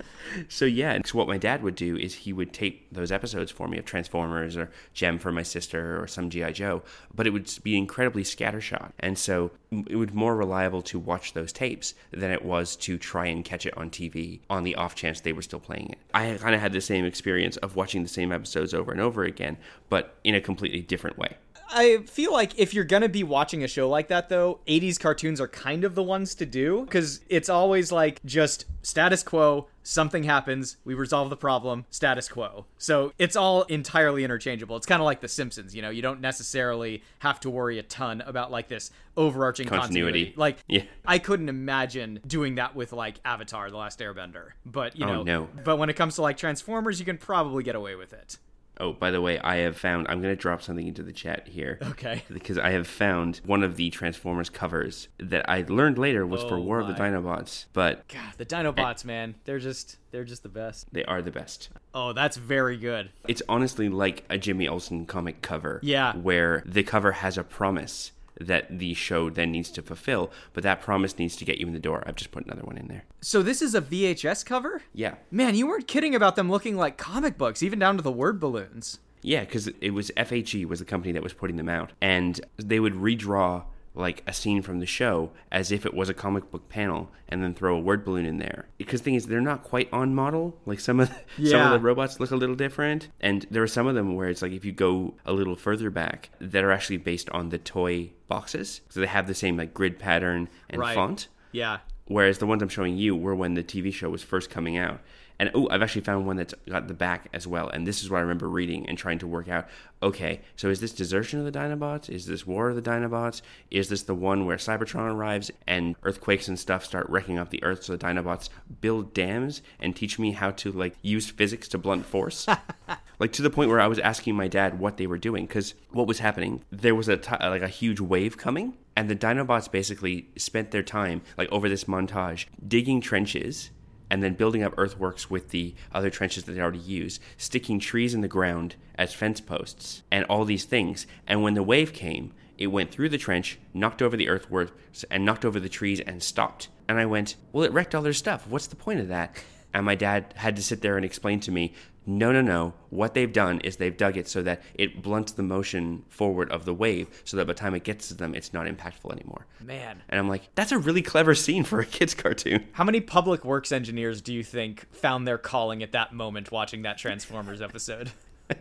So 0.49 0.65
yeah, 0.65 0.99
so 1.05 1.17
what 1.17 1.27
my 1.27 1.37
dad 1.37 1.63
would 1.63 1.75
do 1.75 1.95
is 1.97 2.13
he 2.13 2.33
would 2.33 2.53
tape 2.53 2.87
those 2.91 3.11
episodes 3.11 3.51
for 3.51 3.67
me 3.67 3.77
of 3.77 3.85
Transformers 3.85 4.57
or 4.57 4.71
Jem 4.93 5.17
for 5.17 5.31
my 5.31 5.43
sister 5.43 6.01
or 6.01 6.07
some 6.07 6.29
GI 6.29 6.53
Joe, 6.53 6.83
but 7.13 7.27
it 7.27 7.31
would 7.31 7.51
be 7.63 7.77
incredibly 7.77 8.23
scattershot, 8.23 8.91
and 8.99 9.17
so 9.17 9.51
it 9.87 9.95
would 9.95 10.13
more 10.13 10.35
reliable 10.35 10.81
to 10.83 10.99
watch 10.99 11.33
those 11.33 11.51
tapes 11.51 11.93
than 12.11 12.31
it 12.31 12.43
was 12.43 12.75
to 12.77 12.97
try 12.97 13.27
and 13.27 13.45
catch 13.45 13.65
it 13.65 13.77
on 13.77 13.89
TV 13.89 14.39
on 14.49 14.63
the 14.63 14.75
off 14.75 14.95
chance 14.95 15.21
they 15.21 15.33
were 15.33 15.41
still 15.41 15.59
playing 15.59 15.89
it. 15.89 15.97
I 16.13 16.37
kind 16.39 16.55
of 16.55 16.61
had 16.61 16.73
the 16.73 16.81
same 16.81 17.05
experience 17.05 17.57
of 17.57 17.75
watching 17.75 18.03
the 18.03 18.09
same 18.09 18.31
episodes 18.31 18.73
over 18.73 18.91
and 18.91 19.01
over 19.01 19.23
again, 19.23 19.57
but 19.89 20.15
in 20.23 20.35
a 20.35 20.41
completely 20.41 20.81
different 20.81 21.17
way. 21.17 21.37
I 21.69 21.97
feel 22.05 22.31
like 22.31 22.57
if 22.57 22.73
you're 22.73 22.83
gonna 22.85 23.09
be 23.09 23.23
watching 23.23 23.63
a 23.63 23.67
show 23.67 23.89
like 23.89 24.07
that, 24.09 24.29
though, 24.29 24.59
80s 24.67 24.99
cartoons 24.99 25.41
are 25.41 25.47
kind 25.47 25.83
of 25.83 25.95
the 25.95 26.03
ones 26.03 26.35
to 26.35 26.45
do 26.45 26.81
because 26.85 27.21
it's 27.29 27.49
always 27.49 27.91
like 27.91 28.23
just 28.25 28.65
status 28.83 29.23
quo. 29.23 29.67
Something 29.87 30.23
happens, 30.23 30.77
we 30.83 30.95
resolve 30.95 31.29
the 31.29 31.37
problem, 31.37 31.85
status 31.91 32.27
quo. 32.27 32.65
So 32.79 33.13
it's 33.19 33.35
all 33.35 33.63
entirely 33.63 34.23
interchangeable. 34.23 34.77
It's 34.77 34.85
kind 34.87 34.99
of 34.99 35.05
like 35.05 35.21
The 35.21 35.27
Simpsons, 35.27 35.75
you 35.75 35.81
know. 35.83 35.91
You 35.91 36.01
don't 36.01 36.21
necessarily 36.21 37.03
have 37.19 37.39
to 37.41 37.51
worry 37.51 37.77
a 37.77 37.83
ton 37.83 38.21
about 38.21 38.49
like 38.51 38.67
this 38.67 38.89
overarching 39.15 39.67
Continuity. 39.67 40.25
continuity. 40.25 40.33
Like, 40.37 40.57
Yeah. 40.67 40.83
I 41.05 41.19
couldn't 41.19 41.49
imagine 41.49 42.19
doing 42.25 42.55
that 42.55 42.75
with 42.75 42.93
like 42.93 43.19
Avatar: 43.25 43.69
The 43.69 43.77
Last 43.77 43.99
Airbender. 43.99 44.49
But 44.65 44.97
you 44.97 45.05
Oh, 45.05 45.21
know, 45.21 45.23
no. 45.23 45.49
but 45.63 45.77
when 45.77 45.89
it 45.89 45.95
comes 45.95 46.15
to 46.15 46.23
like 46.23 46.37
Transformers, 46.37 46.99
you 46.99 47.05
can 47.05 47.17
probably 47.19 47.63
get 47.63 47.75
away 47.75 47.93
with 47.95 48.11
it. 48.11 48.37
Oh, 48.79 48.93
by 48.93 49.11
the 49.11 49.21
way, 49.21 49.39
I 49.39 49.57
have 49.57 49.77
found. 49.77 50.07
I'm 50.09 50.21
going 50.21 50.35
to 50.35 50.39
drop 50.41 50.61
something 50.61 50.87
into 50.87 51.03
the 51.03 51.13
chat 51.13 51.47
here. 51.47 51.79
Okay. 51.81 52.23
Because 52.35 52.57
I 52.57 52.71
have 52.71 52.87
found 52.87 53.41
one 53.45 53.63
of 53.63 53.75
the 53.77 53.89
Transformers 53.89 54.49
covers 54.49 55.07
that 55.17 55.49
I 55.49 55.63
learned 55.67 55.97
later 55.97 56.25
was 56.27 56.43
for 56.43 56.55
Oh 56.55 56.61
War 56.61 56.79
of 56.81 56.87
the. 56.87 56.93
Dinobots, 56.93 57.65
but 57.73 58.07
God, 58.07 58.33
the 58.37 58.45
Dinobots, 58.45 59.05
man, 59.05 59.35
they're 59.45 59.59
just 59.59 59.97
they're 60.11 60.23
just 60.23 60.43
the 60.43 60.49
best. 60.49 60.87
they 60.93 61.03
are 61.05 61.21
the 61.21 61.31
best. 61.31 61.69
Oh, 61.93 62.13
that's 62.13 62.37
very 62.37 62.77
good. 62.77 63.09
It's 63.27 63.41
honestly 63.47 63.89
like 63.89 64.23
a 64.29 64.37
Jimmy 64.37 64.67
Olsen 64.67 65.05
comic 65.05 65.41
cover. 65.41 65.79
Yeah. 65.83 66.15
Where 66.15 66.61
the 66.65 66.83
cover 66.83 67.13
has 67.13 67.37
a 67.37 67.43
promise 67.43 68.11
that 68.39 68.79
the 68.79 68.93
show 68.93 69.29
then 69.29 69.51
needs 69.51 69.69
to 69.71 69.81
fulfill, 69.81 70.31
but 70.53 70.63
that 70.63 70.81
promise 70.81 71.17
needs 71.17 71.35
to 71.37 71.45
get 71.45 71.57
you 71.57 71.67
in 71.67 71.73
the 71.73 71.79
door. 71.79 72.03
I've 72.05 72.15
just 72.15 72.31
put 72.31 72.45
another 72.45 72.63
one 72.63 72.77
in 72.77 72.87
there. 72.87 73.03
So 73.21 73.41
this 73.41 73.61
is 73.61 73.75
a 73.75 73.81
VHS 73.81 74.45
cover? 74.45 74.81
Yeah. 74.93 75.15
Man, 75.31 75.55
you 75.55 75.67
weren't 75.67 75.87
kidding 75.87 76.15
about 76.15 76.35
them 76.35 76.49
looking 76.49 76.75
like 76.75 76.97
comic 76.97 77.37
books, 77.37 77.63
even 77.63 77.79
down 77.79 77.97
to 77.97 78.03
the 78.03 78.11
word 78.11 78.39
balloons. 78.39 78.99
Yeah, 79.21 79.39
because 79.39 79.67
it 79.81 79.91
was 79.91 80.11
FHE 80.11 80.65
was 80.65 80.79
the 80.79 80.85
company 80.85 81.11
that 81.13 81.23
was 81.23 81.33
putting 81.33 81.55
them 81.55 81.69
out, 81.69 81.93
and 81.99 82.39
they 82.57 82.79
would 82.79 82.93
redraw 82.93 83.63
like 83.95 84.21
a 84.27 84.33
scene 84.33 84.61
from 84.61 84.79
the 84.79 84.85
show 84.85 85.31
as 85.51 85.71
if 85.71 85.85
it 85.85 85.93
was 85.93 86.09
a 86.09 86.13
comic 86.13 86.51
book 86.51 86.67
panel, 86.69 87.09
and 87.29 87.41
then 87.41 87.53
throw 87.53 87.75
a 87.75 87.79
word 87.79 88.03
balloon 88.05 88.25
in 88.25 88.37
there. 88.37 88.67
Because 88.77 89.01
the 89.01 89.05
thing 89.05 89.15
is, 89.15 89.25
they're 89.27 89.41
not 89.41 89.63
quite 89.63 89.87
on 89.91 90.13
model. 90.13 90.59
Like 90.65 90.79
some 90.79 90.99
of 90.99 91.09
the, 91.37 91.49
some 91.49 91.61
of 91.61 91.71
the 91.71 91.79
robots 91.79 92.19
look 92.19 92.31
a 92.31 92.35
little 92.35 92.55
different, 92.55 93.07
and 93.21 93.45
there 93.49 93.63
are 93.63 93.67
some 93.67 93.87
of 93.87 93.95
them 93.95 94.15
where 94.15 94.29
it's 94.29 94.41
like 94.41 94.51
if 94.51 94.65
you 94.65 94.71
go 94.71 95.15
a 95.25 95.33
little 95.33 95.55
further 95.55 95.89
back, 95.89 96.29
that 96.39 96.63
are 96.63 96.71
actually 96.71 96.97
based 96.97 97.29
on 97.31 97.49
the 97.49 97.57
toy 97.57 98.11
boxes, 98.27 98.81
so 98.89 98.99
they 98.99 99.07
have 99.07 99.27
the 99.27 99.33
same 99.33 99.57
like 99.57 99.73
grid 99.73 99.97
pattern 99.97 100.49
and 100.69 100.81
Right. 100.81 100.93
font. 100.95 101.27
Yeah. 101.51 101.79
Whereas 102.07 102.37
the 102.37 102.45
ones 102.45 102.61
I'm 102.61 102.69
showing 102.69 102.97
you 102.97 103.15
were 103.15 103.33
when 103.33 103.55
the 103.55 103.63
TV 103.63 103.91
show 103.91 104.09
was 104.11 104.21
first 104.21 104.49
coming 104.51 104.77
out. 104.77 104.99
And 105.39 105.51
oh, 105.53 105.67
I've 105.69 105.81
actually 105.81 106.01
found 106.01 106.25
one 106.25 106.37
that's 106.37 106.53
got 106.69 106.87
the 106.87 106.93
back 106.93 107.27
as 107.33 107.45
well. 107.45 107.69
And 107.69 107.85
this 107.85 108.01
is 108.01 108.09
what 108.09 108.17
I 108.17 108.21
remember 108.21 108.47
reading 108.47 108.87
and 108.87 108.97
trying 108.97 109.19
to 109.19 109.27
work 109.27 109.49
out. 109.49 109.67
Okay, 110.01 110.41
so 110.55 110.69
is 110.69 110.79
this 110.79 110.93
Desertion 110.93 111.39
of 111.39 111.45
the 111.45 111.57
Dinobots? 111.57 112.09
Is 112.09 112.25
this 112.25 112.45
War 112.45 112.69
of 112.69 112.75
the 112.75 112.81
Dinobots? 112.81 113.41
Is 113.71 113.89
this 113.89 114.03
the 114.03 114.15
one 114.15 114.45
where 114.45 114.57
Cybertron 114.57 115.13
arrives 115.13 115.51
and 115.67 115.95
earthquakes 116.03 116.47
and 116.47 116.59
stuff 116.59 116.85
start 116.85 117.09
wrecking 117.09 117.37
up 117.37 117.49
the 117.49 117.63
Earth 117.63 117.83
so 117.83 117.95
the 117.95 118.05
Dinobots 118.05 118.49
build 118.81 119.13
dams 119.13 119.61
and 119.79 119.95
teach 119.95 120.19
me 120.19 120.31
how 120.31 120.51
to 120.51 120.71
like 120.71 120.95
use 121.01 121.29
physics 121.29 121.67
to 121.69 121.77
blunt 121.77 122.05
force? 122.05 122.47
like 123.19 123.31
to 123.33 123.41
the 123.41 123.49
point 123.49 123.69
where 123.69 123.79
I 123.79 123.87
was 123.87 123.99
asking 123.99 124.35
my 124.35 124.47
dad 124.47 124.79
what 124.79 124.97
they 124.97 125.07
were 125.07 125.17
doing 125.17 125.45
because 125.45 125.73
what 125.91 126.07
was 126.07 126.19
happening? 126.19 126.63
There 126.71 126.95
was 126.95 127.09
a 127.09 127.19
like 127.41 127.61
a 127.61 127.67
huge 127.67 127.99
wave 127.99 128.37
coming, 128.37 128.77
and 128.95 129.09
the 129.09 129.15
Dinobots 129.15 129.71
basically 129.71 130.29
spent 130.37 130.71
their 130.71 130.83
time 130.83 131.21
like 131.37 131.51
over 131.51 131.67
this 131.67 131.85
montage 131.85 132.45
digging 132.67 133.01
trenches 133.01 133.71
and 134.09 134.21
then 134.21 134.33
building 134.33 134.63
up 134.63 134.73
earthworks 134.77 135.29
with 135.29 135.49
the 135.49 135.75
other 135.91 136.09
trenches 136.09 136.43
that 136.43 136.53
they 136.53 136.61
already 136.61 136.79
used, 136.79 137.21
sticking 137.37 137.79
trees 137.79 138.13
in 138.13 138.21
the 138.21 138.27
ground 138.27 138.75
as 138.95 139.13
fence 139.13 139.41
posts, 139.41 140.03
and 140.11 140.25
all 140.25 140.45
these 140.45 140.65
things. 140.65 141.07
And 141.27 141.41
when 141.41 141.53
the 141.53 141.63
wave 141.63 141.93
came, 141.93 142.33
it 142.57 142.67
went 142.67 142.91
through 142.91 143.09
the 143.09 143.17
trench, 143.17 143.59
knocked 143.73 144.01
over 144.01 144.15
the 144.15 144.29
earthworks, 144.29 145.03
and 145.11 145.25
knocked 145.25 145.45
over 145.45 145.59
the 145.59 145.69
trees 145.69 145.99
and 145.99 146.23
stopped. 146.23 146.69
And 146.87 146.99
I 146.99 147.05
went, 147.05 147.35
Well, 147.51 147.63
it 147.63 147.73
wrecked 147.73 147.95
all 147.95 148.01
their 148.01 148.13
stuff. 148.13 148.47
What's 148.47 148.67
the 148.67 148.75
point 148.75 148.99
of 148.99 149.09
that? 149.09 149.43
And 149.73 149.85
my 149.85 149.95
dad 149.95 150.33
had 150.37 150.55
to 150.55 150.63
sit 150.63 150.81
there 150.81 150.95
and 150.95 151.05
explain 151.05 151.41
to 151.41 151.51
me, 151.51 151.73
no, 152.05 152.31
no, 152.31 152.41
no. 152.41 152.73
What 152.89 153.13
they've 153.13 153.31
done 153.31 153.59
is 153.61 153.77
they've 153.77 153.95
dug 153.95 154.17
it 154.17 154.27
so 154.27 154.41
that 154.43 154.61
it 154.75 155.01
blunts 155.01 155.31
the 155.31 155.43
motion 155.43 156.03
forward 156.07 156.51
of 156.51 156.65
the 156.65 156.73
wave 156.73 157.07
so 157.23 157.37
that 157.37 157.45
by 157.47 157.53
the 157.53 157.59
time 157.59 157.75
it 157.75 157.83
gets 157.83 158.07
to 158.09 158.13
them, 158.13 158.35
it's 158.35 158.53
not 158.53 158.67
impactful 158.67 159.11
anymore. 159.11 159.47
Man. 159.61 160.01
And 160.09 160.19
I'm 160.19 160.29
like, 160.29 160.49
that's 160.55 160.71
a 160.71 160.77
really 160.77 161.01
clever 161.01 161.33
scene 161.35 161.63
for 161.63 161.79
a 161.79 161.85
kid's 161.85 162.13
cartoon. 162.13 162.67
How 162.73 162.83
many 162.83 163.01
public 163.01 163.43
works 163.43 163.71
engineers 163.71 164.21
do 164.21 164.33
you 164.33 164.43
think 164.43 164.87
found 164.93 165.27
their 165.27 165.37
calling 165.37 165.81
at 165.81 165.93
that 165.93 166.13
moment 166.13 166.51
watching 166.51 166.83
that 166.83 166.97
Transformers 166.97 167.61
episode? 167.61 168.11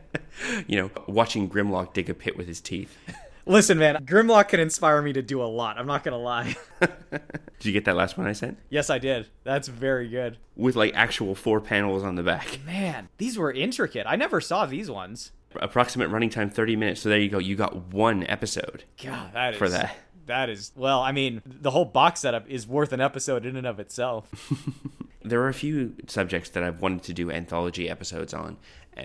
You 0.67 0.77
know, 0.77 0.91
watching 1.07 1.49
Grimlock 1.49 1.93
dig 1.93 2.11
a 2.11 2.15
pit 2.15 2.37
with 2.37 2.49
his 2.49 2.61
teeth. 2.61 2.97
Listen, 3.47 3.79
man, 3.79 4.05
Grimlock 4.07 4.49
can 4.49 4.61
inspire 4.61 5.03
me 5.03 5.13
to 5.13 5.23
do 5.23 5.43
a 5.43 5.45
lot. 5.45 5.79
I'm 5.79 5.87
not 5.87 6.03
going 6.03 6.13
to 6.13 6.19
lie. 6.19 6.57
Did 6.81 7.21
you 7.61 7.73
get 7.73 7.85
that 7.85 7.97
last 7.97 8.17
one 8.17 8.27
I 8.27 8.33
sent? 8.33 8.59
yes, 8.71 8.91
I 8.91 8.99
did. 8.99 9.29
That's 9.45 9.69
very 9.69 10.09
good. 10.09 10.39
With 10.57 10.77
like 10.77 10.93
actual 10.95 11.35
four 11.35 11.61
panels 11.61 12.03
on 12.03 12.15
the 12.15 12.23
back. 12.23 12.59
Man, 12.67 13.09
these 13.19 13.39
were 13.39 13.53
intricate. 13.53 14.07
I 14.09 14.17
never 14.17 14.41
saw 14.41 14.67
these 14.67 14.91
ones. 14.91 15.33
Approximate 15.57 16.11
running 16.11 16.31
time 16.31 16.51
30 16.51 16.77
minutes. 16.77 17.01
So 17.03 17.09
there 17.09 17.19
you 17.19 17.29
go. 17.29 17.39
You 17.39 17.55
got 17.57 17.93
one 17.93 18.27
episode. 18.27 18.85
God, 19.03 19.33
that 19.35 19.53
is 19.55 19.59
For 19.59 19.69
that. 19.69 19.97
That 20.27 20.49
is 20.49 20.73
well. 20.75 21.03
I 21.03 21.13
mean, 21.13 21.43
the 21.45 21.71
whole 21.71 21.85
box 21.85 22.21
setup 22.21 22.49
is 22.49 22.67
worth 22.67 22.93
an 22.95 23.01
episode 23.01 23.45
in 23.45 23.57
and 23.57 23.67
of 23.67 23.79
itself. 23.79 24.27
There 25.23 25.41
are 25.43 25.49
a 25.49 25.55
few 25.55 25.95
subjects 26.07 26.51
that 26.51 26.63
I've 26.63 26.81
wanted 26.81 27.03
to 27.05 27.13
do 27.13 27.31
anthology 27.31 27.89
episodes 27.89 28.35
on 28.35 28.57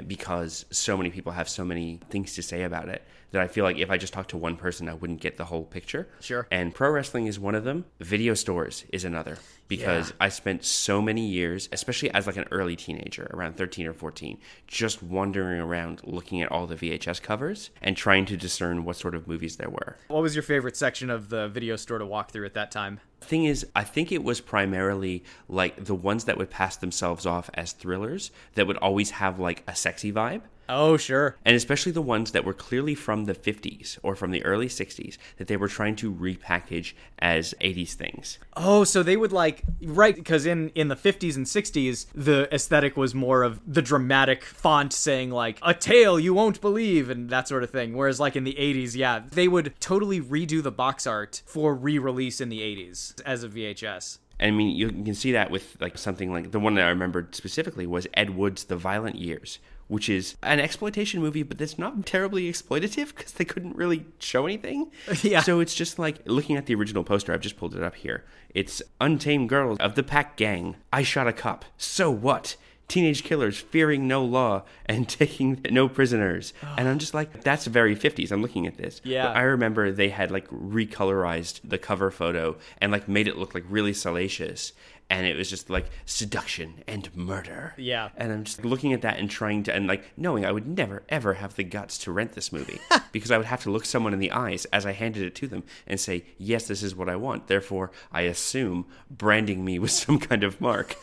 because 0.07 0.65
so 0.71 0.95
many 0.97 1.09
people 1.09 1.31
have 1.31 1.49
so 1.49 1.63
many 1.65 1.99
things 2.09 2.35
to 2.35 2.41
say 2.41 2.63
about 2.63 2.89
it 2.89 3.03
that 3.31 3.41
I 3.41 3.47
feel 3.47 3.63
like 3.63 3.77
if 3.77 3.89
I 3.89 3.97
just 3.97 4.13
talked 4.13 4.31
to 4.31 4.37
one 4.37 4.55
person, 4.55 4.89
I 4.89 4.93
wouldn't 4.93 5.21
get 5.21 5.37
the 5.37 5.45
whole 5.45 5.63
picture. 5.63 6.07
Sure. 6.19 6.47
And 6.51 6.73
pro 6.73 6.89
wrestling 6.89 7.27
is 7.27 7.39
one 7.39 7.55
of 7.55 7.63
them. 7.63 7.85
Video 7.99 8.33
stores 8.33 8.85
is 8.91 9.05
another 9.05 9.37
because 9.69 10.09
Yeah. 10.09 10.15
I 10.19 10.29
spent 10.29 10.65
so 10.65 11.01
many 11.01 11.25
years, 11.25 11.69
especially 11.71 12.11
as 12.11 12.27
like 12.27 12.35
an 12.35 12.45
early 12.51 12.75
teenager, 12.75 13.29
around 13.33 13.55
13 13.55 13.87
or 13.87 13.93
14, 13.93 14.37
just 14.67 15.01
wandering 15.01 15.61
around 15.61 16.01
looking 16.03 16.41
at 16.41 16.51
all 16.51 16.67
the 16.67 16.75
VHS 16.75 17.21
covers 17.21 17.69
and 17.81 17.95
trying 17.95 18.25
to 18.25 18.35
discern 18.35 18.83
what 18.83 18.97
sort 18.97 19.15
of 19.15 19.27
movies 19.27 19.55
there 19.55 19.69
were. 19.69 19.95
What 20.09 20.21
was 20.23 20.35
your 20.35 20.43
favorite 20.43 20.75
section 20.75 21.09
of 21.09 21.29
the 21.29 21.47
video 21.47 21.77
store 21.77 21.99
to 21.99 22.05
walk 22.05 22.31
through 22.31 22.45
at 22.47 22.55
that 22.55 22.71
time? 22.71 22.99
Thing 23.21 23.45
is, 23.45 23.65
I 23.75 23.83
think 23.83 24.11
it 24.11 24.23
was 24.23 24.41
primarily 24.41 25.23
like 25.47 25.85
the 25.85 25.95
ones 25.95 26.25
that 26.25 26.37
would 26.37 26.49
pass 26.49 26.75
themselves 26.75 27.25
off 27.25 27.49
as 27.53 27.71
thrillers 27.71 28.31
that 28.55 28.65
would 28.67 28.77
always 28.77 29.11
have 29.11 29.39
like 29.39 29.63
a 29.67 29.75
sexy 29.75 30.11
vibe. 30.11 30.41
Oh, 30.69 30.97
sure. 30.97 31.35
And 31.43 31.55
especially 31.55 31.91
the 31.91 32.01
ones 32.01 32.31
that 32.31 32.45
were 32.45 32.53
clearly 32.53 32.93
from 32.93 33.25
the 33.25 33.33
50s 33.33 33.97
or 34.03 34.15
from 34.15 34.29
the 34.29 34.45
early 34.45 34.67
60s 34.67 35.17
that 35.37 35.47
they 35.47 35.57
were 35.57 35.67
trying 35.67 35.95
to 35.97 36.13
repackage 36.13 36.93
as 37.17 37.55
80s 37.59 37.93
things. 37.93 38.37
Oh, 38.55 38.83
so 38.83 39.01
they 39.01 39.17
would 39.17 39.31
like 39.31 39.63
right 39.83 40.15
because 40.15 40.45
in 40.45 40.69
in 40.69 40.87
the 40.87 40.95
50s 40.95 41.35
and 41.35 41.45
60s 41.45 42.05
the 42.13 42.47
aesthetic 42.53 42.95
was 42.95 43.15
more 43.15 43.41
of 43.43 43.61
the 43.65 43.81
dramatic 43.81 44.43
font 44.43 44.93
saying 44.93 45.31
like 45.31 45.57
a 45.63 45.73
tale 45.73 46.19
you 46.19 46.33
won't 46.33 46.61
believe 46.61 47.09
and 47.09 47.29
that 47.31 47.47
sort 47.47 47.63
of 47.63 47.71
thing. 47.71 47.97
Whereas 47.97 48.19
like 48.19 48.35
in 48.35 48.43
the 48.43 48.55
80s, 48.59 48.95
yeah, 48.95 49.23
they 49.31 49.47
would 49.47 49.73
totally 49.79 50.21
redo 50.21 50.61
the 50.61 50.71
box 50.71 51.07
art 51.07 51.41
for 51.45 51.73
re-release 51.73 52.39
in 52.39 52.49
the 52.49 52.59
80s 52.59 53.19
as 53.25 53.43
a 53.43 53.49
VHS. 53.49 54.19
I 54.39 54.51
mean, 54.51 54.75
you 54.75 54.89
can 54.89 55.15
see 55.15 55.33
that 55.33 55.51
with 55.51 55.75
like 55.81 55.97
something 55.97 56.31
like 56.31 56.51
the 56.51 56.59
one 56.59 56.75
that 56.75 56.85
I 56.85 56.89
remembered 56.89 57.35
specifically 57.35 57.85
was 57.85 58.07
Ed 58.13 58.31
Wood's 58.31 58.65
The 58.65 58.77
Violent 58.77 59.17
Years, 59.17 59.59
which 59.89 60.07
is 60.07 60.35
an 60.43 60.59
exploitation 60.59 61.19
movie, 61.19 61.43
but 61.43 61.57
that's 61.57 61.77
not 61.77 62.05
terribly 62.05 62.49
exploitative 62.49 63.13
because 63.13 63.33
they 63.33 63.43
couldn't 63.43 63.75
really 63.75 64.05
show 64.19 64.45
anything. 64.45 64.89
Yeah. 65.23 65.41
So 65.41 65.59
it's 65.59 65.75
just 65.75 65.99
like 65.99 66.19
looking 66.25 66.55
at 66.55 66.65
the 66.67 66.75
original 66.75 67.03
poster. 67.03 67.33
I've 67.33 67.41
just 67.41 67.57
pulled 67.57 67.75
it 67.75 67.83
up 67.83 67.95
here. 67.95 68.23
It's 68.53 68.81
Untamed 69.01 69.49
Girls 69.49 69.77
of 69.79 69.95
the 69.95 70.03
Pack 70.03 70.37
Gang. 70.37 70.75
I 70.93 71.03
shot 71.03 71.27
a 71.27 71.33
cop. 71.33 71.65
So 71.77 72.09
what? 72.09 72.55
Teenage 72.87 73.23
killers 73.23 73.57
fearing 73.59 74.07
no 74.07 74.23
law 74.23 74.63
and 74.85 75.09
taking 75.19 75.61
no 75.69 75.89
prisoners. 75.89 76.53
And 76.77 76.87
I'm 76.87 76.99
just 76.99 77.13
like, 77.13 77.43
that's 77.43 77.65
very 77.65 77.95
50s. 77.95 78.31
I'm 78.31 78.41
looking 78.41 78.65
at 78.67 78.77
this. 78.77 79.01
Yeah. 79.03 79.27
But 79.27 79.37
I 79.37 79.41
remember 79.41 79.91
they 79.91 80.09
had 80.09 80.31
like 80.31 80.47
recolorized 80.49 81.61
the 81.63 81.77
cover 81.77 82.11
photo 82.11 82.57
and 82.79 82.91
like 82.91 83.07
made 83.07 83.27
it 83.27 83.37
look 83.37 83.53
like 83.53 83.65
really 83.69 83.93
salacious. 83.93 84.73
And 85.09 85.25
it 85.25 85.35
was 85.35 85.49
just 85.49 85.69
like 85.69 85.87
seduction 86.05 86.83
and 86.87 87.15
murder. 87.15 87.73
Yeah. 87.77 88.09
And 88.15 88.31
I'm 88.31 88.43
just 88.43 88.63
looking 88.63 88.93
at 88.93 89.01
that 89.01 89.17
and 89.17 89.29
trying 89.29 89.63
to, 89.63 89.73
and 89.73 89.87
like 89.87 90.03
knowing 90.17 90.45
I 90.45 90.51
would 90.51 90.67
never 90.67 91.03
ever 91.09 91.33
have 91.35 91.55
the 91.55 91.63
guts 91.63 91.97
to 91.99 92.11
rent 92.11 92.33
this 92.33 92.51
movie 92.51 92.79
because 93.11 93.31
I 93.31 93.37
would 93.37 93.47
have 93.47 93.63
to 93.63 93.71
look 93.71 93.85
someone 93.85 94.13
in 94.13 94.19
the 94.19 94.31
eyes 94.31 94.65
as 94.65 94.85
I 94.85 94.91
handed 94.91 95.23
it 95.23 95.35
to 95.35 95.47
them 95.47 95.63
and 95.87 95.99
say, 95.99 96.25
yes, 96.37 96.67
this 96.67 96.83
is 96.83 96.95
what 96.95 97.09
I 97.09 97.15
want. 97.15 97.47
Therefore, 97.47 97.91
I 98.11 98.21
assume 98.21 98.85
branding 99.09 99.65
me 99.65 99.79
with 99.79 99.91
some 99.91 100.19
kind 100.19 100.43
of 100.43 100.59
mark. 100.61 100.95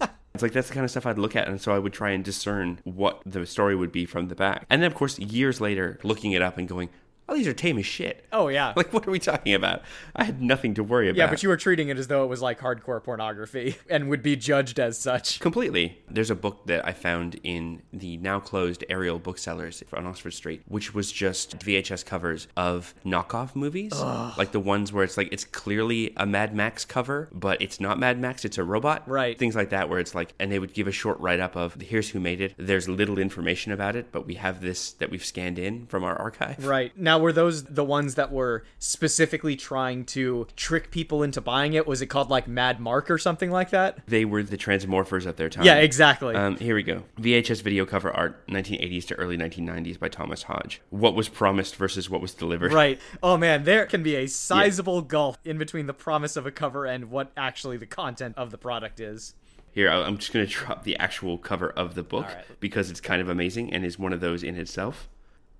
It's 0.34 0.42
like 0.42 0.52
that's 0.52 0.68
the 0.68 0.74
kind 0.74 0.84
of 0.84 0.90
stuff 0.90 1.04
I'd 1.04 1.18
look 1.18 1.36
at, 1.36 1.46
and 1.46 1.60
so 1.60 1.74
I 1.74 1.78
would 1.78 1.92
try 1.92 2.12
and 2.12 2.24
discern 2.24 2.78
what 2.84 3.20
the 3.26 3.44
story 3.44 3.76
would 3.76 3.92
be 3.92 4.06
from 4.06 4.28
the 4.28 4.34
back. 4.34 4.64
And 4.70 4.82
then, 4.82 4.90
of 4.90 4.94
course, 4.94 5.18
years 5.18 5.60
later, 5.60 5.98
looking 6.02 6.32
it 6.32 6.40
up 6.40 6.56
and 6.56 6.66
going, 6.66 6.88
"Oh, 7.32 7.36
these 7.36 7.46
are 7.48 7.52
tame 7.52 7.78
as 7.78 7.86
shit." 7.86 8.24
Oh 8.32 8.48
yeah. 8.48 8.72
Like, 8.82 8.92
what 8.92 9.06
are 9.06 9.10
we 9.10 9.18
talking 9.20 9.54
about? 9.54 9.82
I 10.16 10.24
had 10.24 10.42
nothing 10.42 10.74
to 10.74 10.82
worry 10.82 11.08
about. 11.08 11.18
yeah, 11.18 11.30
but 11.30 11.42
you 11.42 11.48
were 11.48 11.56
treating 11.56 11.88
it 11.88 11.98
as 11.98 12.08
though 12.08 12.24
it 12.24 12.26
was 12.26 12.42
like 12.42 12.58
hardcore 12.60 13.02
pornography 13.02 13.76
and 13.90 14.08
would 14.08 14.22
be 14.22 14.34
judged 14.34 14.80
as 14.80 14.98
such. 14.98 15.38
Completely. 15.40 15.98
There's 16.10 16.30
a 16.30 16.34
book 16.34 16.66
that 16.66 16.86
I 16.86 16.92
found 16.92 17.38
in 17.44 17.82
the 17.92 18.16
now 18.16 18.40
closed 18.40 18.84
Ariel 18.88 19.18
booksellers 19.18 19.82
on 19.92 20.06
Oxford 20.06 20.32
Street, 20.32 20.62
which 20.66 20.94
was 20.94 21.12
just 21.12 21.58
VHS 21.58 22.04
covers 22.04 22.48
of 22.56 22.94
knockoff 23.04 23.54
movies. 23.54 23.92
Like 24.36 24.52
the 24.52 24.60
ones 24.60 24.92
where 24.92 25.04
it's 25.04 25.16
like 25.16 25.28
it's 25.32 25.44
clearly 25.44 26.12
a 26.16 26.26
Mad 26.26 26.54
Max 26.54 26.84
cover, 26.84 27.28
but 27.32 27.60
it's 27.62 27.78
not 27.80 27.98
Mad 27.98 28.18
Max, 28.18 28.44
it's 28.44 28.58
a 28.58 28.64
robot. 28.64 29.08
Right. 29.08 29.38
Things 29.38 29.54
like 29.54 29.70
that, 29.70 29.88
where 29.88 30.00
it's 30.00 30.14
like, 30.14 30.34
and 30.40 30.50
they 30.50 30.58
would 30.58 30.72
give 30.74 30.88
a 30.88 30.92
short 30.92 31.20
write 31.20 31.40
up 31.40 31.56
of 31.56 31.80
here's 31.80 32.10
who 32.10 32.20
made 32.20 32.40
it. 32.40 32.54
There's 32.56 32.88
little 32.88 33.18
information 33.18 33.70
about 33.72 33.94
it, 33.96 34.10
but 34.10 34.26
we 34.26 34.34
have 34.34 34.60
this 34.60 34.92
that 34.94 35.10
we've 35.10 35.24
scanned 35.24 35.58
in 35.58 35.86
from 35.86 36.02
our 36.04 36.16
archive. 36.16 36.66
Right. 36.66 36.92
Now 36.98 37.18
were 37.22 37.32
those 37.32 37.64
the 37.64 37.84
ones 37.84 38.16
that 38.16 38.30
were 38.30 38.64
specifically 38.78 39.56
trying 39.56 40.04
to 40.06 40.46
trick 40.56 40.90
people 40.90 41.22
into 41.22 41.40
buying 41.40 41.74
it? 41.74 41.86
Was 41.86 42.02
it 42.02 42.06
called 42.06 42.28
like 42.28 42.46
Mad 42.46 42.80
Mark 42.80 43.10
or 43.10 43.18
something 43.18 43.50
like 43.50 43.70
that? 43.70 43.98
They 44.06 44.24
were 44.24 44.42
the 44.42 44.58
Transmorphers 44.58 45.26
at 45.26 45.36
their 45.36 45.48
time. 45.48 45.64
Yeah, 45.64 45.76
exactly. 45.76 46.34
Um, 46.34 46.56
here 46.56 46.74
we 46.74 46.82
go. 46.82 47.04
VHS 47.18 47.62
video 47.62 47.86
cover 47.86 48.12
art, 48.12 48.46
1980s 48.48 49.06
to 49.06 49.14
early 49.14 49.38
1990s 49.38 49.98
by 49.98 50.08
Thomas 50.08 50.42
Hodge. 50.44 50.82
What 50.90 51.14
was 51.14 51.28
promised 51.28 51.76
versus 51.76 52.10
what 52.10 52.20
was 52.20 52.34
delivered. 52.34 52.72
Right. 52.72 53.00
Oh 53.22 53.36
man, 53.36 53.64
there 53.64 53.86
can 53.86 54.02
be 54.02 54.16
a 54.16 54.26
sizable 54.26 55.02
gulf 55.02 55.38
in 55.44 55.58
between 55.58 55.86
the 55.86 55.94
promise 55.94 56.36
of 56.36 56.46
a 56.46 56.50
cover 56.50 56.84
and 56.84 57.10
what 57.10 57.32
actually 57.36 57.76
the 57.76 57.86
content 57.86 58.34
of 58.36 58.50
the 58.50 58.58
product 58.58 59.00
is. 59.00 59.34
Here, 59.72 59.88
I'm 59.88 60.18
just 60.18 60.32
going 60.32 60.46
to 60.46 60.52
drop 60.52 60.84
the 60.84 60.96
actual 60.98 61.38
cover 61.38 61.70
of 61.70 61.94
the 61.94 62.02
book 62.02 62.26
right. 62.26 62.44
because 62.60 62.90
it's 62.90 63.00
kind 63.00 63.20
of 63.20 63.28
amazing 63.28 63.72
and 63.72 63.84
is 63.84 63.98
one 63.98 64.12
of 64.12 64.20
those 64.20 64.42
in 64.42 64.56
itself. 64.56 65.08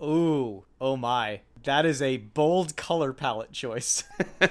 Ooh, 0.03 0.65
oh 0.81 0.97
my. 0.97 1.41
That 1.63 1.85
is 1.85 2.01
a 2.01 2.17
bold 2.17 2.75
color 2.75 3.13
palette 3.13 3.51
choice. 3.53 4.03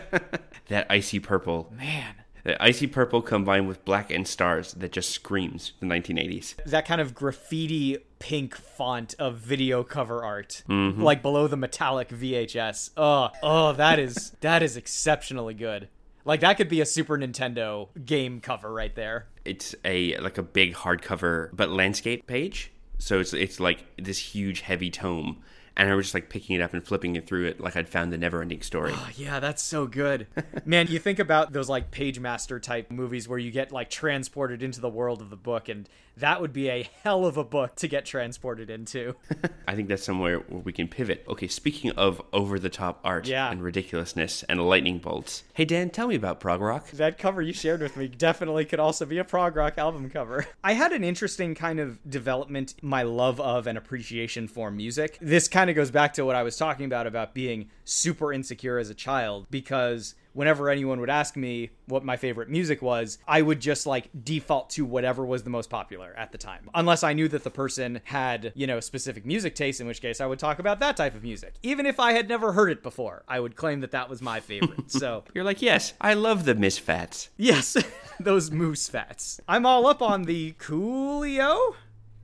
That 0.69 0.87
icy 0.89 1.19
purple. 1.21 1.71
man. 1.77 2.15
That 2.45 2.57
icy 2.61 2.87
purple 2.87 3.21
combined 3.21 3.69
with 3.69 3.85
black 3.85 4.11
and 4.11 4.27
stars 4.27 4.73
that 4.75 4.91
just 4.91 5.11
screams 5.11 5.75
the 5.81 5.87
1980s. 5.87 6.55
That 6.65 6.87
kind 6.87 7.01
of 7.01 7.15
graffiti 7.15 7.99
pink 8.19 8.57
font 8.57 9.15
of 9.19 9.37
video 9.37 9.85
cover 9.85 10.25
art. 10.25 10.63
Mm-hmm. 10.69 11.03
Like 11.03 11.21
below 11.21 11.47
the 11.47 11.57
metallic 11.57 12.09
VHS. 12.09 12.91
Oh, 12.97 13.29
oh, 13.43 13.73
that 13.73 13.99
is 13.99 14.31
that 14.41 14.63
is 14.63 14.77
exceptionally 14.77 15.55
good. 15.55 15.89
Like 16.25 16.41
that 16.41 16.57
could 16.57 16.69
be 16.69 16.81
a 16.81 16.87
Super 16.87 17.19
Nintendo 17.19 17.89
game 18.05 18.41
cover 18.41 18.73
right 18.73 18.95
there. 18.95 19.27
It's 19.45 19.75
a 19.85 20.17
like 20.19 20.39
a 20.39 20.43
big 20.43 20.75
hardcover 20.75 21.51
but 21.53 21.69
landscape 21.71 22.27
page. 22.27 22.73
So 23.03 23.19
it's 23.19 23.33
it's 23.33 23.59
like 23.59 23.85
this 23.97 24.19
huge 24.19 24.61
heavy 24.61 24.89
tome. 24.89 25.43
And 25.77 25.91
I 25.91 25.95
was 25.95 26.07
just 26.07 26.15
like 26.15 26.29
picking 26.29 26.55
it 26.55 26.63
up 26.63 26.73
and 26.73 26.87
flipping 26.87 27.17
it 27.17 27.27
through 27.27 27.47
it 27.47 27.59
like 27.59 27.75
I'd 27.77 27.89
found 27.89 28.13
the 28.13 28.19
never 28.19 28.43
ending 28.43 28.61
story. 28.61 28.93
Oh, 28.95 29.09
yeah, 29.17 29.41
that's 29.41 29.63
so 29.63 29.87
good. 29.87 30.27
Man, 30.67 30.87
you 30.87 30.99
think 30.99 31.19
about 31.19 31.53
those 31.53 31.69
like 31.69 31.91
Pagemaster 31.91 32.63
type 32.63 32.93
movies 32.93 33.27
where 33.27 33.39
you 33.39 33.51
get 33.51 33.73
like 33.73 33.91
transported 33.91 34.63
into 34.63 34.81
the 34.81 34.89
world 34.89 35.21
of 35.21 35.31
the 35.31 35.37
book, 35.37 35.69
and 35.69 35.89
that 36.17 36.41
would 36.41 36.53
be 36.53 36.69
a 36.69 36.89
hell 37.03 37.25
of 37.27 37.37
a 37.37 37.45
book 37.45 37.75
to 37.77 37.89
get 37.89 38.05
transported 38.05 38.69
into. 38.71 39.17
I 39.69 39.75
think 39.75 39.89
that's 39.89 40.05
somewhere 40.05 40.41
where 40.41 40.61
we 40.61 40.73
can 40.73 40.89
pivot. 40.89 41.25
Okay, 41.29 41.49
speaking 41.49 41.91
of 41.93 42.21
over 42.33 42.59
the 42.59 42.69
top 42.69 43.01
art 43.05 43.27
Yeah. 43.27 43.51
and 43.51 43.63
ridiculousness 43.63 44.43
and 44.45 44.61
lightning 44.69 44.99
bolts. 44.99 45.45
Hey 45.55 45.65
Dan, 45.65 45.91
tell 45.91 46.09
me 46.09 46.15
about 46.15 46.41
prog 46.41 46.61
rock. 46.61 46.91
that 46.93 47.19
cover 47.19 47.41
you 47.43 47.53
shared 47.53 47.81
with 47.81 47.97
me 47.97 48.09
definitely 48.09 48.65
could 48.65 48.81
also 48.81 49.07
be 49.07 49.19
a 49.19 49.25
prog 49.25 49.57
rock 49.57 49.79
album 49.79 50.11
cover. 50.11 50.47
I 50.65 50.75
had 50.75 50.93
an 50.93 51.03
interesting 51.05 51.55
kind 51.55 51.81
of 51.81 51.99
development, 52.09 52.75
my 52.83 53.03
love 53.03 53.41
of 53.41 53.67
and 53.67 53.77
appreciation 53.79 54.49
for 54.49 54.71
music. 54.71 55.19
This 55.21 55.49
kind 55.49 55.71
of 55.71 55.77
goes 55.77 55.91
back 55.91 56.13
to 56.15 56.25
what 56.25 56.37
I 56.37 56.43
was 56.43 56.57
talking 56.57 56.87
about 56.87 57.07
about 57.07 57.35
being 57.35 57.71
super 57.85 58.33
insecure 58.33 58.79
as 58.79 58.91
a 58.91 58.95
child 58.95 59.47
because 59.51 60.15
whenever 60.33 60.71
anyone 60.71 61.01
would 61.01 61.11
ask 61.11 61.37
me 61.37 61.71
what 61.87 62.05
my 62.05 62.17
favorite 62.17 62.49
music 62.49 62.81
was, 62.83 63.19
I 63.29 63.43
would 63.43 63.61
just 63.61 63.87
like 63.87 64.09
default 64.25 64.71
to 64.71 64.85
whatever 64.85 65.25
was 65.25 65.43
the 65.43 65.51
most 65.51 65.71
popular 65.71 66.15
at 66.17 66.33
the 66.33 66.39
time. 66.39 66.71
Unless 66.75 67.03
I 67.03 67.13
knew 67.13 67.29
that 67.29 67.45
the 67.45 67.51
person 67.51 68.01
had, 68.05 68.53
you 68.55 68.67
know, 68.67 68.81
specific 68.81 69.27
music 69.27 69.55
taste, 69.55 69.81
in 69.81 69.87
which 69.87 70.01
case 70.01 70.21
I 70.21 70.27
would 70.27 70.39
talk 70.39 70.59
about 70.59 70.81
that 70.81 70.97
type 70.97 71.15
of 71.15 71.23
music. 71.23 71.55
Even 71.63 71.87
if 71.87 72.01
I 72.01 72.13
had 72.13 72.29
never 72.29 72.53
heard 72.53 72.71
it 72.71 72.83
before, 72.83 73.25
I 73.29 73.41
would 73.41 73.57
claim 73.57 73.81
that 73.81 73.91
that 73.91 74.09
was 74.09 74.23
my 74.23 74.41
favorite. 74.41 74.91
So 74.91 75.25
You're 75.35 75.45
like, 75.45 75.63
yes, 75.63 75.95
I 76.01 76.15
love 76.15 76.45
the 76.45 76.55
Misfats. 76.55 77.29
Yes, 77.37 77.77
those 78.21 78.51
moose 78.51 78.89
fats. 78.89 79.41
I'm 79.49 79.67
all 79.67 79.87
up 79.87 80.03
on 80.03 80.23
the 80.23 80.53
Coolio. 80.53 81.75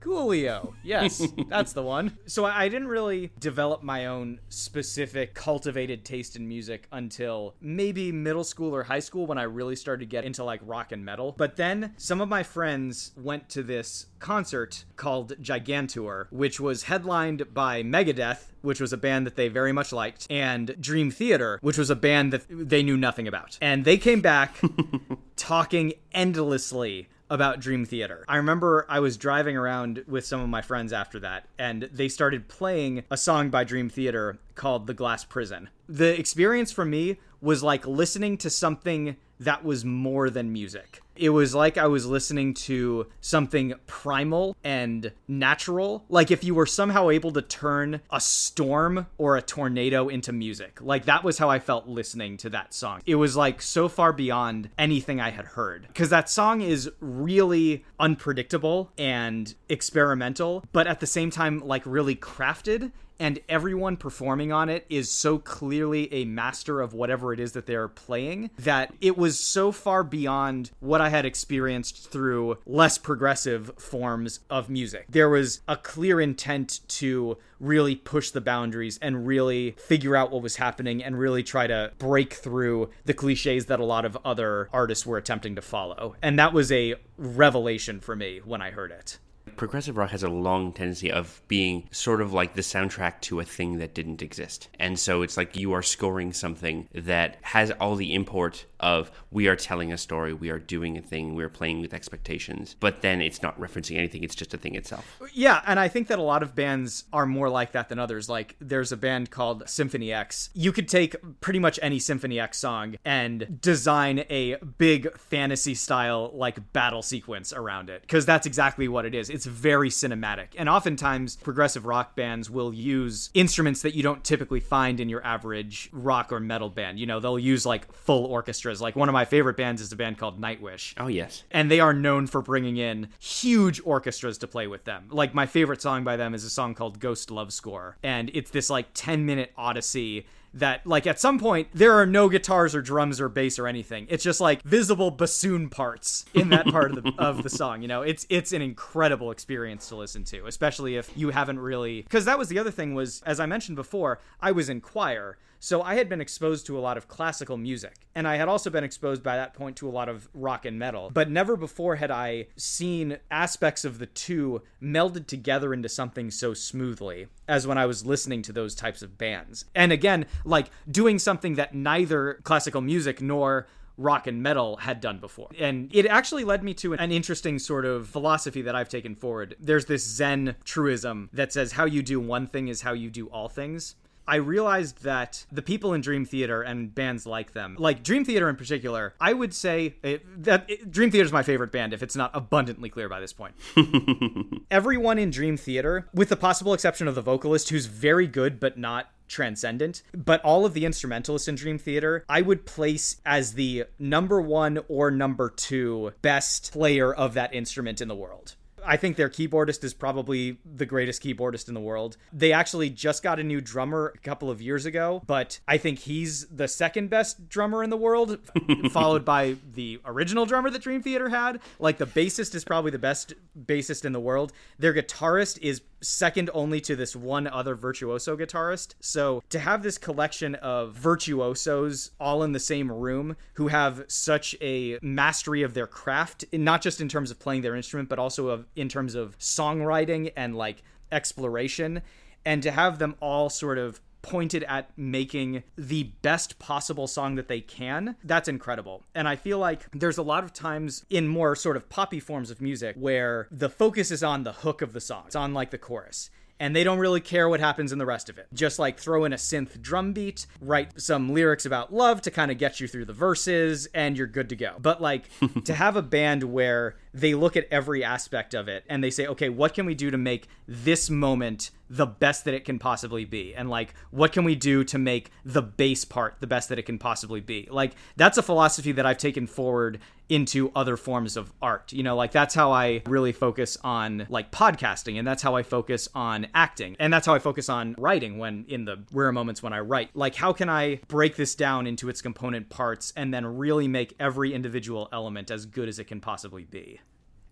Coolio. 0.01 0.73
Yes, 0.83 1.27
that's 1.49 1.73
the 1.73 1.83
one. 1.83 2.17
So 2.25 2.45
I 2.45 2.69
I 2.69 2.71
didn't 2.71 2.89
really 2.89 3.31
develop 3.39 3.83
my 3.83 4.05
own 4.05 4.41
specific 4.49 5.33
cultivated 5.33 6.05
taste 6.05 6.35
in 6.35 6.47
music 6.47 6.87
until 6.91 7.55
maybe 7.61 8.11
middle 8.11 8.43
school 8.43 8.75
or 8.75 8.83
high 8.83 8.99
school 8.99 9.25
when 9.25 9.37
I 9.37 9.43
really 9.43 9.75
started 9.75 10.01
to 10.01 10.05
get 10.05 10.25
into 10.25 10.43
like 10.43 10.59
rock 10.63 10.91
and 10.91 11.03
metal. 11.03 11.33
But 11.37 11.55
then 11.55 11.93
some 11.97 12.21
of 12.21 12.29
my 12.29 12.43
friends 12.43 13.11
went 13.17 13.49
to 13.49 13.63
this 13.63 14.05
concert 14.19 14.85
called 14.97 15.33
Gigantour, 15.41 16.27
which 16.29 16.59
was 16.59 16.83
headlined 16.83 17.53
by 17.53 17.81
Megadeth, 17.81 18.51
which 18.61 18.79
was 18.79 18.93
a 18.93 18.97
band 18.97 19.25
that 19.25 19.35
they 19.35 19.47
very 19.47 19.71
much 19.71 19.91
liked, 19.91 20.27
and 20.29 20.75
Dream 20.79 21.09
Theater, 21.09 21.57
which 21.61 21.77
was 21.77 21.89
a 21.89 21.95
band 21.95 22.33
that 22.33 22.43
they 22.49 22.83
knew 22.83 22.97
nothing 22.97 23.27
about. 23.27 23.57
And 23.61 23.85
they 23.85 23.97
came 23.97 24.21
back 24.21 24.57
talking 25.35 25.93
endlessly 26.11 27.07
about 27.29 27.59
Dream 27.59 27.85
Theater. 27.85 28.25
I 28.27 28.37
remember 28.37 28.85
I 28.89 28.99
was 28.99 29.17
driving 29.17 29.55
around 29.55 30.03
with 30.07 30.25
some 30.25 30.41
of 30.41 30.49
my 30.49 30.61
friends 30.61 30.91
after 30.93 31.19
that, 31.19 31.45
and 31.57 31.83
they 31.93 32.09
started 32.09 32.47
playing 32.47 33.03
a 33.11 33.17
song 33.17 33.49
by 33.49 33.63
Dream 33.63 33.89
Theater 33.89 34.39
called 34.55 34.87
The 34.87 34.93
Glass 34.93 35.23
Prison. 35.23 35.69
The 35.87 36.19
experience 36.19 36.71
for 36.71 36.85
me 36.85 37.17
was 37.41 37.63
like 37.63 37.87
listening 37.87 38.37
to 38.39 38.49
something 38.49 39.15
that 39.39 39.63
was 39.63 39.85
more 39.85 40.29
than 40.29 40.51
music. 40.51 41.01
It 41.19 41.29
was 41.29 41.53
like 41.53 41.77
I 41.77 41.87
was 41.87 42.05
listening 42.05 42.53
to 42.55 43.07
something 43.19 43.73
primal 43.87 44.55
and 44.63 45.11
natural. 45.27 46.05
Like 46.07 46.31
if 46.31 46.43
you 46.45 46.55
were 46.55 46.65
somehow 46.65 47.09
able 47.09 47.31
to 47.33 47.41
turn 47.41 47.99
a 48.09 48.21
storm 48.21 49.07
or 49.17 49.35
a 49.35 49.41
tornado 49.41 50.07
into 50.07 50.31
music. 50.31 50.79
Like 50.81 51.05
that 51.05 51.25
was 51.25 51.37
how 51.37 51.49
I 51.49 51.59
felt 51.59 51.87
listening 51.87 52.37
to 52.37 52.49
that 52.51 52.73
song. 52.73 53.01
It 53.05 53.15
was 53.15 53.35
like 53.35 53.61
so 53.61 53.89
far 53.89 54.13
beyond 54.13 54.69
anything 54.77 55.19
I 55.19 55.31
had 55.31 55.45
heard. 55.45 55.87
Because 55.87 56.09
that 56.09 56.29
song 56.29 56.61
is 56.61 56.89
really 57.01 57.83
unpredictable 57.99 58.91
and 58.97 59.53
experimental, 59.67 60.63
but 60.71 60.87
at 60.87 61.01
the 61.01 61.07
same 61.07 61.31
time, 61.31 61.59
like 61.59 61.83
really 61.85 62.15
crafted 62.15 62.91
and 63.19 63.39
everyone 63.49 63.97
performing 63.97 64.51
on 64.51 64.69
it 64.69 64.85
is 64.89 65.11
so 65.11 65.37
clearly 65.37 66.11
a 66.13 66.25
master 66.25 66.81
of 66.81 66.93
whatever 66.93 67.33
it 67.33 67.39
is 67.39 67.51
that 67.53 67.65
they're 67.65 67.87
playing 67.87 68.49
that 68.57 68.93
it 69.01 69.17
was 69.17 69.39
so 69.39 69.71
far 69.71 70.03
beyond 70.03 70.71
what 70.79 71.01
I 71.01 71.09
had 71.09 71.25
experienced 71.25 72.09
through 72.09 72.57
less 72.65 72.97
progressive 72.97 73.71
forms 73.77 74.39
of 74.49 74.69
music. 74.69 75.05
There 75.09 75.29
was 75.29 75.61
a 75.67 75.75
clear 75.75 76.21
intent 76.21 76.79
to 76.87 77.37
really 77.59 77.95
push 77.95 78.31
the 78.31 78.41
boundaries 78.41 78.97
and 79.01 79.27
really 79.27 79.75
figure 79.77 80.15
out 80.15 80.31
what 80.31 80.41
was 80.41 80.55
happening 80.55 81.03
and 81.03 81.19
really 81.19 81.43
try 81.43 81.67
to 81.67 81.91
break 81.97 82.33
through 82.33 82.89
the 83.05 83.13
cliches 83.13 83.65
that 83.65 83.79
a 83.79 83.85
lot 83.85 84.05
of 84.05 84.17
other 84.23 84.69
artists 84.71 85.05
were 85.05 85.17
attempting 85.17 85.55
to 85.55 85.61
follow. 85.61 86.15
And 86.21 86.39
that 86.39 86.53
was 86.53 86.71
a 86.71 86.95
revelation 87.17 87.99
for 87.99 88.15
me 88.15 88.39
when 88.43 88.61
I 88.61 88.71
heard 88.71 88.91
it. 88.91 89.19
Progressive 89.55 89.97
rock 89.97 90.11
has 90.11 90.23
a 90.23 90.29
long 90.29 90.71
tendency 90.73 91.11
of 91.11 91.41
being 91.47 91.87
sort 91.91 92.21
of 92.21 92.33
like 92.33 92.53
the 92.53 92.61
soundtrack 92.61 93.21
to 93.21 93.39
a 93.39 93.45
thing 93.45 93.77
that 93.79 93.93
didn't 93.93 94.21
exist. 94.21 94.69
And 94.79 94.97
so 94.97 95.21
it's 95.21 95.37
like 95.37 95.55
you 95.55 95.73
are 95.73 95.83
scoring 95.83 96.33
something 96.33 96.87
that 96.93 97.37
has 97.41 97.71
all 97.71 97.95
the 97.95 98.13
import 98.13 98.65
of 98.79 99.11
we 99.31 99.47
are 99.47 99.55
telling 99.55 99.91
a 99.91 99.97
story, 99.97 100.33
we 100.33 100.49
are 100.49 100.59
doing 100.59 100.97
a 100.97 101.01
thing, 101.01 101.35
we 101.35 101.43
are 101.43 101.49
playing 101.49 101.81
with 101.81 101.93
expectations, 101.93 102.75
but 102.79 103.01
then 103.01 103.21
it's 103.21 103.41
not 103.41 103.59
referencing 103.59 103.97
anything, 103.97 104.23
it's 104.23 104.35
just 104.35 104.53
a 104.53 104.57
thing 104.57 104.75
itself. 104.75 105.19
Yeah, 105.33 105.61
and 105.65 105.79
I 105.79 105.87
think 105.87 106.07
that 106.07 106.19
a 106.19 106.23
lot 106.23 106.43
of 106.43 106.55
bands 106.55 107.05
are 107.13 107.25
more 107.25 107.49
like 107.49 107.73
that 107.73 107.89
than 107.89 107.99
others. 107.99 108.29
Like 108.29 108.55
there's 108.59 108.91
a 108.91 108.97
band 108.97 109.31
called 109.31 109.67
Symphony 109.67 110.13
X. 110.13 110.49
You 110.53 110.71
could 110.71 110.87
take 110.87 111.15
pretty 111.41 111.59
much 111.59 111.79
any 111.81 111.99
Symphony 111.99 112.39
X 112.39 112.57
song 112.57 112.95
and 113.05 113.59
design 113.61 114.25
a 114.29 114.55
big 114.77 115.17
fantasy 115.17 115.75
style 115.75 116.31
like 116.33 116.73
battle 116.73 117.01
sequence 117.01 117.53
around 117.53 117.89
it 117.89 118.01
because 118.01 118.25
that's 118.25 118.47
exactly 118.47 118.87
what 118.87 119.05
it 119.05 119.13
is. 119.13 119.29
It's 119.29 119.45
very 119.45 119.89
cinematic. 119.89 120.49
And 120.57 120.69
oftentimes 120.69 121.35
progressive 121.37 121.85
rock 121.85 122.15
bands 122.15 122.49
will 122.49 122.73
use 122.73 123.29
instruments 123.33 123.81
that 123.81 123.95
you 123.95 124.03
don't 124.03 124.23
typically 124.23 124.59
find 124.59 124.99
in 124.99 125.09
your 125.09 125.25
average 125.25 125.89
rock 125.91 126.31
or 126.31 126.39
metal 126.39 126.69
band. 126.69 126.99
You 126.99 127.05
know, 127.05 127.19
they'll 127.19 127.39
use 127.39 127.65
like 127.65 127.91
full 127.93 128.25
orchestras. 128.69 128.81
Like 128.81 128.95
one 128.95 129.09
of 129.09 129.13
my 129.13 129.25
favorite 129.25 129.57
bands 129.57 129.81
is 129.81 129.91
a 129.91 129.95
band 129.95 130.17
called 130.17 130.39
Nightwish 130.39 130.93
Oh, 130.97 131.07
yes. 131.07 131.43
and 131.51 131.69
they 131.69 131.79
are 131.79 131.93
known 131.93 132.27
for 132.27 132.41
bringing 132.41 132.77
in 132.77 133.09
huge 133.19 133.81
orchestras 133.83 134.37
to 134.39 134.47
play 134.47 134.67
with 134.67 134.85
them. 134.85 135.07
Like 135.09 135.33
my 135.33 135.45
favorite 135.45 135.81
song 135.81 136.03
by 136.03 136.15
them 136.17 136.33
is 136.33 136.43
a 136.43 136.49
song 136.49 136.73
called 136.75 136.99
Ghost 136.99 137.31
Love 137.31 137.51
Score, 137.51 137.97
and 138.03 138.29
it's 138.33 138.51
this 138.51 138.69
like 138.69 138.87
10 138.93 139.25
minute 139.25 139.51
odyssey 139.57 140.25
that 140.51 140.85
like 140.87 141.05
at 141.05 141.19
some 141.19 141.37
point 141.37 141.67
there 141.75 141.93
are 141.93 142.07
no 142.07 142.27
guitars 142.27 142.73
or 142.73 142.81
drums 142.81 143.21
or 143.21 143.29
bass 143.29 143.59
or 143.59 143.67
anything. 143.67 144.07
It's 144.09 144.23
just 144.23 144.41
like 144.41 144.63
visible 144.63 145.11
bassoon 145.11 145.69
parts 145.69 146.25
in 146.33 146.49
that 146.49 146.65
part 146.65 146.91
of 146.97 147.03
the 147.03 147.13
of 147.19 147.43
the 147.43 147.49
song, 147.61 147.81
you 147.83 147.87
know. 147.87 148.01
It's 148.01 148.25
it's 148.29 148.51
an 148.51 148.61
incredible 148.61 149.29
experience 149.31 149.87
to 149.89 149.95
listen 149.95 150.23
to, 150.25 150.47
especially 150.47 150.95
if 150.95 151.11
you 151.15 151.29
haven't 151.29 151.59
really 151.59 152.03
cuz 152.09 152.25
that 152.25 152.39
was 152.39 152.47
the 152.49 152.57
other 152.57 152.71
thing 152.71 152.95
was 152.95 153.21
as 153.27 153.39
I 153.39 153.45
mentioned 153.45 153.75
before, 153.75 154.19
I 154.41 154.51
was 154.51 154.69
in 154.69 154.81
choir. 154.81 155.37
So 155.59 155.81
I 155.81 155.95
had 155.95 156.07
been 156.07 156.21
exposed 156.21 156.65
to 156.67 156.77
a 156.77 156.81
lot 156.81 156.97
of 156.97 157.07
classical 157.07 157.57
music, 157.57 157.95
and 158.15 158.27
I 158.27 158.37
had 158.37 158.47
also 158.47 158.69
been 158.69 158.83
exposed 158.83 159.21
by 159.21 159.35
that 159.35 159.53
point 159.53 159.75
to 159.77 159.89
a 159.89 159.91
lot 159.91 160.07
of 160.07 160.29
rock 160.33 160.65
and 160.65 160.79
metal. 160.79 161.11
But 161.13 161.29
never 161.29 161.57
before 161.57 161.97
had 161.97 162.11
I 162.11 162.47
seen 162.55 163.17
aspects 163.29 163.83
of 163.83 163.99
the 163.99 164.05
two 164.05 164.61
melded 164.81 165.27
together 165.27 165.73
into 165.73 165.89
something 165.89 166.31
so 166.31 166.53
smoothly 166.53 167.27
as 167.47 167.67
when 167.67 167.77
I 167.77 167.85
was 167.85 168.05
listening 168.05 168.41
to 168.43 168.53
those 168.53 168.73
types 168.73 169.01
of 169.01 169.17
bands. 169.17 169.65
And 169.75 169.91
again, 169.91 170.25
like 170.45 170.67
doing 170.89 171.19
something 171.19 171.55
that 171.55 171.75
neither 171.75 172.39
classical 172.43 172.81
music 172.81 173.21
nor 173.21 173.67
rock 173.97 174.27
and 174.27 174.41
metal 174.41 174.77
had 174.77 175.01
done 175.01 175.19
before. 175.19 175.49
And 175.59 175.93
it 175.93 176.05
actually 176.05 176.45
led 176.45 176.63
me 176.63 176.73
to 176.75 176.93
an 176.93 177.11
interesting 177.11 177.59
sort 177.59 177.85
of 177.85 178.07
philosophy 178.07 178.61
that 178.61 178.75
I've 178.75 178.87
taken 178.87 179.13
forward. 179.13 179.57
There's 179.59 179.85
this 179.85 180.05
Zen 180.05 180.55
truism 180.63 181.29
that 181.33 181.51
says 181.51 181.73
how 181.73 181.83
you 181.83 182.01
do 182.01 182.19
one 182.19 182.47
thing 182.47 182.69
is 182.69 182.81
how 182.81 182.93
you 182.93 183.09
do 183.09 183.27
all 183.27 183.49
things. 183.49 183.95
I 184.29 184.35
realized 184.35 185.01
that 185.03 185.43
the 185.51 185.63
people 185.63 185.95
in 185.95 186.01
Dream 186.01 186.23
Theater 186.23 186.61
and 186.61 186.93
bands 186.93 187.25
like 187.25 187.53
them, 187.53 187.75
like 187.79 188.03
Dream 188.03 188.23
Theater 188.23 188.47
in 188.47 188.55
particular, 188.55 189.15
I 189.19 189.33
would 189.33 189.55
say 189.55 189.95
it, 190.03 190.43
that 190.43 190.69
it, 190.69 190.91
Dream 190.91 191.09
Theater 191.09 191.25
is 191.25 191.33
my 191.33 191.41
favorite 191.41 191.71
band 191.71 191.93
if 191.93 192.03
it's 192.03 192.15
not 192.15 192.29
abundantly 192.35 192.89
clear 192.89 193.09
by 193.09 193.19
this 193.19 193.33
point. 193.33 193.55
Everyone 194.71 195.17
in 195.17 195.31
Dream 195.31 195.57
Theater, 195.57 196.07
with 196.13 196.29
the 196.29 196.35
possible 196.37 196.75
exception 196.75 197.07
of 197.07 197.15
the 197.15 197.23
vocalist 197.23 197.69
who's 197.69 197.87
very 197.87 198.27
good 198.27 198.59
but 198.59 198.77
not 198.77 199.09
transcendent. 199.27 200.03
But 200.13 200.43
all 200.43 200.65
of 200.65 200.73
the 200.73 200.85
instrumentalists 200.85 201.47
in 201.47 201.55
Dream 201.55 201.77
Theater, 201.77 202.25
I 202.27 202.41
would 202.41 202.65
place 202.65 203.21
as 203.25 203.53
the 203.53 203.85
number 203.97 204.41
one 204.41 204.79
or 204.87 205.09
number 205.11 205.49
two 205.49 206.13
best 206.21 206.71
player 206.71 207.13
of 207.13 207.33
that 207.35 207.53
instrument 207.53 208.01
in 208.01 208.07
the 208.07 208.15
world. 208.15 208.55
I 208.89 208.97
think 208.97 209.17
their 209.17 209.29
keyboardist 209.29 209.83
is 209.83 209.93
probably 209.93 210.57
the 210.65 210.85
greatest 210.85 211.21
keyboardist 211.21 211.67
in 211.67 211.75
the 211.75 211.79
world. 211.79 212.17
They 212.33 212.51
actually 212.51 212.89
just 212.89 213.21
got 213.21 213.39
a 213.39 213.43
new 213.43 213.61
drummer 213.61 214.11
a 214.15 214.17
couple 214.17 214.49
of 214.49 214.63
years 214.63 214.87
ago, 214.87 215.21
but 215.27 215.59
I 215.67 215.77
think 215.77 215.99
he's 215.99 216.47
the 216.47 216.67
second 216.67 217.11
best 217.11 217.49
drummer 217.49 217.83
in 217.83 217.91
the 217.91 217.97
world, 217.97 218.39
followed 218.91 219.23
by 219.23 219.57
the 219.75 220.01
original 220.05 220.47
drummer 220.47 220.71
that 220.71 220.81
Dream 220.81 221.03
Theater 221.03 221.29
had. 221.29 221.59
Like 221.77 221.99
the 221.99 222.07
bassist 222.07 222.55
is 222.55 222.63
probably 222.63 222.89
the 222.89 222.97
best 222.97 223.35
bassist 223.63 224.05
in 224.05 224.11
the 224.11 224.19
world. 224.19 224.53
Their 224.79 224.95
guitarist 224.95 225.59
is 225.61 225.81
second 226.01 226.49
only 226.53 226.81
to 226.81 226.95
this 226.95 227.15
one 227.15 227.47
other 227.47 227.75
virtuoso 227.75 228.35
guitarist. 228.37 228.95
So 228.99 229.43
to 229.49 229.59
have 229.59 229.83
this 229.83 229.97
collection 229.97 230.55
of 230.55 230.93
virtuosos 230.93 232.11
all 232.19 232.43
in 232.43 232.51
the 232.51 232.59
same 232.59 232.91
room 232.91 233.35
who 233.53 233.67
have 233.67 234.03
such 234.07 234.55
a 234.61 234.99
mastery 235.01 235.63
of 235.63 235.73
their 235.73 235.87
craft, 235.87 236.45
not 236.53 236.81
just 236.81 237.01
in 237.01 237.09
terms 237.09 237.31
of 237.31 237.39
playing 237.39 237.61
their 237.61 237.75
instrument, 237.75 238.09
but 238.09 238.19
also 238.19 238.47
of 238.47 238.65
in 238.75 238.89
terms 238.89 239.15
of 239.15 239.37
songwriting 239.39 240.31
and 240.35 240.55
like 240.55 240.83
exploration, 241.11 242.01
and 242.45 242.63
to 242.63 242.71
have 242.71 242.99
them 242.99 243.15
all 243.19 243.49
sort 243.49 243.77
of 243.77 243.99
pointed 244.21 244.63
at 244.63 244.91
making 244.97 245.63
the 245.77 246.03
best 246.21 246.59
possible 246.59 247.07
song 247.07 247.35
that 247.35 247.47
they 247.47 247.61
can, 247.61 248.15
that's 248.23 248.47
incredible. 248.47 249.03
And 249.15 249.27
I 249.27 249.35
feel 249.35 249.59
like 249.59 249.89
there's 249.91 250.17
a 250.17 250.23
lot 250.23 250.43
of 250.43 250.53
times 250.53 251.05
in 251.09 251.27
more 251.27 251.55
sort 251.55 251.77
of 251.77 251.89
poppy 251.89 252.19
forms 252.19 252.51
of 252.51 252.61
music 252.61 252.95
where 252.97 253.47
the 253.51 253.69
focus 253.69 254.11
is 254.11 254.23
on 254.23 254.43
the 254.43 254.53
hook 254.53 254.81
of 254.81 254.93
the 254.93 255.01
song, 255.01 255.23
it's 255.27 255.35
on 255.35 255.53
like 255.53 255.71
the 255.71 255.77
chorus 255.77 256.29
and 256.59 256.75
they 256.75 256.83
don't 256.83 256.99
really 256.99 257.21
care 257.21 257.47
what 257.47 257.59
happens 257.59 257.91
in 257.91 257.97
the 257.97 258.05
rest 258.05 258.29
of 258.29 258.37
it. 258.37 258.47
Just 258.53 258.79
like 258.79 258.99
throw 258.99 259.23
in 259.23 259.33
a 259.33 259.37
synth 259.37 259.81
drum 259.81 260.13
beat, 260.13 260.45
write 260.59 260.99
some 260.99 261.33
lyrics 261.33 261.65
about 261.65 261.93
love 261.93 262.21
to 262.23 262.31
kind 262.31 262.51
of 262.51 262.57
get 262.57 262.79
you 262.79 262.87
through 262.87 263.05
the 263.05 263.13
verses, 263.13 263.87
and 263.93 264.17
you're 264.17 264.27
good 264.27 264.49
to 264.49 264.55
go. 264.55 264.75
But 264.79 265.01
like 265.01 265.29
to 265.65 265.73
have 265.73 265.95
a 265.95 266.01
band 266.01 266.43
where 266.43 266.97
they 267.13 267.33
look 267.33 267.55
at 267.57 267.67
every 267.71 268.03
aspect 268.03 268.53
of 268.53 268.67
it 268.67 268.83
and 268.87 269.03
they 269.03 269.09
say, 269.09 269.25
okay, 269.27 269.49
what 269.49 269.73
can 269.73 269.85
we 269.85 269.95
do 269.95 270.11
to 270.11 270.17
make 270.17 270.47
this 270.67 271.09
moment 271.09 271.71
the 271.89 272.05
best 272.05 272.45
that 272.45 272.53
it 272.53 272.65
can 272.65 272.77
possibly 272.77 273.25
be? 273.25 273.55
And 273.55 273.69
like, 273.69 273.93
what 274.11 274.31
can 274.31 274.43
we 274.43 274.55
do 274.55 274.83
to 274.85 274.97
make 274.97 275.31
the 275.43 275.61
base 275.61 276.05
part 276.05 276.37
the 276.39 276.47
best 276.47 276.69
that 276.69 276.79
it 276.79 276.83
can 276.83 276.99
possibly 276.99 277.41
be? 277.41 277.67
Like, 277.71 277.93
that's 278.15 278.37
a 278.37 278.43
philosophy 278.43 278.91
that 278.93 279.05
I've 279.05 279.17
taken 279.17 279.47
forward 279.47 279.99
into 280.29 280.71
other 280.75 280.95
forms 280.95 281.35
of 281.35 281.51
art. 281.61 281.91
You 281.91 282.03
know, 282.03 282.15
like 282.15 282.31
that's 282.31 282.53
how 282.53 282.71
I 282.71 283.01
really 283.07 283.31
focus 283.31 283.77
on 283.83 284.27
like 284.29 284.51
podcasting 284.51 285.17
and 285.17 285.27
that's 285.27 285.41
how 285.41 285.55
I 285.55 285.63
focus 285.63 286.07
on 286.13 286.47
acting 286.53 286.95
and 286.99 287.11
that's 287.11 287.25
how 287.25 287.33
I 287.33 287.39
focus 287.39 287.67
on 287.67 287.95
writing 287.97 288.37
when 288.37 288.65
in 288.67 288.85
the 288.85 289.03
rare 289.11 289.31
moments 289.31 289.63
when 289.63 289.73
I 289.73 289.79
write. 289.79 290.15
Like 290.15 290.35
how 290.35 290.53
can 290.53 290.69
I 290.69 290.97
break 291.07 291.35
this 291.35 291.55
down 291.55 291.87
into 291.87 292.09
its 292.09 292.21
component 292.21 292.69
parts 292.69 293.11
and 293.15 293.33
then 293.33 293.57
really 293.57 293.87
make 293.87 294.15
every 294.19 294.53
individual 294.53 295.09
element 295.11 295.49
as 295.49 295.65
good 295.65 295.89
as 295.89 295.97
it 295.97 296.05
can 296.05 296.21
possibly 296.21 296.63
be? 296.63 296.98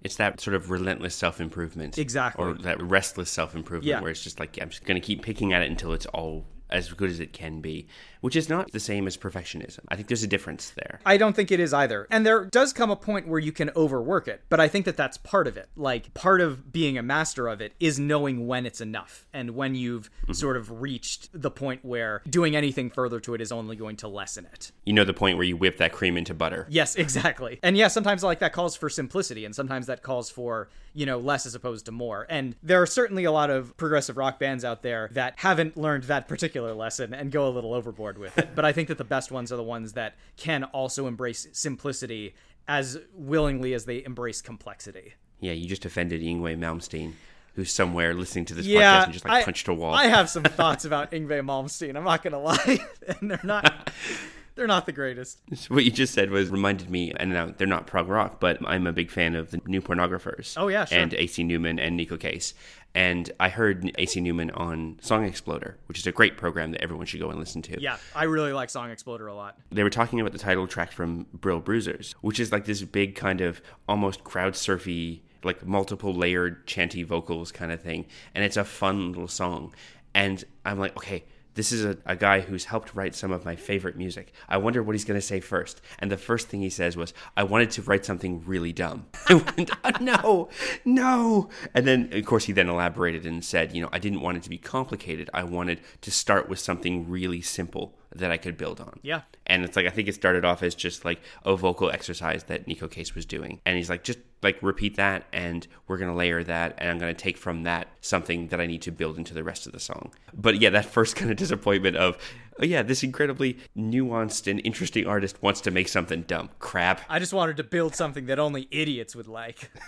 It's 0.08 0.16
that 0.16 0.40
sort 0.40 0.56
of 0.56 0.72
relentless 0.72 1.14
self 1.14 1.42
improvement. 1.42 1.98
Exactly. 1.98 2.44
Or 2.46 2.54
that 2.54 2.82
restless 2.82 3.30
self 3.30 3.54
improvement 3.56 3.86
Yeah. 3.88 4.00
where 4.02 4.10
it's 4.10 4.24
just 4.24 4.40
like, 4.40 4.58
I'm 4.62 4.70
just 4.70 4.86
going 4.86 5.00
to 5.00 5.06
keep 5.06 5.22
picking 5.22 5.52
at 5.52 5.62
it 5.62 5.70
until 5.70 5.92
it's 5.92 6.06
all 6.08 6.46
as 6.70 6.92
good 6.94 7.10
as 7.10 7.20
it 7.20 7.34
can 7.34 7.60
be, 7.62 7.88
which 8.28 8.36
is 8.36 8.50
not 8.50 8.70
the 8.74 8.80
same 8.82 9.08
as 9.08 9.16
perfectionism. 9.16 9.80
I 9.88 9.96
think 9.96 10.10
there's 10.10 10.22
a 10.22 10.28
difference 10.28 10.72
there. 10.72 11.00
I 11.06 11.16
don't 11.16 11.34
think 11.34 11.50
it 11.50 11.62
is 11.62 11.74
either. 11.74 12.08
And 12.12 12.26
there 12.26 12.44
does 12.44 12.74
come 12.74 12.92
a 12.92 12.98
point 12.98 13.26
where 13.26 13.40
you 13.40 13.54
can 13.54 13.72
overwork 13.74 14.28
it, 14.28 14.42
but 14.50 14.60
I 14.60 14.68
think 14.68 14.84
that 14.84 14.98
that's 14.98 15.18
part 15.18 15.48
of 15.48 15.56
it. 15.56 15.70
Like, 15.78 16.14
part 16.14 16.42
of 16.42 16.74
being 16.74 16.98
a 16.98 17.02
master 17.02 17.48
of 17.48 17.62
it 17.62 17.72
is 17.80 17.98
knowing 17.98 18.46
when 18.46 18.66
it's 18.66 18.82
enough 18.82 19.26
and 19.32 19.52
when 19.52 19.76
you've 19.76 20.12
mm-hmm. 20.24 20.34
sort 20.34 20.58
of 20.58 20.82
reached 20.82 21.30
the 21.32 21.50
point 21.50 21.86
where 21.86 22.22
doing 22.30 22.54
anything 22.54 22.90
further 22.90 23.22
to 23.22 23.34
it 23.34 23.40
is 23.40 23.54
only 23.54 23.78
going 23.78 23.96
to 23.96 24.10
lessen 24.10 24.46
it. 24.52 24.74
You 24.84 24.92
know 24.92 25.06
the 25.06 25.14
point 25.14 25.38
where 25.38 25.46
you 25.46 25.56
whip 25.56 25.78
that 25.78 25.94
cream 25.94 26.18
into 26.18 26.34
butter. 26.34 26.68
Yes, 26.70 26.98
exactly. 26.98 27.60
And 27.64 27.78
yeah, 27.78 27.88
sometimes 27.88 28.24
like 28.24 28.40
that 28.40 28.52
calls 28.52 28.76
for 28.76 28.90
simplicity 28.90 29.46
and 29.46 29.56
sometimes 29.56 29.88
that 29.88 30.04
calls 30.04 30.30
for, 30.30 30.68
you 30.94 31.06
know, 31.06 31.18
less 31.18 31.46
as 31.46 31.56
opposed 31.56 31.86
to 31.86 31.94
more. 31.94 32.28
And 32.30 32.58
there 32.62 32.82
are 32.82 32.88
certainly 32.88 33.24
a 33.24 33.32
lot 33.32 33.50
of 33.50 33.78
progressive 33.78 34.18
rock 34.18 34.38
bands 34.38 34.66
out 34.66 34.82
there 34.82 35.08
that 35.14 35.36
haven't 35.38 35.78
learned 35.78 36.04
that 36.04 36.28
particular 36.28 36.74
lesson 36.74 37.14
and 37.14 37.32
go 37.32 37.48
a 37.48 37.52
little 37.52 37.74
overboard 37.74 38.17
with 38.18 38.38
it. 38.38 38.50
but 38.56 38.66
I 38.66 38.72
think 38.72 38.88
that 38.88 38.98
the 38.98 39.04
best 39.04 39.32
ones 39.32 39.52
are 39.52 39.58
the 39.58 39.64
ones 39.64 39.94
that 39.94 40.16
can 40.36 40.64
also 40.66 41.08
embrace 41.08 41.48
simplicity 41.54 42.36
as 42.68 42.98
willingly 43.14 43.74
as 43.74 43.86
they 43.86 44.04
embrace 44.04 44.42
complexity. 44.42 45.14
Yeah, 45.40 45.54
you 45.54 45.68
just 45.68 45.86
offended 45.86 46.22
Yngwie 46.22 46.58
Malmsteen, 46.58 47.14
who's 47.56 47.72
somewhere 47.72 48.14
listening 48.14 48.46
to 48.46 48.54
this 48.54 48.68
podcast 48.68 49.04
and 49.06 49.14
just 49.14 49.26
like 49.26 49.34
I, 49.34 49.44
punched 49.44 49.68
a 49.68 49.74
wall. 49.74 49.94
I 49.94 50.08
have 50.08 50.30
some 50.30 50.44
thoughts 50.44 50.84
about 50.86 51.12
Yngwie 51.12 51.46
Malmsteen. 51.46 51.96
I'm 51.96 52.04
not 52.04 52.24
gonna 52.24 52.40
lie, 52.40 52.80
and 53.08 53.32
they're 53.32 53.40
not 53.44 53.92
they're 54.58 54.68
not 54.68 54.86
the 54.86 54.92
greatest. 54.92 55.40
What 55.70 55.86
you 55.86 55.92
just 55.92 56.14
said 56.14 56.30
was 56.32 56.50
reminded 56.50 56.90
me, 56.90 57.14
and 57.16 57.32
now 57.32 57.54
they're 57.56 57.68
not 57.68 57.88
prog 57.88 58.10
rock, 58.10 58.40
but 58.40 58.58
I'm 58.66 58.88
a 58.88 58.92
big 58.92 59.10
fan 59.12 59.36
of 59.36 59.52
the 59.52 59.62
New 59.66 59.82
Pornographers. 59.82 60.56
Oh, 60.58 60.68
yeah, 60.68 60.86
sure. 60.86 60.98
And 60.98 61.14
AC 61.14 61.44
Newman 61.44 61.80
and 61.80 61.98
Neko 61.98 62.20
Case. 62.20 62.54
And 62.96 63.32
I 63.40 63.50
heard 63.50 63.92
AC 63.98 64.20
Newman 64.20 64.50
on 64.52 64.98
Song 65.02 65.24
Exploder, 65.24 65.78
which 65.86 66.00
is 66.00 66.08
a 66.08 66.12
great 66.12 66.36
program 66.36 66.72
that 66.72 66.82
everyone 66.82 67.06
should 67.06 67.20
go 67.20 67.30
and 67.30 67.40
listen 67.40 67.62
to. 67.64 67.80
Yeah, 67.80 67.98
I 68.16 68.24
really 68.24 68.52
like 68.54 68.70
Song 68.72 68.90
Exploder 68.90 69.28
a 69.28 69.36
lot. 69.36 69.58
They 69.72 69.84
were 69.84 69.92
talking 69.92 70.20
about 70.20 70.32
the 70.34 70.40
title 70.40 70.68
track 70.68 70.92
from 70.92 71.28
Brill 71.34 71.60
Bruisers, 71.60 72.16
which 72.22 72.40
is 72.40 72.52
like 72.52 72.66
this 72.66 72.82
big 72.82 73.16
kind 73.16 73.42
of 73.42 73.62
almost 73.88 74.24
crowd 74.24 74.56
surfy, 74.56 75.22
like 75.44 75.66
multiple 75.66 76.14
layered 76.14 76.66
chanty 76.66 77.04
vocals 77.04 77.52
kind 77.52 77.72
of 77.72 77.82
thing. 77.82 78.06
And 78.34 78.44
it's 78.44 78.58
a 78.58 78.64
fun 78.66 79.12
little 79.12 79.28
song. 79.28 79.74
And 80.16 80.44
I'm 80.66 80.80
like, 80.80 80.98
okay, 80.98 81.26
this 81.58 81.72
is 81.72 81.84
a, 81.84 81.98
a 82.06 82.16
guy 82.16 82.40
who's 82.40 82.66
helped 82.66 82.96
write 82.96 83.16
some 83.16 83.32
of 83.32 83.44
my 83.44 83.56
favorite 83.56 83.98
music. 83.98 84.32
I 84.48 84.58
wonder 84.58 84.84
what 84.84 84.94
he's 84.94 85.04
going 85.04 85.20
to 85.20 85.26
say 85.26 85.40
first. 85.40 85.82
And 85.98 86.12
the 86.12 86.18
first 86.18 86.50
thing 86.50 86.62
he 86.62 86.70
says 86.70 86.96
was, 86.96 87.16
I 87.36 87.44
wanted 87.44 87.72
to 87.72 87.82
write 87.82 88.06
something 88.06 88.44
really 88.46 88.72
dumb. 88.72 89.08
I 89.28 89.34
went, 89.34 89.72
oh, 89.84 89.92
no, 90.00 90.50
no. 90.86 91.50
And 91.74 91.88
then, 91.88 92.10
of 92.14 92.26
course, 92.26 92.46
he 92.46 92.54
then 92.54 92.70
elaborated 92.70 93.26
and 93.26 93.44
said, 93.44 93.74
you 93.76 93.82
know, 93.82 93.90
I 93.92 93.98
didn't 93.98 94.22
want 94.22 94.38
it 94.38 94.44
to 94.44 94.50
be 94.52 94.60
complicated. 94.60 95.32
I 95.34 95.44
wanted 95.44 95.82
to 96.02 96.12
start 96.12 96.48
with 96.48 96.60
something 96.60 97.10
really 97.10 97.42
simple 97.42 97.98
that 98.16 98.32
I 98.32 98.38
could 98.38 98.56
build 98.56 98.80
on. 98.80 99.00
Yeah. 99.02 99.22
And 99.48 99.64
it's 99.64 99.76
like 99.76 99.88
I 99.88 99.90
think 99.90 100.08
it 100.08 100.16
started 100.16 100.46
off 100.46 100.62
as 100.62 100.76
just 100.76 101.06
like 101.06 101.20
a 101.44 101.56
vocal 101.56 101.90
exercise 101.90 102.44
that 102.44 102.68
Neko 102.68 102.90
Case 102.90 103.16
was 103.16 103.26
doing. 103.26 103.62
And 103.66 103.78
he's 103.78 103.90
like, 103.90 104.04
just 104.04 104.20
like 104.44 104.62
repeat 104.62 104.96
that 104.98 105.26
and 105.34 105.68
we're 105.88 105.98
gonna 105.98 106.16
layer 106.16 106.44
that 106.44 106.76
and 106.78 106.90
I'm 106.90 107.00
gonna 107.00 107.14
take 107.14 107.38
from 107.38 107.64
that 107.64 107.88
something 108.02 108.48
that 108.50 108.62
I 108.62 108.66
need 108.66 108.82
to 108.84 108.92
build 108.92 109.18
into 109.18 109.34
the 109.34 109.44
rest 109.44 109.66
of 109.66 109.74
the 109.74 109.80
song. 109.80 110.12
But 110.34 110.60
yeah, 110.60 110.70
that 110.72 110.86
first 110.86 111.16
kind 111.18 111.32
of 111.32 111.38
disappointment 111.38 111.98
of 111.98 112.18
oh 112.60 112.66
yeah, 112.66 112.84
this 112.84 113.04
incredibly 113.04 113.58
nuanced 113.78 114.50
and 114.50 114.62
interesting 114.64 115.08
artist 115.08 115.42
wants 115.42 115.62
to 115.62 115.72
make 115.72 115.88
something 115.88 116.24
dumb. 116.24 116.50
Crap. 116.60 117.02
I 117.10 117.20
just 117.20 117.34
wanted 117.34 117.58
to 117.58 117.64
build 117.64 117.96
something 117.96 118.26
that 118.28 118.40
only 118.40 118.68
idiots 118.72 119.16
would 119.16 119.28
like. 119.28 119.70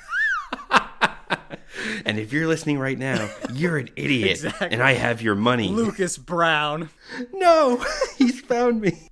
And 2.05 2.19
if 2.19 2.33
you're 2.33 2.47
listening 2.47 2.79
right 2.79 2.97
now, 2.97 3.29
you're 3.53 3.77
an 3.77 3.89
idiot. 3.95 4.31
Exactly. 4.31 4.69
And 4.71 4.81
I 4.81 4.93
have 4.93 5.21
your 5.21 5.35
money. 5.35 5.69
Lucas 5.69 6.17
Brown. 6.17 6.89
No, 7.33 7.83
he's 8.17 8.41
found 8.41 8.81
me. 8.81 9.09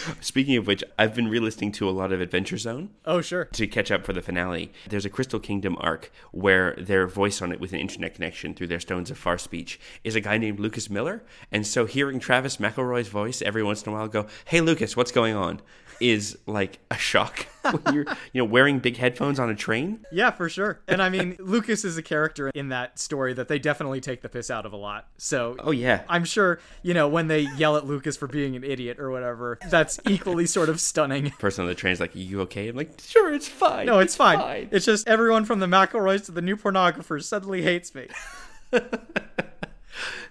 Speaking 0.20 0.56
of 0.56 0.66
which, 0.66 0.82
I've 0.98 1.14
been 1.14 1.28
re-listening 1.28 1.72
to 1.72 1.88
a 1.88 1.90
lot 1.90 2.12
of 2.12 2.20
Adventure 2.20 2.58
Zone. 2.58 2.90
Oh, 3.04 3.20
sure. 3.20 3.44
to 3.46 3.66
catch 3.66 3.90
up 3.90 4.04
for 4.04 4.12
the 4.12 4.22
finale. 4.22 4.72
There's 4.88 5.04
a 5.04 5.10
Crystal 5.10 5.40
Kingdom 5.40 5.76
arc 5.80 6.10
where 6.30 6.74
their 6.76 7.06
voice 7.06 7.42
on 7.42 7.52
it 7.52 7.60
with 7.60 7.72
an 7.72 7.80
internet 7.80 8.14
connection 8.14 8.54
through 8.54 8.68
their 8.68 8.80
Stones 8.80 9.10
of 9.10 9.18
Far 9.18 9.38
speech 9.38 9.78
is 10.04 10.14
a 10.14 10.20
guy 10.20 10.38
named 10.38 10.60
Lucas 10.60 10.88
Miller. 10.90 11.22
And 11.50 11.66
so 11.66 11.86
hearing 11.86 12.18
Travis 12.20 12.56
McElroy's 12.58 13.08
voice 13.08 13.42
every 13.42 13.62
once 13.62 13.82
in 13.82 13.92
a 13.92 13.96
while 13.96 14.08
go, 14.08 14.26
"Hey 14.46 14.60
Lucas, 14.60 14.96
what's 14.96 15.12
going 15.12 15.34
on?" 15.34 15.60
Is 16.02 16.36
like 16.46 16.78
a 16.90 16.96
shock 16.98 17.46
when 17.70 17.94
you're, 17.94 18.04
you 18.32 18.42
know, 18.42 18.44
wearing 18.44 18.78
big 18.80 18.96
headphones 18.96 19.38
on 19.38 19.48
a 19.48 19.54
train. 19.54 20.04
Yeah, 20.10 20.30
for 20.32 20.48
sure. 20.48 20.80
And 20.88 21.00
I 21.00 21.08
mean, 21.08 21.36
Lucas 21.40 21.84
is 21.84 21.96
a 21.96 22.02
character 22.02 22.50
in 22.54 22.68
that 22.70 22.98
story 22.98 23.32
that 23.34 23.48
they 23.48 23.58
definitely 23.58 24.00
take 24.00 24.22
the 24.22 24.28
piss 24.28 24.50
out 24.50 24.66
of 24.66 24.72
a 24.72 24.76
lot. 24.76 25.06
So, 25.16 25.56
Oh 25.60 25.70
yeah. 25.70 26.02
I'm 26.08 26.24
sure, 26.24 26.58
you 26.82 26.92
know, 26.94 27.08
when 27.08 27.28
they 27.28 27.40
yell 27.56 27.76
at 27.76 27.86
Lucas 27.86 28.16
for 28.16 28.26
being 28.26 28.56
an 28.56 28.64
idiot 28.64 28.98
or 28.98 29.10
whatever, 29.10 29.58
that's 29.70 30.00
equally 30.08 30.46
sort 30.46 30.68
of 30.68 30.80
stunning. 30.80 31.30
Person 31.38 31.62
on 31.62 31.68
the 31.68 31.74
train's 31.74 32.00
like, 32.00 32.14
"Are 32.14 32.18
you 32.18 32.40
okay?" 32.42 32.68
I'm 32.68 32.76
like, 32.76 33.00
"Sure, 33.00 33.32
it's 33.32 33.48
fine." 33.48 33.86
No, 33.86 33.98
it's 34.00 34.16
fine. 34.16 34.68
It's 34.70 34.84
just 34.86 35.06
everyone 35.08 35.44
from 35.44 35.60
the 35.60 35.66
McElroys 35.66 36.24
to 36.26 36.32
the 36.32 36.42
new 36.42 36.56
pornographers 36.56 37.24
suddenly 37.24 37.62
hates 37.62 37.94
me. 37.94 38.08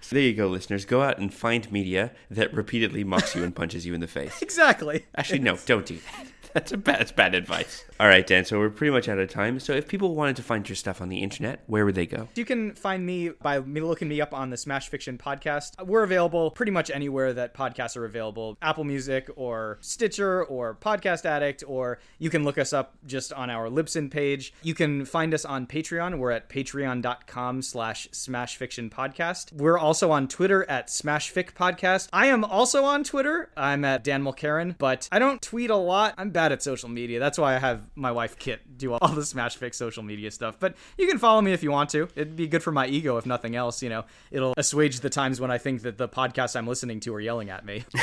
So 0.00 0.16
there 0.16 0.24
you 0.24 0.34
go, 0.34 0.48
listeners. 0.48 0.84
Go 0.84 1.02
out 1.02 1.18
and 1.18 1.32
find 1.32 1.70
media 1.72 2.12
that 2.30 2.52
repeatedly 2.52 3.04
mocks 3.04 3.34
you 3.34 3.42
and 3.42 3.54
punches 3.54 3.86
you 3.86 3.94
in 3.94 4.00
the 4.00 4.06
face. 4.08 4.40
Exactly. 4.52 5.06
Actually, 5.16 5.38
no, 5.40 5.56
don't 5.66 5.86
do 5.86 5.96
that. 5.98 6.26
That's 6.54 6.70
a 6.70 6.76
bad, 6.76 6.98
that's 7.00 7.12
bad 7.12 7.34
advice. 7.34 7.82
All 7.98 8.06
right, 8.06 8.26
Dan. 8.26 8.44
So 8.44 8.58
we're 8.58 8.68
pretty 8.68 8.90
much 8.90 9.08
out 9.08 9.18
of 9.18 9.30
time. 9.30 9.58
So 9.58 9.72
if 9.72 9.88
people 9.88 10.14
wanted 10.14 10.36
to 10.36 10.42
find 10.42 10.68
your 10.68 10.76
stuff 10.76 11.00
on 11.00 11.08
the 11.08 11.18
internet, 11.18 11.62
where 11.66 11.86
would 11.86 11.94
they 11.94 12.04
go? 12.04 12.28
You 12.34 12.44
can 12.44 12.74
find 12.74 13.06
me 13.06 13.30
by 13.30 13.60
me 13.60 13.80
looking 13.80 14.08
me 14.08 14.20
up 14.20 14.34
on 14.34 14.50
the 14.50 14.58
Smash 14.58 14.88
Fiction 14.88 15.16
podcast. 15.16 15.82
We're 15.82 16.02
available 16.02 16.50
pretty 16.50 16.72
much 16.72 16.90
anywhere 16.90 17.32
that 17.32 17.54
podcasts 17.54 17.96
are 17.96 18.04
available 18.04 18.58
Apple 18.60 18.84
Music 18.84 19.30
or 19.34 19.78
Stitcher 19.80 20.44
or 20.44 20.74
Podcast 20.74 21.24
Addict, 21.24 21.64
or 21.66 22.00
you 22.18 22.28
can 22.28 22.44
look 22.44 22.58
us 22.58 22.74
up 22.74 22.96
just 23.06 23.32
on 23.32 23.48
our 23.48 23.68
Libsyn 23.68 24.10
page. 24.10 24.52
You 24.62 24.74
can 24.74 25.06
find 25.06 25.32
us 25.32 25.46
on 25.46 25.66
Patreon. 25.66 26.18
We're 26.18 26.32
at 26.32 26.50
patreon.com 26.50 27.62
slash 27.62 28.08
Smash 28.12 28.56
Fiction 28.56 28.90
Podcast. 28.90 29.52
We're 29.52 29.78
also 29.78 30.10
on 30.10 30.28
Twitter 30.28 30.68
at 30.68 30.90
Smash 30.90 31.32
Fic 31.32 31.52
Podcast. 31.54 32.08
I 32.12 32.26
am 32.26 32.44
also 32.44 32.84
on 32.84 33.04
Twitter. 33.04 33.50
I'm 33.56 33.84
at 33.84 34.04
Dan 34.04 34.22
Mulkerin, 34.22 34.76
but 34.76 35.08
I 35.10 35.18
don't 35.18 35.40
tweet 35.40 35.70
a 35.70 35.76
lot. 35.76 36.14
I'm 36.18 36.30
bad 36.30 36.41
at 36.50 36.62
social 36.62 36.88
media. 36.88 37.20
That's 37.20 37.38
why 37.38 37.54
I 37.54 37.58
have 37.58 37.84
my 37.94 38.10
wife 38.10 38.38
Kit 38.38 38.78
do 38.78 38.94
all 38.94 39.08
the 39.14 39.24
Smash 39.24 39.58
Fic 39.58 39.74
social 39.74 40.02
media 40.02 40.30
stuff. 40.30 40.58
But 40.58 40.74
you 40.98 41.06
can 41.06 41.18
follow 41.18 41.40
me 41.40 41.52
if 41.52 41.62
you 41.62 41.70
want 41.70 41.90
to. 41.90 42.08
It'd 42.16 42.34
be 42.34 42.48
good 42.48 42.62
for 42.62 42.72
my 42.72 42.86
ego, 42.86 43.18
if 43.18 43.26
nothing 43.26 43.54
else. 43.54 43.82
You 43.82 43.90
know, 43.90 44.04
it'll 44.30 44.54
assuage 44.56 45.00
the 45.00 45.10
times 45.10 45.40
when 45.40 45.50
I 45.50 45.58
think 45.58 45.82
that 45.82 45.98
the 45.98 46.08
podcasts 46.08 46.56
I'm 46.56 46.66
listening 46.66 46.98
to 47.00 47.14
are 47.14 47.20
yelling 47.20 47.50
at 47.50 47.64
me. 47.64 47.84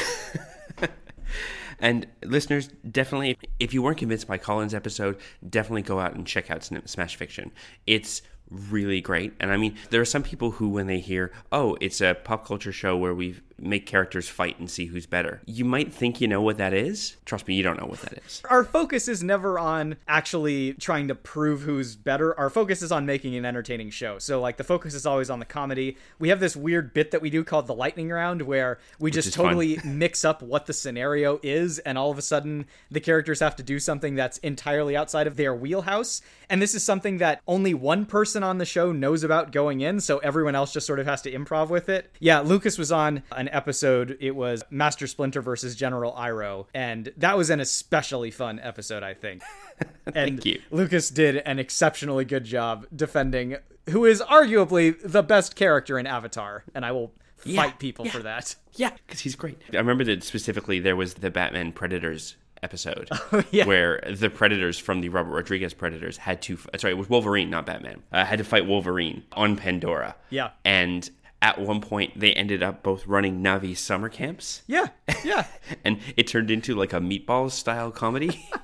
And 1.82 2.08
listeners, 2.24 2.70
definitely, 2.90 3.38
if 3.60 3.74
you 3.74 3.82
weren't 3.82 3.98
convinced 3.98 4.28
by 4.28 4.38
Colin's 4.38 4.74
episode, 4.74 5.18
definitely 5.48 5.84
go 5.84 6.00
out 6.00 6.14
and 6.14 6.28
check 6.28 6.52
out 6.52 6.64
Smash 6.64 7.16
Fiction. 7.16 7.52
It's 7.88 8.22
really 8.50 9.02
great. 9.02 9.34
And 9.40 9.52
I 9.52 9.58
mean, 9.58 9.76
there 9.90 10.02
are 10.02 10.06
some 10.06 10.24
people 10.24 10.52
who, 10.52 10.70
when 10.70 10.88
they 10.88 11.00
hear, 11.00 11.32
oh, 11.52 11.78
it's 11.82 12.02
a 12.02 12.16
pop 12.16 12.46
culture 12.46 12.72
show 12.72 12.98
where 12.98 13.14
we 13.14 13.36
make 13.62 13.86
characters 13.86 14.30
fight 14.30 14.58
and 14.58 14.70
see 14.70 14.86
who's 14.86 15.06
better, 15.06 15.42
you 15.46 15.66
might 15.66 15.94
think 15.94 16.22
you 16.22 16.28
know 16.28 16.42
what 16.42 16.58
that 16.58 16.74
is. 16.74 17.18
Trust 17.26 17.48
me, 17.48 17.56
you 17.56 17.64
don't 17.64 17.80
know 17.80 17.86
what 17.86 18.02
that 18.02 18.20
is. 18.26 18.42
Our 18.50 18.64
focus 18.64 19.08
is 19.08 19.22
never 19.22 19.60
on 19.60 19.98
actually 20.08 20.74
trying 20.74 21.10
to 21.10 21.16
prove 21.16 21.62
who's 21.62 21.96
better. 21.96 22.38
Our 22.40 22.50
focus 22.50 22.82
is 22.82 22.92
on 22.92 23.06
making 23.06 23.36
an 23.36 23.46
entertaining 23.46 23.90
show. 23.90 24.18
So, 24.20 24.40
like, 24.40 24.58
the 24.58 24.64
focus 24.64 24.94
is 24.94 25.06
always 25.06 25.30
on 25.30 25.40
the 25.40 25.46
comedy. 25.46 25.98
We 26.20 26.30
have 26.30 26.40
this 26.40 26.56
weird 26.56 26.94
bit 26.94 27.12
that 27.12 27.22
we 27.22 27.30
do 27.30 27.44
called 27.44 27.68
the 27.68 27.76
lightning 27.76 28.10
round 28.10 28.42
where 28.44 28.80
we 29.00 29.12
just 29.12 29.34
totally 29.34 29.80
mix 29.84 30.24
up 30.24 30.42
what 30.42 30.66
the 30.66 30.74
scenario 30.74 31.40
is, 31.44 31.80
and 31.80 31.98
all 31.98 32.12
of 32.12 32.18
a 32.18 32.22
sudden 32.22 32.66
the 32.90 33.00
characters 33.00 33.40
have 33.42 33.56
to 33.58 33.64
do 33.64 33.80
something 33.80 34.16
that's 34.16 34.38
entirely 34.40 34.96
outside 34.96 35.28
of 35.28 35.36
their 35.36 35.54
wheelhouse. 35.54 36.22
And 36.50 36.62
this 36.62 36.74
is 36.74 36.84
something 36.84 37.18
that 37.18 37.42
only 37.48 37.74
one 37.74 38.06
person 38.06 38.39
on 38.44 38.58
the 38.58 38.66
show 38.66 38.92
knows 38.92 39.24
about 39.24 39.52
going 39.52 39.82
in, 39.82 40.00
so 40.00 40.18
everyone 40.20 40.56
else 40.56 40.74
just 40.74 40.88
sort 40.88 41.00
of 41.00 41.06
has 41.06 41.22
to 41.24 41.32
improv 41.32 41.70
with 41.70 41.90
it. 41.90 42.12
Yeah, 42.20 42.40
Lucas 42.40 42.78
was 42.78 42.92
on 42.92 43.24
an 43.32 43.50
episode. 43.50 44.18
It 44.20 44.36
was 44.36 44.64
Master 44.70 45.08
Splinter 45.08 45.42
versus 45.42 45.76
General 45.76 46.14
Iroh, 46.14 46.66
and 46.74 47.12
that 47.18 47.38
was 47.38 47.50
an 47.50 47.60
especially 47.60 48.32
fun 48.32 48.60
episode, 48.60 49.04
I 49.04 49.14
think. 49.14 49.44
and 50.06 50.14
Thank 50.14 50.46
you. 50.46 50.62
Lucas 50.72 51.10
did 51.10 51.38
an 51.38 51.60
exceptionally 51.60 52.26
good 52.26 52.44
job 52.44 52.86
defending 52.96 53.58
who 53.90 54.06
is 54.06 54.22
arguably 54.22 54.96
the 55.04 55.24
best 55.24 55.56
character 55.56 55.98
in 55.98 56.08
Avatar, 56.08 56.64
and 56.74 56.86
I 56.86 56.92
will 56.92 57.12
fight 57.38 57.54
yeah, 57.54 57.72
people 57.72 58.06
yeah, 58.06 58.12
for 58.12 58.20
that. 58.20 58.56
Yeah, 58.74 58.92
because 59.06 59.22
he's 59.22 59.36
great. 59.36 59.58
I 59.74 59.78
remember 59.78 60.04
that 60.06 60.24
specifically 60.24 60.80
there 60.80 60.96
was 60.96 61.16
the 61.16 61.30
Batman 61.30 61.72
Predators 61.72 62.36
episode 62.64 63.08
oh, 63.32 63.44
yeah. 63.52 63.66
where 63.66 64.04
the 64.12 64.30
predators 64.30 64.78
from 64.78 65.02
the 65.02 65.10
Robert 65.10 65.32
Rodriguez 65.32 65.74
Predators 65.74 66.18
had 66.18 66.42
to 66.44 66.58
sorry 66.78 66.94
it 66.94 66.98
was 66.98 67.10
Wolverine 67.10 67.50
not 67.50 67.66
Batman 67.66 68.02
uh, 68.12 68.26
had 68.26 68.40
to 68.40 68.44
fight 68.44 68.66
Wolverine 68.66 69.24
on 69.34 69.56
Pandora 69.56 70.16
yeah 70.30 70.52
and 70.66 71.10
at 71.42 71.60
one 71.60 71.82
point 71.82 72.20
they 72.20 72.34
ended 72.34 72.62
up 72.62 72.84
both 72.84 73.08
running 73.08 73.42
Na'vi 73.42 73.78
summer 73.78 74.10
camps 74.10 74.64
yeah 74.68 74.88
yeah 75.24 75.46
and 75.84 76.00
it 76.18 76.28
turned 76.28 76.52
into 76.52 76.76
like 76.76 76.94
a 76.94 77.00
meatballs 77.00 77.52
style 77.52 77.92
comedy 77.92 78.50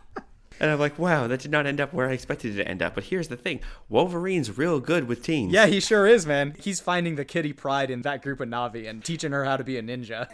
And 0.60 0.72
I'm 0.72 0.80
like, 0.80 0.98
wow, 0.98 1.28
that 1.28 1.42
did 1.42 1.52
not 1.52 1.66
end 1.66 1.82
up 1.82 1.94
where 1.94 2.10
I 2.10 2.14
expected 2.14 2.54
it 2.54 2.64
to 2.64 2.68
end 2.68 2.82
up. 2.82 2.96
But 2.96 3.06
here's 3.06 3.28
the 3.28 3.38
thing 3.38 3.60
Wolverine's 3.90 4.58
real 4.58 4.80
good 4.80 5.08
with 5.08 5.22
teens. 5.24 5.52
Yeah, 5.52 5.66
he 5.66 5.80
sure 5.80 6.08
is, 6.08 6.26
man. 6.26 6.56
He's 6.60 6.80
finding 6.80 7.16
the 7.16 7.26
Kitty 7.26 7.54
Pryde 7.54 7.92
in 7.92 8.04
that 8.04 8.22
group 8.22 8.40
of 8.40 8.48
Na'vi 8.48 8.90
and 8.90 9.04
teaching 9.04 9.32
her 9.32 9.46
how 9.46 9.58
to 9.58 9.64
be 9.64 9.78
a 9.78 9.84
ninja. 9.84 10.28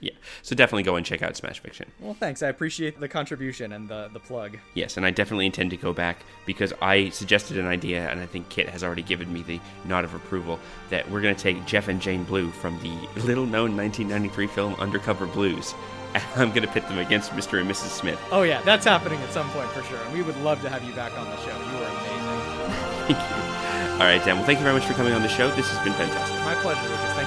Yeah, 0.00 0.12
so 0.42 0.54
definitely 0.54 0.82
go 0.82 0.96
and 0.96 1.04
check 1.04 1.22
out 1.22 1.36
Smash 1.36 1.60
Fiction. 1.60 1.90
Well, 2.00 2.14
thanks. 2.14 2.42
I 2.42 2.48
appreciate 2.48 2.98
the 2.98 3.08
contribution 3.08 3.72
and 3.72 3.88
the, 3.88 4.08
the 4.12 4.20
plug. 4.20 4.56
Yes, 4.74 4.96
and 4.96 5.04
I 5.04 5.10
definitely 5.10 5.46
intend 5.46 5.70
to 5.70 5.76
go 5.76 5.92
back 5.92 6.24
because 6.46 6.72
I 6.80 7.10
suggested 7.10 7.58
an 7.58 7.66
idea, 7.66 8.08
and 8.08 8.20
I 8.20 8.26
think 8.26 8.48
Kit 8.48 8.68
has 8.68 8.82
already 8.82 9.02
given 9.02 9.32
me 9.32 9.42
the 9.42 9.60
nod 9.84 10.04
of 10.04 10.14
approval 10.14 10.58
that 10.88 11.10
we're 11.10 11.20
going 11.20 11.34
to 11.34 11.42
take 11.42 11.64
Jeff 11.66 11.88
and 11.88 12.00
Jane 12.00 12.24
Blue 12.24 12.50
from 12.50 12.80
the 12.80 12.94
little 13.20 13.46
known 13.46 13.76
1993 13.76 14.46
film 14.48 14.74
Undercover 14.74 15.26
Blues 15.26 15.74
and 16.14 16.24
I'm 16.36 16.50
going 16.50 16.62
to 16.62 16.68
pit 16.68 16.86
them 16.88 16.98
against 16.98 17.30
Mr. 17.32 17.60
and 17.60 17.70
Mrs. 17.70 17.90
Smith. 17.90 18.20
Oh, 18.32 18.42
yeah, 18.42 18.62
that's 18.62 18.84
happening 18.84 19.20
at 19.20 19.32
some 19.32 19.48
point 19.50 19.70
for 19.70 19.82
sure. 19.84 19.98
And 19.98 20.12
we 20.12 20.22
would 20.22 20.36
love 20.42 20.60
to 20.62 20.68
have 20.68 20.82
you 20.84 20.92
back 20.94 21.16
on 21.18 21.26
the 21.26 21.36
show. 21.38 21.56
You 21.56 21.76
are 21.78 21.90
amazing. 21.90 23.14
thank 23.14 23.18
you. 23.18 23.94
All 24.00 24.06
right, 24.06 24.24
Dan. 24.24 24.36
Well, 24.36 24.46
thank 24.46 24.58
you 24.58 24.64
very 24.64 24.74
much 24.74 24.86
for 24.86 24.94
coming 24.94 25.12
on 25.12 25.22
the 25.22 25.28
show. 25.28 25.50
This 25.50 25.68
has 25.70 25.84
been 25.84 25.92
fantastic. 25.92 26.36
My 26.40 26.54
pleasure, 26.62 26.88
Lucas. 26.88 27.19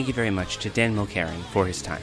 Thank 0.00 0.08
you 0.08 0.14
very 0.14 0.30
much 0.30 0.56
to 0.60 0.70
Dan 0.70 0.96
Mulkerin 0.96 1.42
for 1.52 1.66
his 1.66 1.82
time. 1.82 2.00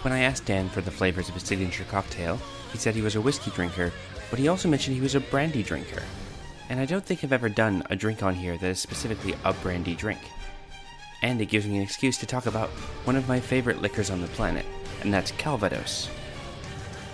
When 0.00 0.14
I 0.14 0.20
asked 0.20 0.46
Dan 0.46 0.70
for 0.70 0.80
the 0.80 0.90
flavors 0.90 1.28
of 1.28 1.34
his 1.34 1.42
signature 1.42 1.84
cocktail, 1.84 2.38
he 2.72 2.78
said 2.78 2.94
he 2.94 3.02
was 3.02 3.16
a 3.16 3.20
whiskey 3.20 3.50
drinker, 3.50 3.92
but 4.30 4.38
he 4.38 4.48
also 4.48 4.70
mentioned 4.70 4.96
he 4.96 5.02
was 5.02 5.14
a 5.14 5.20
brandy 5.20 5.62
drinker. 5.62 6.02
And 6.70 6.80
I 6.80 6.86
don't 6.86 7.04
think 7.04 7.22
I've 7.22 7.34
ever 7.34 7.50
done 7.50 7.82
a 7.90 7.96
drink 7.96 8.22
on 8.22 8.34
here 8.34 8.56
that 8.56 8.66
is 8.66 8.78
specifically 8.78 9.34
a 9.44 9.52
brandy 9.52 9.94
drink. 9.94 10.20
And 11.20 11.38
it 11.38 11.50
gives 11.50 11.66
me 11.66 11.76
an 11.76 11.82
excuse 11.82 12.16
to 12.16 12.26
talk 12.26 12.46
about 12.46 12.70
one 13.04 13.16
of 13.16 13.28
my 13.28 13.40
favorite 13.40 13.82
liquors 13.82 14.08
on 14.08 14.22
the 14.22 14.28
planet, 14.28 14.64
and 15.02 15.12
that's 15.12 15.32
Calvados. 15.32 16.08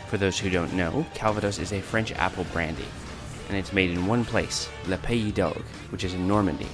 For 0.07 0.17
those 0.17 0.39
who 0.39 0.49
don't 0.49 0.75
know, 0.75 1.05
Calvados 1.15 1.59
is 1.59 1.73
a 1.73 1.81
French 1.81 2.13
apple 2.13 2.45
brandy, 2.53 2.87
and 3.49 3.59
it's 3.59 3.73
made 3.73 3.91
in 3.91 4.07
one 4.07 4.25
place, 4.25 4.69
Le 4.87 4.97
Pays 4.99 5.33
d'Auge, 5.33 5.65
which 5.89 6.05
is 6.05 6.15
in 6.15 6.29
Normandy, 6.29 6.69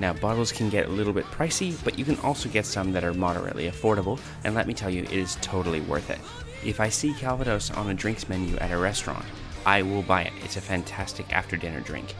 now, 0.00 0.14
bottles 0.14 0.50
can 0.50 0.70
get 0.70 0.86
a 0.86 0.90
little 0.90 1.12
bit 1.12 1.26
pricey, 1.26 1.76
but 1.84 1.98
you 1.98 2.06
can 2.06 2.18
also 2.20 2.48
get 2.48 2.64
some 2.64 2.90
that 2.92 3.04
are 3.04 3.12
moderately 3.12 3.70
affordable, 3.70 4.18
and 4.44 4.54
let 4.54 4.66
me 4.66 4.72
tell 4.72 4.88
you, 4.88 5.02
it 5.02 5.12
is 5.12 5.36
totally 5.42 5.82
worth 5.82 6.08
it. 6.08 6.18
If 6.64 6.80
I 6.80 6.88
see 6.88 7.12
Calvados 7.12 7.70
on 7.70 7.90
a 7.90 7.94
drinks 7.94 8.26
menu 8.26 8.56
at 8.56 8.72
a 8.72 8.78
restaurant, 8.78 9.26
I 9.66 9.82
will 9.82 10.00
buy 10.00 10.22
it. 10.22 10.32
It's 10.42 10.56
a 10.56 10.62
fantastic 10.62 11.30
after 11.34 11.58
dinner 11.58 11.80
drink. 11.80 12.14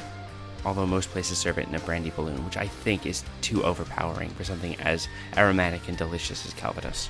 Although 0.67 0.87
most 0.87 1.09
places 1.09 1.39
serve 1.39 1.57
it 1.57 1.69
in 1.69 1.75
a 1.75 1.81
brandy 1.81 2.11
balloon, 2.11 2.45
which 2.45 2.59
I 2.59 2.67
think 2.67 3.07
is 3.07 3.25
too 3.41 3.65
overpowering 3.65 4.29
for 4.31 4.45
something 4.45 4.79
as 4.81 5.09
aromatic 5.39 5.89
and 5.89 5.97
delicious 5.97 6.45
as 6.45 6.53
Calvados. 6.53 7.09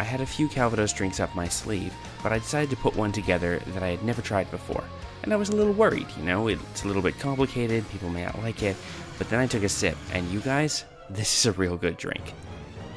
I 0.00 0.04
had 0.04 0.20
a 0.20 0.26
few 0.26 0.48
Calvados 0.48 0.92
drinks 0.92 1.20
up 1.20 1.32
my 1.36 1.46
sleeve, 1.46 1.94
but 2.20 2.32
I 2.32 2.40
decided 2.40 2.70
to 2.70 2.76
put 2.76 2.96
one 2.96 3.12
together 3.12 3.60
that 3.68 3.84
I 3.84 3.90
had 3.90 4.02
never 4.02 4.22
tried 4.22 4.50
before. 4.50 4.82
And 5.22 5.32
I 5.32 5.36
was 5.36 5.48
a 5.48 5.56
little 5.56 5.72
worried, 5.72 6.06
you 6.16 6.24
know, 6.24 6.48
it's 6.48 6.84
a 6.84 6.86
little 6.86 7.02
bit 7.02 7.18
complicated, 7.18 7.88
people 7.90 8.10
may 8.10 8.24
not 8.24 8.40
like 8.42 8.62
it, 8.62 8.76
but 9.18 9.28
then 9.28 9.40
I 9.40 9.46
took 9.46 9.62
a 9.62 9.68
sip, 9.68 9.96
and 10.12 10.28
you 10.30 10.40
guys, 10.40 10.84
this 11.10 11.38
is 11.38 11.46
a 11.46 11.52
real 11.52 11.76
good 11.76 11.96
drink. 11.96 12.34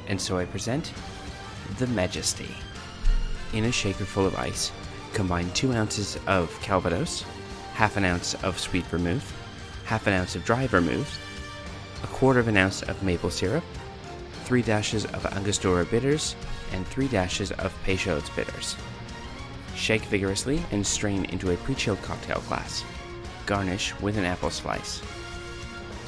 And 0.08 0.20
so 0.20 0.38
I 0.38 0.44
present 0.44 0.92
the 1.78 1.86
Majesty. 1.88 2.54
In 3.52 3.64
a 3.64 3.72
shaker 3.72 4.04
full 4.04 4.26
of 4.26 4.36
ice, 4.36 4.72
combine 5.12 5.50
2 5.52 5.72
ounces 5.72 6.18
of 6.26 6.56
Calvados, 6.60 7.24
half 7.74 7.96
an 7.96 8.04
ounce 8.04 8.34
of 8.44 8.58
sweet 8.58 8.84
vermouth, 8.86 9.32
half 9.84 10.06
an 10.06 10.12
ounce 10.12 10.36
of 10.36 10.44
dry 10.44 10.66
vermouth, 10.66 11.18
a 12.02 12.06
quarter 12.08 12.40
of 12.40 12.48
an 12.48 12.56
ounce 12.56 12.82
of 12.82 13.02
maple 13.02 13.30
syrup, 13.30 13.64
3 14.44 14.62
dashes 14.62 15.04
of 15.06 15.26
Angostura 15.26 15.84
bitters, 15.84 16.34
and 16.72 16.86
3 16.86 17.08
dashes 17.08 17.50
of 17.52 17.74
Peychaud's 17.84 18.30
bitters. 18.30 18.76
Shake 19.74 20.04
vigorously 20.04 20.62
and 20.72 20.86
strain 20.86 21.24
into 21.26 21.52
a 21.52 21.56
pre 21.58 21.74
chilled 21.74 22.02
cocktail 22.02 22.42
glass. 22.48 22.84
Garnish 23.46 23.98
with 24.00 24.18
an 24.18 24.24
apple 24.24 24.50
slice. 24.50 25.00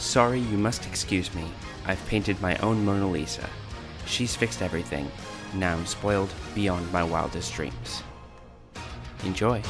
Sorry, 0.03 0.40
you 0.40 0.59
must 0.59 0.84
excuse 0.84 1.32
me. 1.32 1.44
I've 1.86 2.05
painted 2.07 2.38
my 2.40 2.57
own 2.57 2.84
Mona 2.84 3.09
Lisa. 3.09 3.48
She's 4.05 4.34
fixed 4.34 4.61
everything. 4.61 5.09
Now 5.55 5.74
I'm 5.74 5.86
spoiled 5.86 6.34
beyond 6.57 6.92
my 6.92 7.05
wildest 7.05 7.55
dreams. 7.55 8.03
Enjoy. 9.24 9.62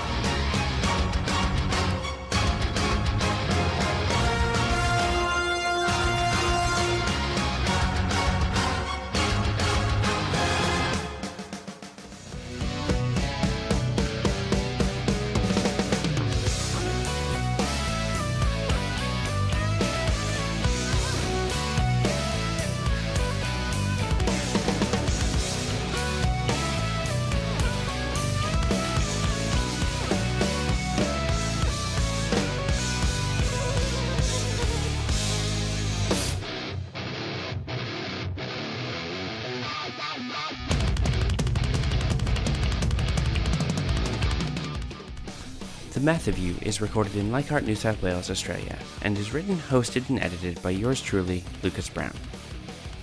The 46.22 46.30
Math 46.30 46.38
of 46.38 46.44
You 46.44 46.54
is 46.62 46.80
recorded 46.80 47.16
in 47.16 47.32
Leichhardt, 47.32 47.64
New 47.64 47.74
South 47.74 48.00
Wales, 48.00 48.30
Australia, 48.30 48.78
and 49.02 49.18
is 49.18 49.34
written, 49.34 49.56
hosted, 49.56 50.08
and 50.08 50.20
edited 50.20 50.62
by 50.62 50.70
yours 50.70 51.00
truly, 51.00 51.42
Lucas 51.64 51.88
Brown. 51.88 52.14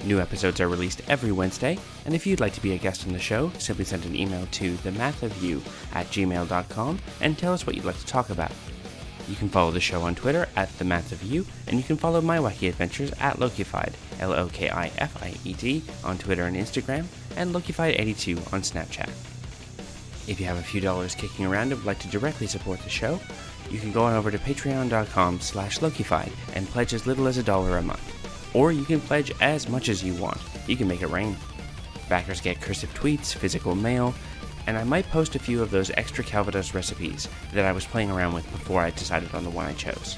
New 0.05 0.21
episodes 0.21 0.61
are 0.61 0.69
released 0.69 1.01
every 1.09 1.33
Wednesday, 1.33 1.77
and 2.05 2.15
if 2.15 2.25
you'd 2.25 2.39
like 2.39 2.53
to 2.53 2.61
be 2.61 2.71
a 2.71 2.77
guest 2.77 3.05
on 3.05 3.11
the 3.11 3.19
show, 3.19 3.51
simply 3.57 3.83
send 3.83 4.05
an 4.05 4.15
email 4.15 4.47
to 4.51 4.75
themathofyou 4.75 5.59
at 5.93 6.05
gmail.com 6.07 6.99
and 7.19 7.37
tell 7.37 7.51
us 7.51 7.67
what 7.67 7.75
you'd 7.75 7.83
like 7.83 7.99
to 7.99 8.05
talk 8.05 8.29
about. 8.29 8.53
You 9.27 9.35
can 9.35 9.49
follow 9.49 9.71
the 9.71 9.81
show 9.81 10.01
on 10.03 10.15
Twitter 10.15 10.47
at 10.55 10.69
The 10.79 10.85
Math 10.85 11.11
of 11.11 11.21
You, 11.21 11.45
and 11.67 11.75
you 11.75 11.83
can 11.83 11.97
follow 11.97 12.21
my 12.21 12.37
wacky 12.37 12.69
adventures 12.69 13.11
at 13.19 13.35
Lokified, 13.35 13.95
L 14.21 14.31
O 14.31 14.47
K 14.47 14.69
I 14.69 14.93
F 14.97 15.21
I 15.21 15.33
E 15.43 15.53
D, 15.55 15.83
on 16.05 16.17
Twitter 16.17 16.45
and 16.45 16.55
Instagram, 16.55 17.05
and 17.35 17.53
Lokified82 17.53 18.53
on 18.53 18.61
Snapchat. 18.61 19.09
If 20.29 20.39
you 20.39 20.45
have 20.45 20.59
a 20.59 20.63
few 20.63 20.79
dollars 20.79 21.15
kicking 21.15 21.47
around 21.47 21.71
and 21.71 21.77
would 21.77 21.87
like 21.87 21.97
to 21.99 22.07
directly 22.07 22.45
support 22.45 22.79
the 22.81 22.89
show, 22.89 23.19
you 23.71 23.79
can 23.79 23.91
go 23.91 24.03
on 24.03 24.13
over 24.13 24.29
to 24.29 24.37
patreon.com 24.37 25.41
slash 25.41 25.79
Lokified 25.79 26.31
and 26.53 26.67
pledge 26.67 26.93
as 26.93 27.07
little 27.07 27.27
as 27.27 27.39
a 27.39 27.43
dollar 27.43 27.79
a 27.79 27.81
month. 27.81 28.55
Or 28.55 28.71
you 28.71 28.85
can 28.85 29.01
pledge 29.01 29.31
as 29.41 29.67
much 29.67 29.89
as 29.89 30.03
you 30.03 30.13
want. 30.13 30.39
You 30.67 30.77
can 30.77 30.87
make 30.87 31.01
it 31.01 31.07
rain. 31.07 31.35
Backers 32.09 32.41
get 32.41 32.61
cursive 32.61 32.93
tweets, 32.93 33.33
physical 33.33 33.73
mail, 33.73 34.13
and 34.67 34.77
I 34.77 34.83
might 34.83 35.09
post 35.09 35.35
a 35.35 35.39
few 35.39 35.63
of 35.63 35.71
those 35.71 35.89
extra 35.97 36.23
Calvados 36.23 36.75
recipes 36.75 37.27
that 37.51 37.65
I 37.65 37.71
was 37.71 37.87
playing 37.87 38.11
around 38.11 38.33
with 38.35 38.49
before 38.51 38.81
I 38.81 38.91
decided 38.91 39.33
on 39.33 39.43
the 39.43 39.49
one 39.49 39.65
I 39.65 39.73
chose. 39.73 40.15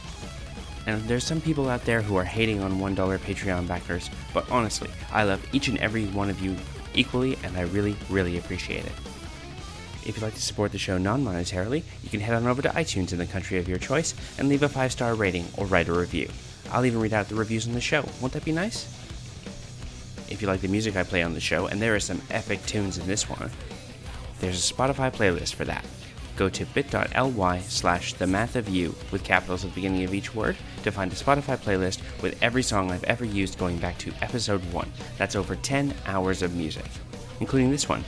And 0.88 1.02
there's 1.04 1.24
some 1.24 1.40
people 1.40 1.70
out 1.70 1.86
there 1.86 2.02
who 2.02 2.18
are 2.18 2.26
hating 2.26 2.60
on 2.62 2.80
$1 2.80 2.96
Patreon 3.20 3.66
backers, 3.66 4.10
but 4.34 4.50
honestly, 4.52 4.90
I 5.14 5.24
love 5.24 5.46
each 5.54 5.70
and 5.70 5.78
every 5.78 6.08
one 6.08 6.30
of 6.30 6.42
you 6.42 6.58
equally, 6.96 7.38
and 7.46 7.56
I 7.56 7.62
really, 7.62 7.96
really 8.10 8.38
appreciate 8.38 8.84
it. 8.84 8.92
If 10.06 10.16
you'd 10.18 10.24
like 10.24 10.34
to 10.34 10.42
support 10.42 10.72
the 10.72 10.78
show 10.78 10.98
non 10.98 11.24
monetarily, 11.24 11.84
you 12.04 12.10
can 12.10 12.20
head 12.20 12.36
on 12.36 12.48
over 12.48 12.62
to 12.62 12.70
iTunes 12.70 13.12
in 13.12 13.20
the 13.20 13.28
country 13.28 13.58
of 13.60 13.68
your 13.68 13.78
choice 13.78 14.16
and 14.38 14.50
leave 14.50 14.64
a 14.64 14.70
five 14.70 14.92
star 14.92 15.14
rating 15.14 15.46
or 15.58 15.66
write 15.66 15.90
a 15.90 15.94
review. 15.94 16.30
I'll 16.72 16.86
even 16.86 17.02
read 17.02 17.14
out 17.14 17.30
the 17.30 17.36
reviews 17.36 17.68
on 17.68 17.74
the 17.74 17.82
show. 17.82 18.04
Won't 18.20 18.34
that 18.34 18.46
be 18.46 18.52
nice? 18.52 18.86
If 20.30 20.42
you 20.42 20.48
like 20.48 20.62
the 20.62 20.68
music 20.70 20.96
I 20.96 21.04
play 21.04 21.22
on 21.22 21.34
the 21.34 21.42
show, 21.42 21.68
and 21.68 21.82
there 21.82 21.94
are 21.94 22.00
some 22.00 22.22
epic 22.32 22.66
tunes 22.66 22.98
in 22.98 23.06
this 23.06 23.30
one, 23.30 23.52
there's 24.40 24.72
a 24.72 24.74
Spotify 24.74 25.12
playlist 25.12 25.54
for 25.54 25.66
that. 25.66 25.86
Go 26.38 26.50
to 26.50 26.66
bit.ly 26.66 27.60
slash 27.60 28.14
the 28.14 28.26
math 28.26 28.56
of 28.56 28.70
you 28.70 28.96
with 29.12 29.24
capitals 29.24 29.64
at 29.64 29.72
the 29.72 29.76
beginning 29.76 30.04
of 30.04 30.14
each 30.14 30.34
word 30.34 30.56
to 30.84 30.92
find 30.92 31.12
a 31.12 31.16
Spotify 31.16 31.58
playlist 31.58 32.00
with 32.24 32.42
every 32.42 32.64
song 32.64 32.90
I've 32.90 33.04
ever 33.04 33.26
used 33.26 33.60
going 33.60 33.78
back 33.78 33.98
to 34.00 34.14
episode 34.22 34.64
1. 34.72 34.92
That's 35.18 35.36
over 35.36 35.56
10 35.56 35.94
hours 36.08 36.42
of 36.42 36.56
music, 36.56 36.86
including 37.40 37.70
this 37.70 37.90
one. 37.90 38.04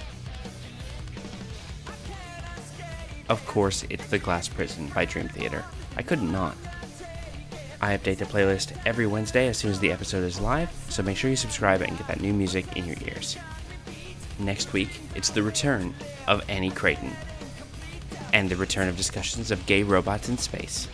Of 3.34 3.43
course, 3.47 3.84
it's 3.89 4.05
The 4.11 4.19
Glass 4.19 4.47
Prison 4.47 4.91
by 4.93 5.05
Dream 5.05 5.27
Theater. 5.27 5.65
I 5.97 6.03
couldn't. 6.03 6.36
I 6.36 6.53
update 7.81 8.19
the 8.19 8.25
playlist 8.25 8.79
every 8.86 9.07
Wednesday 9.07 9.47
as 9.47 9.57
soon 9.57 9.71
as 9.71 9.79
the 9.79 9.91
episode 9.91 10.23
is 10.23 10.39
live, 10.39 10.69
so 10.89 11.01
make 11.01 11.17
sure 11.17 11.31
you 11.31 11.36
subscribe 11.36 11.81
and 11.81 11.97
get 11.97 12.07
that 12.09 12.21
new 12.21 12.31
music 12.31 12.77
in 12.77 12.86
your 12.86 12.95
ears. 13.07 13.36
Next 14.38 14.71
week, 14.71 15.01
it's 15.15 15.31
the 15.31 15.41
return 15.41 15.95
of 16.27 16.47
Annie 16.47 16.69
Creighton 16.69 17.09
and 18.34 18.51
the 18.51 18.55
return 18.55 18.88
of 18.88 18.97
discussions 18.97 19.49
of 19.49 19.65
gay 19.65 19.81
robots 19.81 20.29
in 20.29 20.38
space. 20.38 20.88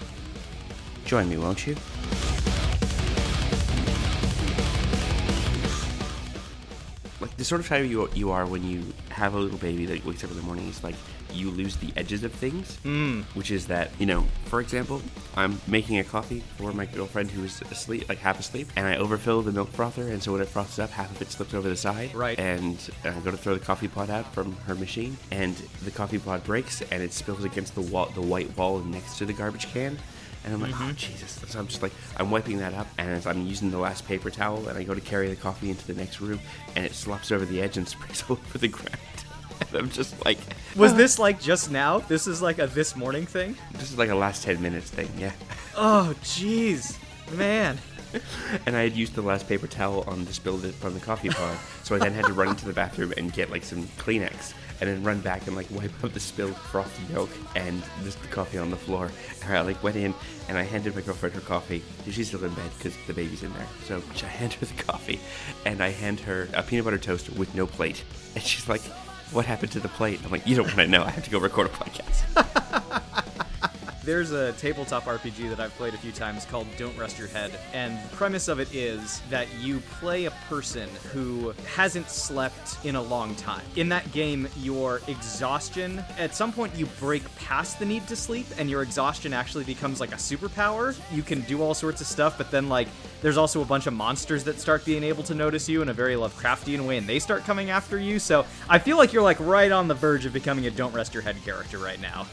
Join 1.04 1.28
me, 1.28 1.38
won't 1.38 1.68
you? 1.68 1.76
Like 7.20 7.36
the 7.36 7.44
sort 7.44 7.60
of 7.60 7.68
type 7.68 7.86
you 7.86 8.10
you 8.14 8.32
are 8.32 8.46
when 8.46 8.64
you 8.64 8.86
have 9.10 9.34
a 9.34 9.38
little 9.38 9.60
baby 9.60 9.86
that 9.88 10.06
wakes 10.06 10.24
up 10.24 10.32
in 10.32 10.38
the 10.38 10.44
morning 10.44 10.70
is 10.70 10.82
like 10.86 10.96
you 11.34 11.50
lose 11.52 11.76
the 11.78 11.92
edges 11.96 12.24
of 12.24 12.32
things, 12.34 12.78
Mm. 12.84 13.24
which 13.34 13.52
is 13.52 13.68
that 13.68 13.92
you 14.00 14.06
know, 14.06 14.26
for 14.46 14.62
example, 14.62 15.02
I'm 15.36 15.60
making 15.68 16.00
a 16.00 16.04
coffee 16.04 16.44
for 16.58 16.72
my 16.74 16.86
girlfriend 16.86 17.32
who 17.32 17.44
is 17.44 17.62
asleep, 17.72 18.10
like 18.10 18.18
half 18.20 18.40
asleep, 18.40 18.70
and 18.76 18.88
I 18.88 18.98
overfill 18.98 19.42
the 19.42 19.52
milk 19.52 19.72
frother, 19.72 20.08
and 20.10 20.22
so 20.22 20.32
when 20.34 20.42
it 20.42 20.48
froths 20.48 20.80
up, 20.80 20.90
half 20.92 21.12
of 21.12 21.22
it 21.22 21.32
slips 21.32 21.54
over 21.54 21.70
the 21.70 21.76
side, 21.78 22.14
Right. 22.16 22.38
And 22.40 22.78
I 23.04 23.12
go 23.20 23.32
to 23.32 23.38
throw 23.38 23.54
the 23.54 23.60
coffee 23.60 23.88
pot 23.88 24.10
out 24.10 24.34
from 24.34 24.56
her 24.68 24.76
machine, 24.76 25.18
and 25.32 25.56
the 25.84 25.92
coffee 25.92 26.20
pot 26.20 26.44
breaks, 26.44 26.82
and 26.92 27.02
it 27.04 27.14
spills 27.14 27.44
against 27.44 27.76
the 27.76 27.82
wall, 27.82 28.12
the 28.16 28.22
white 28.22 28.56
wall 28.58 28.80
next 28.80 29.18
to 29.20 29.26
the 29.26 29.34
garbage 29.34 29.72
can. 29.72 29.98
And 30.46 30.54
I'm 30.54 30.62
like, 30.62 30.74
oh 30.80 30.94
Jesus! 30.94 31.38
So 31.50 31.60
I'm 31.60 31.68
just 31.68 31.82
like, 31.82 31.92
I'm 32.16 32.32
wiping 32.32 32.60
that 32.60 32.74
up, 32.74 32.88
and 32.98 33.10
as 33.10 33.28
I'm 33.28 33.46
using 33.46 33.72
the 33.72 33.78
last 33.78 34.08
paper 34.08 34.30
towel, 34.30 34.70
and 34.70 34.78
I 34.78 34.84
go 34.84 34.94
to 34.94 35.02
carry 35.02 35.28
the 35.30 35.36
coffee 35.36 35.70
into 35.70 35.86
the 35.86 35.94
next 35.94 36.22
room, 36.22 36.40
and 36.78 36.86
it 36.86 36.94
slops 36.94 37.32
over 37.32 37.46
the 37.46 37.62
edge 37.62 37.76
and 37.78 37.86
sprays 37.88 38.24
all 38.30 38.38
over 38.48 38.58
the 38.58 38.70
ground. 38.70 38.98
I'm 39.74 39.90
just 39.90 40.24
like, 40.26 40.40
Was 40.76 40.94
ah. 40.94 40.98
this 40.98 41.20
like 41.20 41.40
just 41.42 41.72
now? 41.72 42.00
This 42.00 42.28
is 42.28 42.42
like 42.42 42.60
a 42.60 42.68
this 42.68 42.96
morning 42.96 43.26
thing? 43.26 43.56
this 43.74 43.92
is 43.92 43.98
like 43.98 44.10
a 44.10 44.16
last 44.16 44.44
ten 44.44 44.62
minutes 44.62 44.90
thing, 44.90 45.10
yeah. 45.18 45.32
Oh, 45.76 46.16
jeez. 46.24 46.98
Man. 47.36 47.78
and 48.66 48.76
I 48.76 48.82
had 48.82 48.94
used 48.94 49.14
the 49.14 49.22
last 49.22 49.48
paper 49.48 49.68
towel 49.68 50.04
on 50.08 50.26
the 50.26 50.34
spill 50.34 50.58
that- 50.58 50.74
from 50.76 50.94
the 50.94 51.00
coffee 51.00 51.30
pot, 51.30 51.58
so 51.84 51.96
I 51.96 52.00
then 52.00 52.14
had 52.14 52.26
to 52.26 52.34
run 52.34 52.50
into 52.50 52.66
the 52.66 52.74
bathroom 52.74 53.14
and 53.18 53.32
get 53.32 53.52
like 53.52 53.64
some 53.64 53.84
Kleenex, 53.98 54.54
and 54.82 54.90
then 54.90 55.04
run 55.04 55.20
back 55.22 55.46
and 55.48 55.56
like 55.56 55.68
wipe 55.72 56.04
up 56.04 56.14
the 56.14 56.20
spilled 56.20 56.56
frothy 56.56 57.14
milk 57.14 57.30
and 57.56 57.84
just 58.04 58.22
the 58.22 58.28
coffee 58.30 58.58
on 58.58 58.70
the 58.72 58.78
floor. 58.78 59.12
And 59.44 59.56
I 59.56 59.62
like 59.62 59.84
went 59.84 59.96
in 59.96 60.14
and 60.48 60.58
I 60.58 60.64
handed 60.64 60.96
my 60.96 61.02
girlfriend 61.02 61.36
her 61.36 61.42
coffee. 61.42 61.84
She's 62.10 62.30
still 62.30 62.44
in 62.44 62.54
bed 62.54 62.72
because 62.78 62.96
the 63.06 63.14
baby's 63.14 63.44
in 63.44 63.54
there, 63.54 63.68
so 63.86 64.02
I 64.24 64.28
hand 64.28 64.54
her 64.54 64.66
the 64.66 64.84
coffee, 64.84 65.20
and 65.66 65.84
I 65.84 65.90
hand 65.90 66.20
her 66.22 66.48
a 66.54 66.64
peanut 66.64 66.86
butter 66.86 66.98
toast 66.98 67.30
with 67.32 67.54
no 67.56 67.68
plate, 67.68 68.04
and 68.36 68.44
she's 68.44 68.68
like. 68.68 68.82
What 69.32 69.46
happened 69.46 69.72
to 69.74 69.80
the 69.80 69.90
plate? 69.90 70.20
I'm 70.26 70.32
like, 70.32 70.48
you 70.48 70.56
don't 70.56 70.66
want 70.66 70.80
to 70.80 70.88
know. 70.88 71.04
I 71.04 71.12
have 71.12 71.24
to 71.24 71.30
go 71.30 71.40
record 71.40 71.68
a 71.68 71.70
podcast. 71.70 72.76
There's 74.10 74.32
a 74.32 74.54
tabletop 74.54 75.04
RPG 75.04 75.50
that 75.50 75.60
I've 75.60 75.76
played 75.76 75.94
a 75.94 75.98
few 75.98 76.12
times 76.12 76.44
called 76.44 76.66
Don't 76.80 76.98
Rest 76.98 77.20
Your 77.20 77.28
Head, 77.28 77.52
and 77.74 77.96
the 78.04 78.16
premise 78.16 78.48
of 78.48 78.60
it 78.60 78.74
is 78.74 79.22
that 79.30 79.48
you 79.60 79.82
play 80.00 80.26
a 80.26 80.32
person 80.50 80.90
who 81.14 81.54
hasn't 81.76 82.10
slept 82.10 82.84
in 82.84 82.96
a 82.96 83.02
long 83.04 83.36
time. 83.36 83.62
In 83.76 83.88
that 83.90 84.12
game, 84.12 84.48
your 84.58 85.00
exhaustion, 85.08 86.04
at 86.18 86.34
some 86.34 86.52
point, 86.52 86.76
you 86.76 86.88
break 87.00 87.24
past 87.36 87.78
the 87.78 87.86
need 87.86 88.08
to 88.08 88.16
sleep, 88.16 88.48
and 88.58 88.68
your 88.68 88.82
exhaustion 88.82 89.32
actually 89.32 89.64
becomes 89.64 90.00
like 90.00 90.12
a 90.12 90.16
superpower. 90.16 91.00
You 91.14 91.22
can 91.22 91.42
do 91.42 91.62
all 91.62 91.76
sorts 91.76 92.02
of 92.02 92.08
stuff, 92.08 92.36
but 92.36 92.50
then, 92.50 92.68
like, 92.68 92.88
there's 93.22 93.38
also 93.38 93.62
a 93.62 93.66
bunch 93.66 93.86
of 93.86 93.94
monsters 93.94 94.44
that 94.46 94.60
start 94.60 94.86
being 94.86 95.04
able 95.04 95.22
to 95.22 95.36
notice 95.36 95.70
you 95.70 95.84
in 95.84 95.90
a 95.90 95.94
very 95.94 96.16
Lovecraftian 96.16 96.84
way, 96.88 96.98
and 96.98 97.06
they 97.06 97.20
start 97.20 97.44
coming 97.44 97.70
after 97.70 98.00
you. 98.00 98.18
So 98.18 98.44
I 98.68 98.80
feel 98.80 98.98
like 98.98 99.14
you're 99.14 99.22
like 99.22 99.40
right 99.40 99.72
on 99.72 99.88
the 99.88 99.94
verge 99.94 100.26
of 100.26 100.34
becoming 100.34 100.66
a 100.66 100.72
Don't 100.72 100.96
Rest 100.96 101.14
Your 101.14 101.22
Head 101.22 101.36
character 101.46 101.78
right 101.78 102.02
now. 102.02 102.26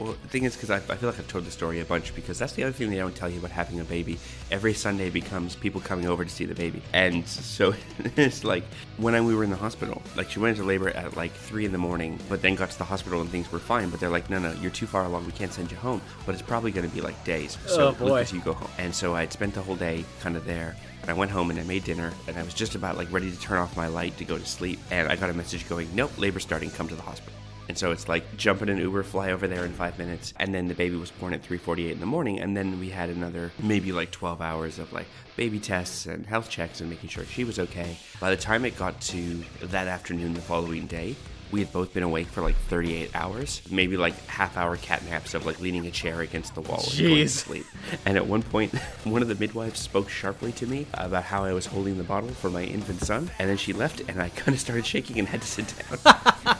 Well, 0.00 0.12
the 0.22 0.28
thing 0.28 0.44
is, 0.44 0.56
because 0.56 0.70
I, 0.70 0.76
I 0.76 0.96
feel 0.96 1.10
like 1.10 1.18
I've 1.18 1.28
told 1.28 1.44
the 1.44 1.50
story 1.50 1.78
a 1.80 1.84
bunch, 1.84 2.14
because 2.14 2.38
that's 2.38 2.54
the 2.54 2.62
other 2.64 2.72
thing 2.72 2.88
they 2.88 2.96
don't 2.96 3.14
tell 3.14 3.28
you 3.28 3.38
about 3.38 3.50
having 3.50 3.80
a 3.80 3.84
baby. 3.84 4.18
Every 4.50 4.72
Sunday 4.72 5.10
becomes 5.10 5.54
people 5.54 5.80
coming 5.82 6.08
over 6.08 6.24
to 6.24 6.30
see 6.30 6.46
the 6.46 6.54
baby. 6.54 6.80
And 6.94 7.28
so 7.28 7.74
it's 8.16 8.42
like 8.42 8.64
when 8.96 9.14
I, 9.14 9.20
we 9.20 9.34
were 9.34 9.44
in 9.44 9.50
the 9.50 9.56
hospital, 9.56 10.00
like 10.16 10.30
she 10.30 10.38
went 10.38 10.56
into 10.56 10.66
labor 10.66 10.88
at 10.88 11.16
like 11.18 11.32
3 11.32 11.66
in 11.66 11.72
the 11.72 11.78
morning, 11.78 12.18
but 12.30 12.40
then 12.40 12.54
got 12.54 12.70
to 12.70 12.78
the 12.78 12.84
hospital 12.84 13.20
and 13.20 13.28
things 13.28 13.52
were 13.52 13.58
fine. 13.58 13.90
But 13.90 14.00
they're 14.00 14.08
like, 14.08 14.30
no, 14.30 14.38
no, 14.38 14.52
you're 14.54 14.70
too 14.70 14.86
far 14.86 15.04
along. 15.04 15.26
We 15.26 15.32
can't 15.32 15.52
send 15.52 15.70
you 15.70 15.76
home. 15.76 16.00
But 16.24 16.34
it's 16.34 16.42
probably 16.42 16.70
going 16.70 16.88
to 16.88 16.94
be 16.94 17.02
like 17.02 17.22
days. 17.24 17.58
Oh, 17.66 17.68
so 17.68 17.88
Oh, 17.88 17.92
boy. 17.92 18.06
Lucas, 18.06 18.32
you 18.32 18.40
go 18.40 18.54
home. 18.54 18.70
And 18.78 18.94
so 18.94 19.14
I'd 19.14 19.32
spent 19.34 19.52
the 19.52 19.62
whole 19.62 19.76
day 19.76 20.06
kind 20.20 20.34
of 20.36 20.46
there. 20.46 20.76
And 21.02 21.10
I 21.10 21.12
went 21.14 21.30
home 21.30 21.50
and 21.50 21.58
I 21.58 21.62
made 21.64 21.84
dinner, 21.84 22.12
and 22.28 22.36
I 22.38 22.42
was 22.42 22.52
just 22.54 22.74
about 22.74 22.96
like 22.96 23.10
ready 23.12 23.30
to 23.30 23.40
turn 23.40 23.58
off 23.58 23.74
my 23.76 23.86
light 23.86 24.16
to 24.18 24.24
go 24.24 24.36
to 24.38 24.44
sleep. 24.46 24.78
And 24.90 25.08
I 25.08 25.16
got 25.16 25.28
a 25.30 25.34
message 25.34 25.68
going, 25.68 25.88
nope, 25.94 26.12
labor 26.18 26.40
starting, 26.40 26.70
come 26.70 26.88
to 26.88 26.94
the 26.94 27.02
hospital. 27.02 27.39
And 27.70 27.78
so 27.78 27.92
it's 27.92 28.08
like 28.08 28.36
jump 28.36 28.62
in 28.62 28.68
an 28.68 28.78
Uber, 28.78 29.04
fly 29.04 29.30
over 29.30 29.46
there 29.46 29.64
in 29.64 29.72
five 29.72 29.96
minutes, 29.96 30.34
and 30.40 30.52
then 30.52 30.66
the 30.66 30.74
baby 30.74 30.96
was 30.96 31.12
born 31.12 31.32
at 31.32 31.44
3:48 31.44 31.92
in 31.92 32.00
the 32.00 32.04
morning, 32.04 32.40
and 32.40 32.56
then 32.56 32.80
we 32.80 32.90
had 32.90 33.10
another 33.10 33.52
maybe 33.62 33.92
like 33.92 34.10
12 34.10 34.40
hours 34.40 34.80
of 34.80 34.92
like 34.92 35.06
baby 35.36 35.60
tests 35.60 36.06
and 36.06 36.26
health 36.26 36.50
checks 36.50 36.80
and 36.80 36.90
making 36.90 37.10
sure 37.10 37.24
she 37.24 37.44
was 37.44 37.60
okay. 37.60 37.96
By 38.18 38.30
the 38.30 38.36
time 38.36 38.64
it 38.64 38.76
got 38.76 39.00
to 39.02 39.44
that 39.62 39.86
afternoon, 39.86 40.34
the 40.34 40.40
following 40.40 40.88
day, 40.88 41.14
we 41.52 41.60
had 41.60 41.72
both 41.72 41.94
been 41.94 42.02
awake 42.02 42.26
for 42.26 42.42
like 42.42 42.56
38 42.56 43.14
hours, 43.14 43.62
maybe 43.70 43.96
like 43.96 44.14
half 44.26 44.56
hour 44.56 44.76
cat 44.76 45.04
naps 45.04 45.34
of 45.34 45.46
like 45.46 45.60
leaning 45.60 45.86
a 45.86 45.92
chair 45.92 46.22
against 46.22 46.56
the 46.56 46.62
wall 46.62 46.82
and 46.90 46.98
going 46.98 47.14
to 47.14 47.28
sleep. 47.28 47.66
And 48.04 48.16
at 48.16 48.26
one 48.26 48.42
point, 48.42 48.74
one 49.04 49.22
of 49.22 49.28
the 49.28 49.36
midwives 49.36 49.78
spoke 49.78 50.08
sharply 50.08 50.50
to 50.52 50.66
me 50.66 50.88
about 50.94 51.22
how 51.22 51.44
I 51.44 51.52
was 51.52 51.66
holding 51.66 51.98
the 51.98 52.04
bottle 52.04 52.30
for 52.30 52.50
my 52.50 52.64
infant 52.64 53.00
son, 53.02 53.30
and 53.38 53.48
then 53.48 53.56
she 53.56 53.72
left, 53.72 54.00
and 54.08 54.20
I 54.20 54.28
kind 54.40 54.56
of 54.56 54.60
started 54.60 54.84
shaking 54.84 55.20
and 55.20 55.28
had 55.28 55.42
to 55.42 55.46
sit 55.46 55.72
down. 56.04 56.56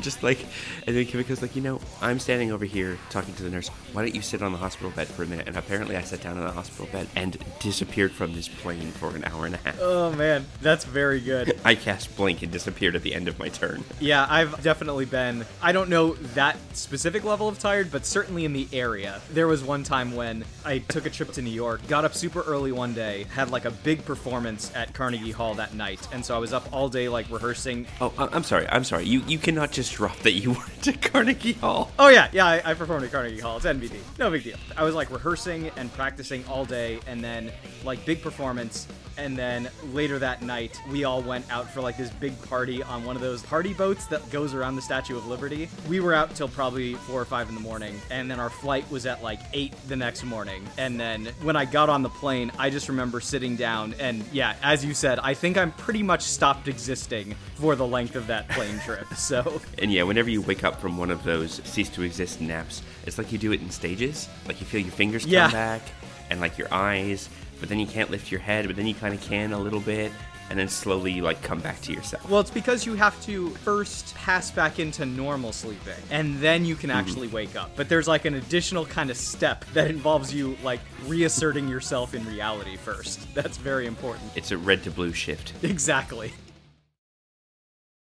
just 0.02 0.22
like, 0.22 0.38
and 0.86 0.96
then 0.96 1.04
Kimiko's 1.04 1.42
like, 1.42 1.56
you 1.56 1.62
know, 1.62 1.80
I'm 2.00 2.18
standing 2.18 2.52
over 2.52 2.64
here 2.64 2.98
talking 3.10 3.34
to 3.34 3.42
the 3.42 3.50
nurse. 3.50 3.68
Why 3.92 4.02
don't 4.02 4.14
you 4.14 4.22
sit 4.22 4.42
on 4.42 4.52
the 4.52 4.58
hospital 4.58 4.90
bed 4.90 5.08
for 5.08 5.22
a 5.22 5.26
minute? 5.26 5.48
And 5.48 5.56
apparently, 5.56 5.96
I 5.96 6.02
sat 6.02 6.20
down 6.22 6.36
on 6.38 6.44
the 6.44 6.52
hospital 6.52 6.86
bed 6.92 7.08
and 7.16 7.36
disappeared 7.60 8.12
from 8.12 8.34
this 8.34 8.48
plane 8.48 8.90
for 8.92 9.14
an 9.14 9.24
hour 9.24 9.46
and 9.46 9.54
a 9.54 9.58
half. 9.58 9.78
Oh 9.80 10.12
man, 10.12 10.46
that's 10.60 10.84
very 10.84 11.20
good. 11.20 11.58
I 11.64 11.74
cast 11.74 12.16
blink 12.16 12.42
and 12.42 12.52
disappeared 12.52 12.94
at 12.96 13.02
the 13.02 13.14
end 13.14 13.28
of 13.28 13.38
my 13.38 13.48
turn. 13.48 13.84
Yeah, 14.00 14.26
I've 14.28 14.62
definitely 14.62 15.04
been. 15.06 15.44
I 15.62 15.72
don't 15.72 15.88
know 15.88 16.14
that 16.34 16.56
specific 16.76 17.24
level 17.24 17.48
of 17.48 17.58
tired, 17.58 17.90
but 17.90 18.04
certainly 18.06 18.44
in 18.44 18.52
the 18.52 18.68
area. 18.72 19.20
There 19.30 19.46
was 19.48 19.62
one 19.62 19.82
time 19.84 20.14
when 20.14 20.44
I 20.64 20.78
took 20.78 21.06
a 21.06 21.10
trip 21.10 21.32
to 21.32 21.42
New 21.42 21.50
York, 21.50 21.86
got 21.88 22.04
up 22.04 22.14
super 22.14 22.42
early 22.42 22.72
one 22.72 22.94
day, 22.94 23.24
had 23.34 23.50
like 23.50 23.64
a 23.64 23.70
big 23.70 24.04
performance 24.04 24.70
at 24.74 24.92
Carnegie 24.94 25.30
Hall 25.32 25.54
that 25.54 25.74
night, 25.74 26.06
and 26.12 26.24
so 26.24 26.34
I 26.34 26.38
was 26.38 26.52
up 26.52 26.68
all 26.72 26.88
day 26.88 27.08
like 27.08 27.28
rehearsing. 27.30 27.86
Oh, 28.00 28.12
I- 28.18 28.28
I'm 28.32 28.44
sorry. 28.44 28.68
I'm 28.68 28.84
sorry. 28.84 29.04
You 29.06 29.20
you 29.26 29.38
cannot 29.38 29.72
just 29.72 29.85
just 29.86 29.96
dropped 29.96 30.22
that 30.24 30.32
you 30.32 30.52
went 30.52 30.82
to 30.82 30.92
Carnegie 30.92 31.52
Hall. 31.54 31.90
Oh 31.98 32.08
yeah, 32.08 32.28
yeah. 32.32 32.46
I, 32.46 32.70
I 32.70 32.74
performed 32.74 33.04
at 33.04 33.12
Carnegie 33.12 33.40
Hall. 33.40 33.56
It's 33.56 33.66
NBD. 33.66 33.98
No 34.18 34.30
big 34.30 34.42
deal. 34.42 34.56
I 34.76 34.82
was 34.82 34.94
like 34.94 35.10
rehearsing 35.10 35.70
and 35.76 35.92
practicing 35.92 36.44
all 36.46 36.64
day, 36.64 36.98
and 37.06 37.22
then 37.22 37.52
like 37.84 38.04
big 38.04 38.22
performance. 38.22 38.88
And 39.18 39.36
then 39.36 39.70
later 39.94 40.18
that 40.18 40.42
night, 40.42 40.78
we 40.90 41.04
all 41.04 41.22
went 41.22 41.50
out 41.50 41.70
for 41.70 41.80
like 41.80 41.96
this 41.96 42.10
big 42.10 42.40
party 42.42 42.82
on 42.82 43.04
one 43.04 43.16
of 43.16 43.22
those 43.22 43.42
party 43.42 43.72
boats 43.72 44.06
that 44.08 44.28
goes 44.30 44.52
around 44.52 44.76
the 44.76 44.82
Statue 44.82 45.16
of 45.16 45.26
Liberty. 45.26 45.70
We 45.88 46.00
were 46.00 46.12
out 46.12 46.34
till 46.34 46.48
probably 46.48 46.94
four 46.94 47.22
or 47.22 47.24
five 47.24 47.48
in 47.48 47.54
the 47.54 47.60
morning, 47.62 47.98
and 48.10 48.30
then 48.30 48.38
our 48.38 48.50
flight 48.50 48.88
was 48.90 49.06
at 49.06 49.22
like 49.22 49.40
eight 49.54 49.72
the 49.88 49.96
next 49.96 50.22
morning. 50.24 50.66
And 50.76 51.00
then 51.00 51.26
when 51.42 51.56
I 51.56 51.64
got 51.64 51.88
on 51.88 52.02
the 52.02 52.10
plane, 52.10 52.52
I 52.58 52.68
just 52.68 52.90
remember 52.90 53.20
sitting 53.20 53.56
down, 53.56 53.94
and 53.98 54.22
yeah, 54.32 54.54
as 54.62 54.84
you 54.84 54.92
said, 54.92 55.18
I 55.20 55.32
think 55.32 55.56
I'm 55.56 55.72
pretty 55.72 56.02
much 56.02 56.22
stopped 56.22 56.68
existing 56.68 57.34
for 57.54 57.74
the 57.74 57.86
length 57.86 58.16
of 58.16 58.26
that 58.26 58.48
plane 58.50 58.78
trip. 58.80 59.06
So 59.16 59.60
And 59.78 59.92
yeah, 59.92 60.04
whenever 60.04 60.30
you 60.30 60.40
wake 60.42 60.64
up 60.64 60.80
from 60.80 60.96
one 60.96 61.10
of 61.10 61.22
those 61.24 61.60
cease 61.64 61.88
to 61.90 62.02
exist 62.02 62.40
naps, 62.40 62.82
it's 63.06 63.18
like 63.18 63.32
you 63.32 63.38
do 63.38 63.52
it 63.52 63.60
in 63.60 63.70
stages. 63.70 64.28
Like 64.46 64.60
you 64.60 64.66
feel 64.66 64.80
your 64.80 64.90
fingers 64.90 65.24
come 65.24 65.32
Yeah. 65.32 65.50
back 65.50 65.82
and 66.30 66.40
like 66.40 66.58
your 66.58 66.72
eyes, 66.72 67.28
but 67.60 67.68
then 67.68 67.78
you 67.78 67.86
can't 67.86 68.10
lift 68.10 68.30
your 68.30 68.40
head, 68.40 68.66
but 68.66 68.76
then 68.76 68.86
you 68.86 68.94
kind 68.94 69.14
of 69.14 69.20
can 69.20 69.52
a 69.52 69.58
little 69.58 69.80
bit, 69.80 70.12
and 70.50 70.58
then 70.58 70.68
slowly 70.68 71.12
you 71.12 71.22
like 71.22 71.42
come 71.42 71.60
back 71.60 71.80
to 71.82 71.92
yourself. 71.92 72.28
Well, 72.28 72.40
it's 72.40 72.50
because 72.50 72.86
you 72.86 72.94
have 72.94 73.20
to 73.26 73.50
first 73.50 74.14
pass 74.14 74.50
back 74.50 74.78
into 74.78 75.04
normal 75.06 75.52
sleeping, 75.52 75.94
and 76.10 76.38
then 76.38 76.64
you 76.64 76.76
can 76.76 76.90
mm-hmm. 76.90 76.98
actually 76.98 77.28
wake 77.28 77.56
up. 77.56 77.70
But 77.76 77.88
there's 77.88 78.08
like 78.08 78.24
an 78.24 78.34
additional 78.34 78.86
kind 78.86 79.10
of 79.10 79.16
step 79.16 79.64
that 79.74 79.90
involves 79.90 80.32
you 80.34 80.56
like 80.62 80.80
reasserting 81.06 81.68
yourself 81.68 82.14
in 82.14 82.24
reality 82.26 82.76
first. 82.76 83.32
That's 83.34 83.56
very 83.56 83.86
important. 83.86 84.30
It's 84.34 84.50
a 84.50 84.58
red 84.58 84.82
to 84.84 84.90
blue 84.90 85.12
shift. 85.12 85.52
Exactly. 85.62 86.32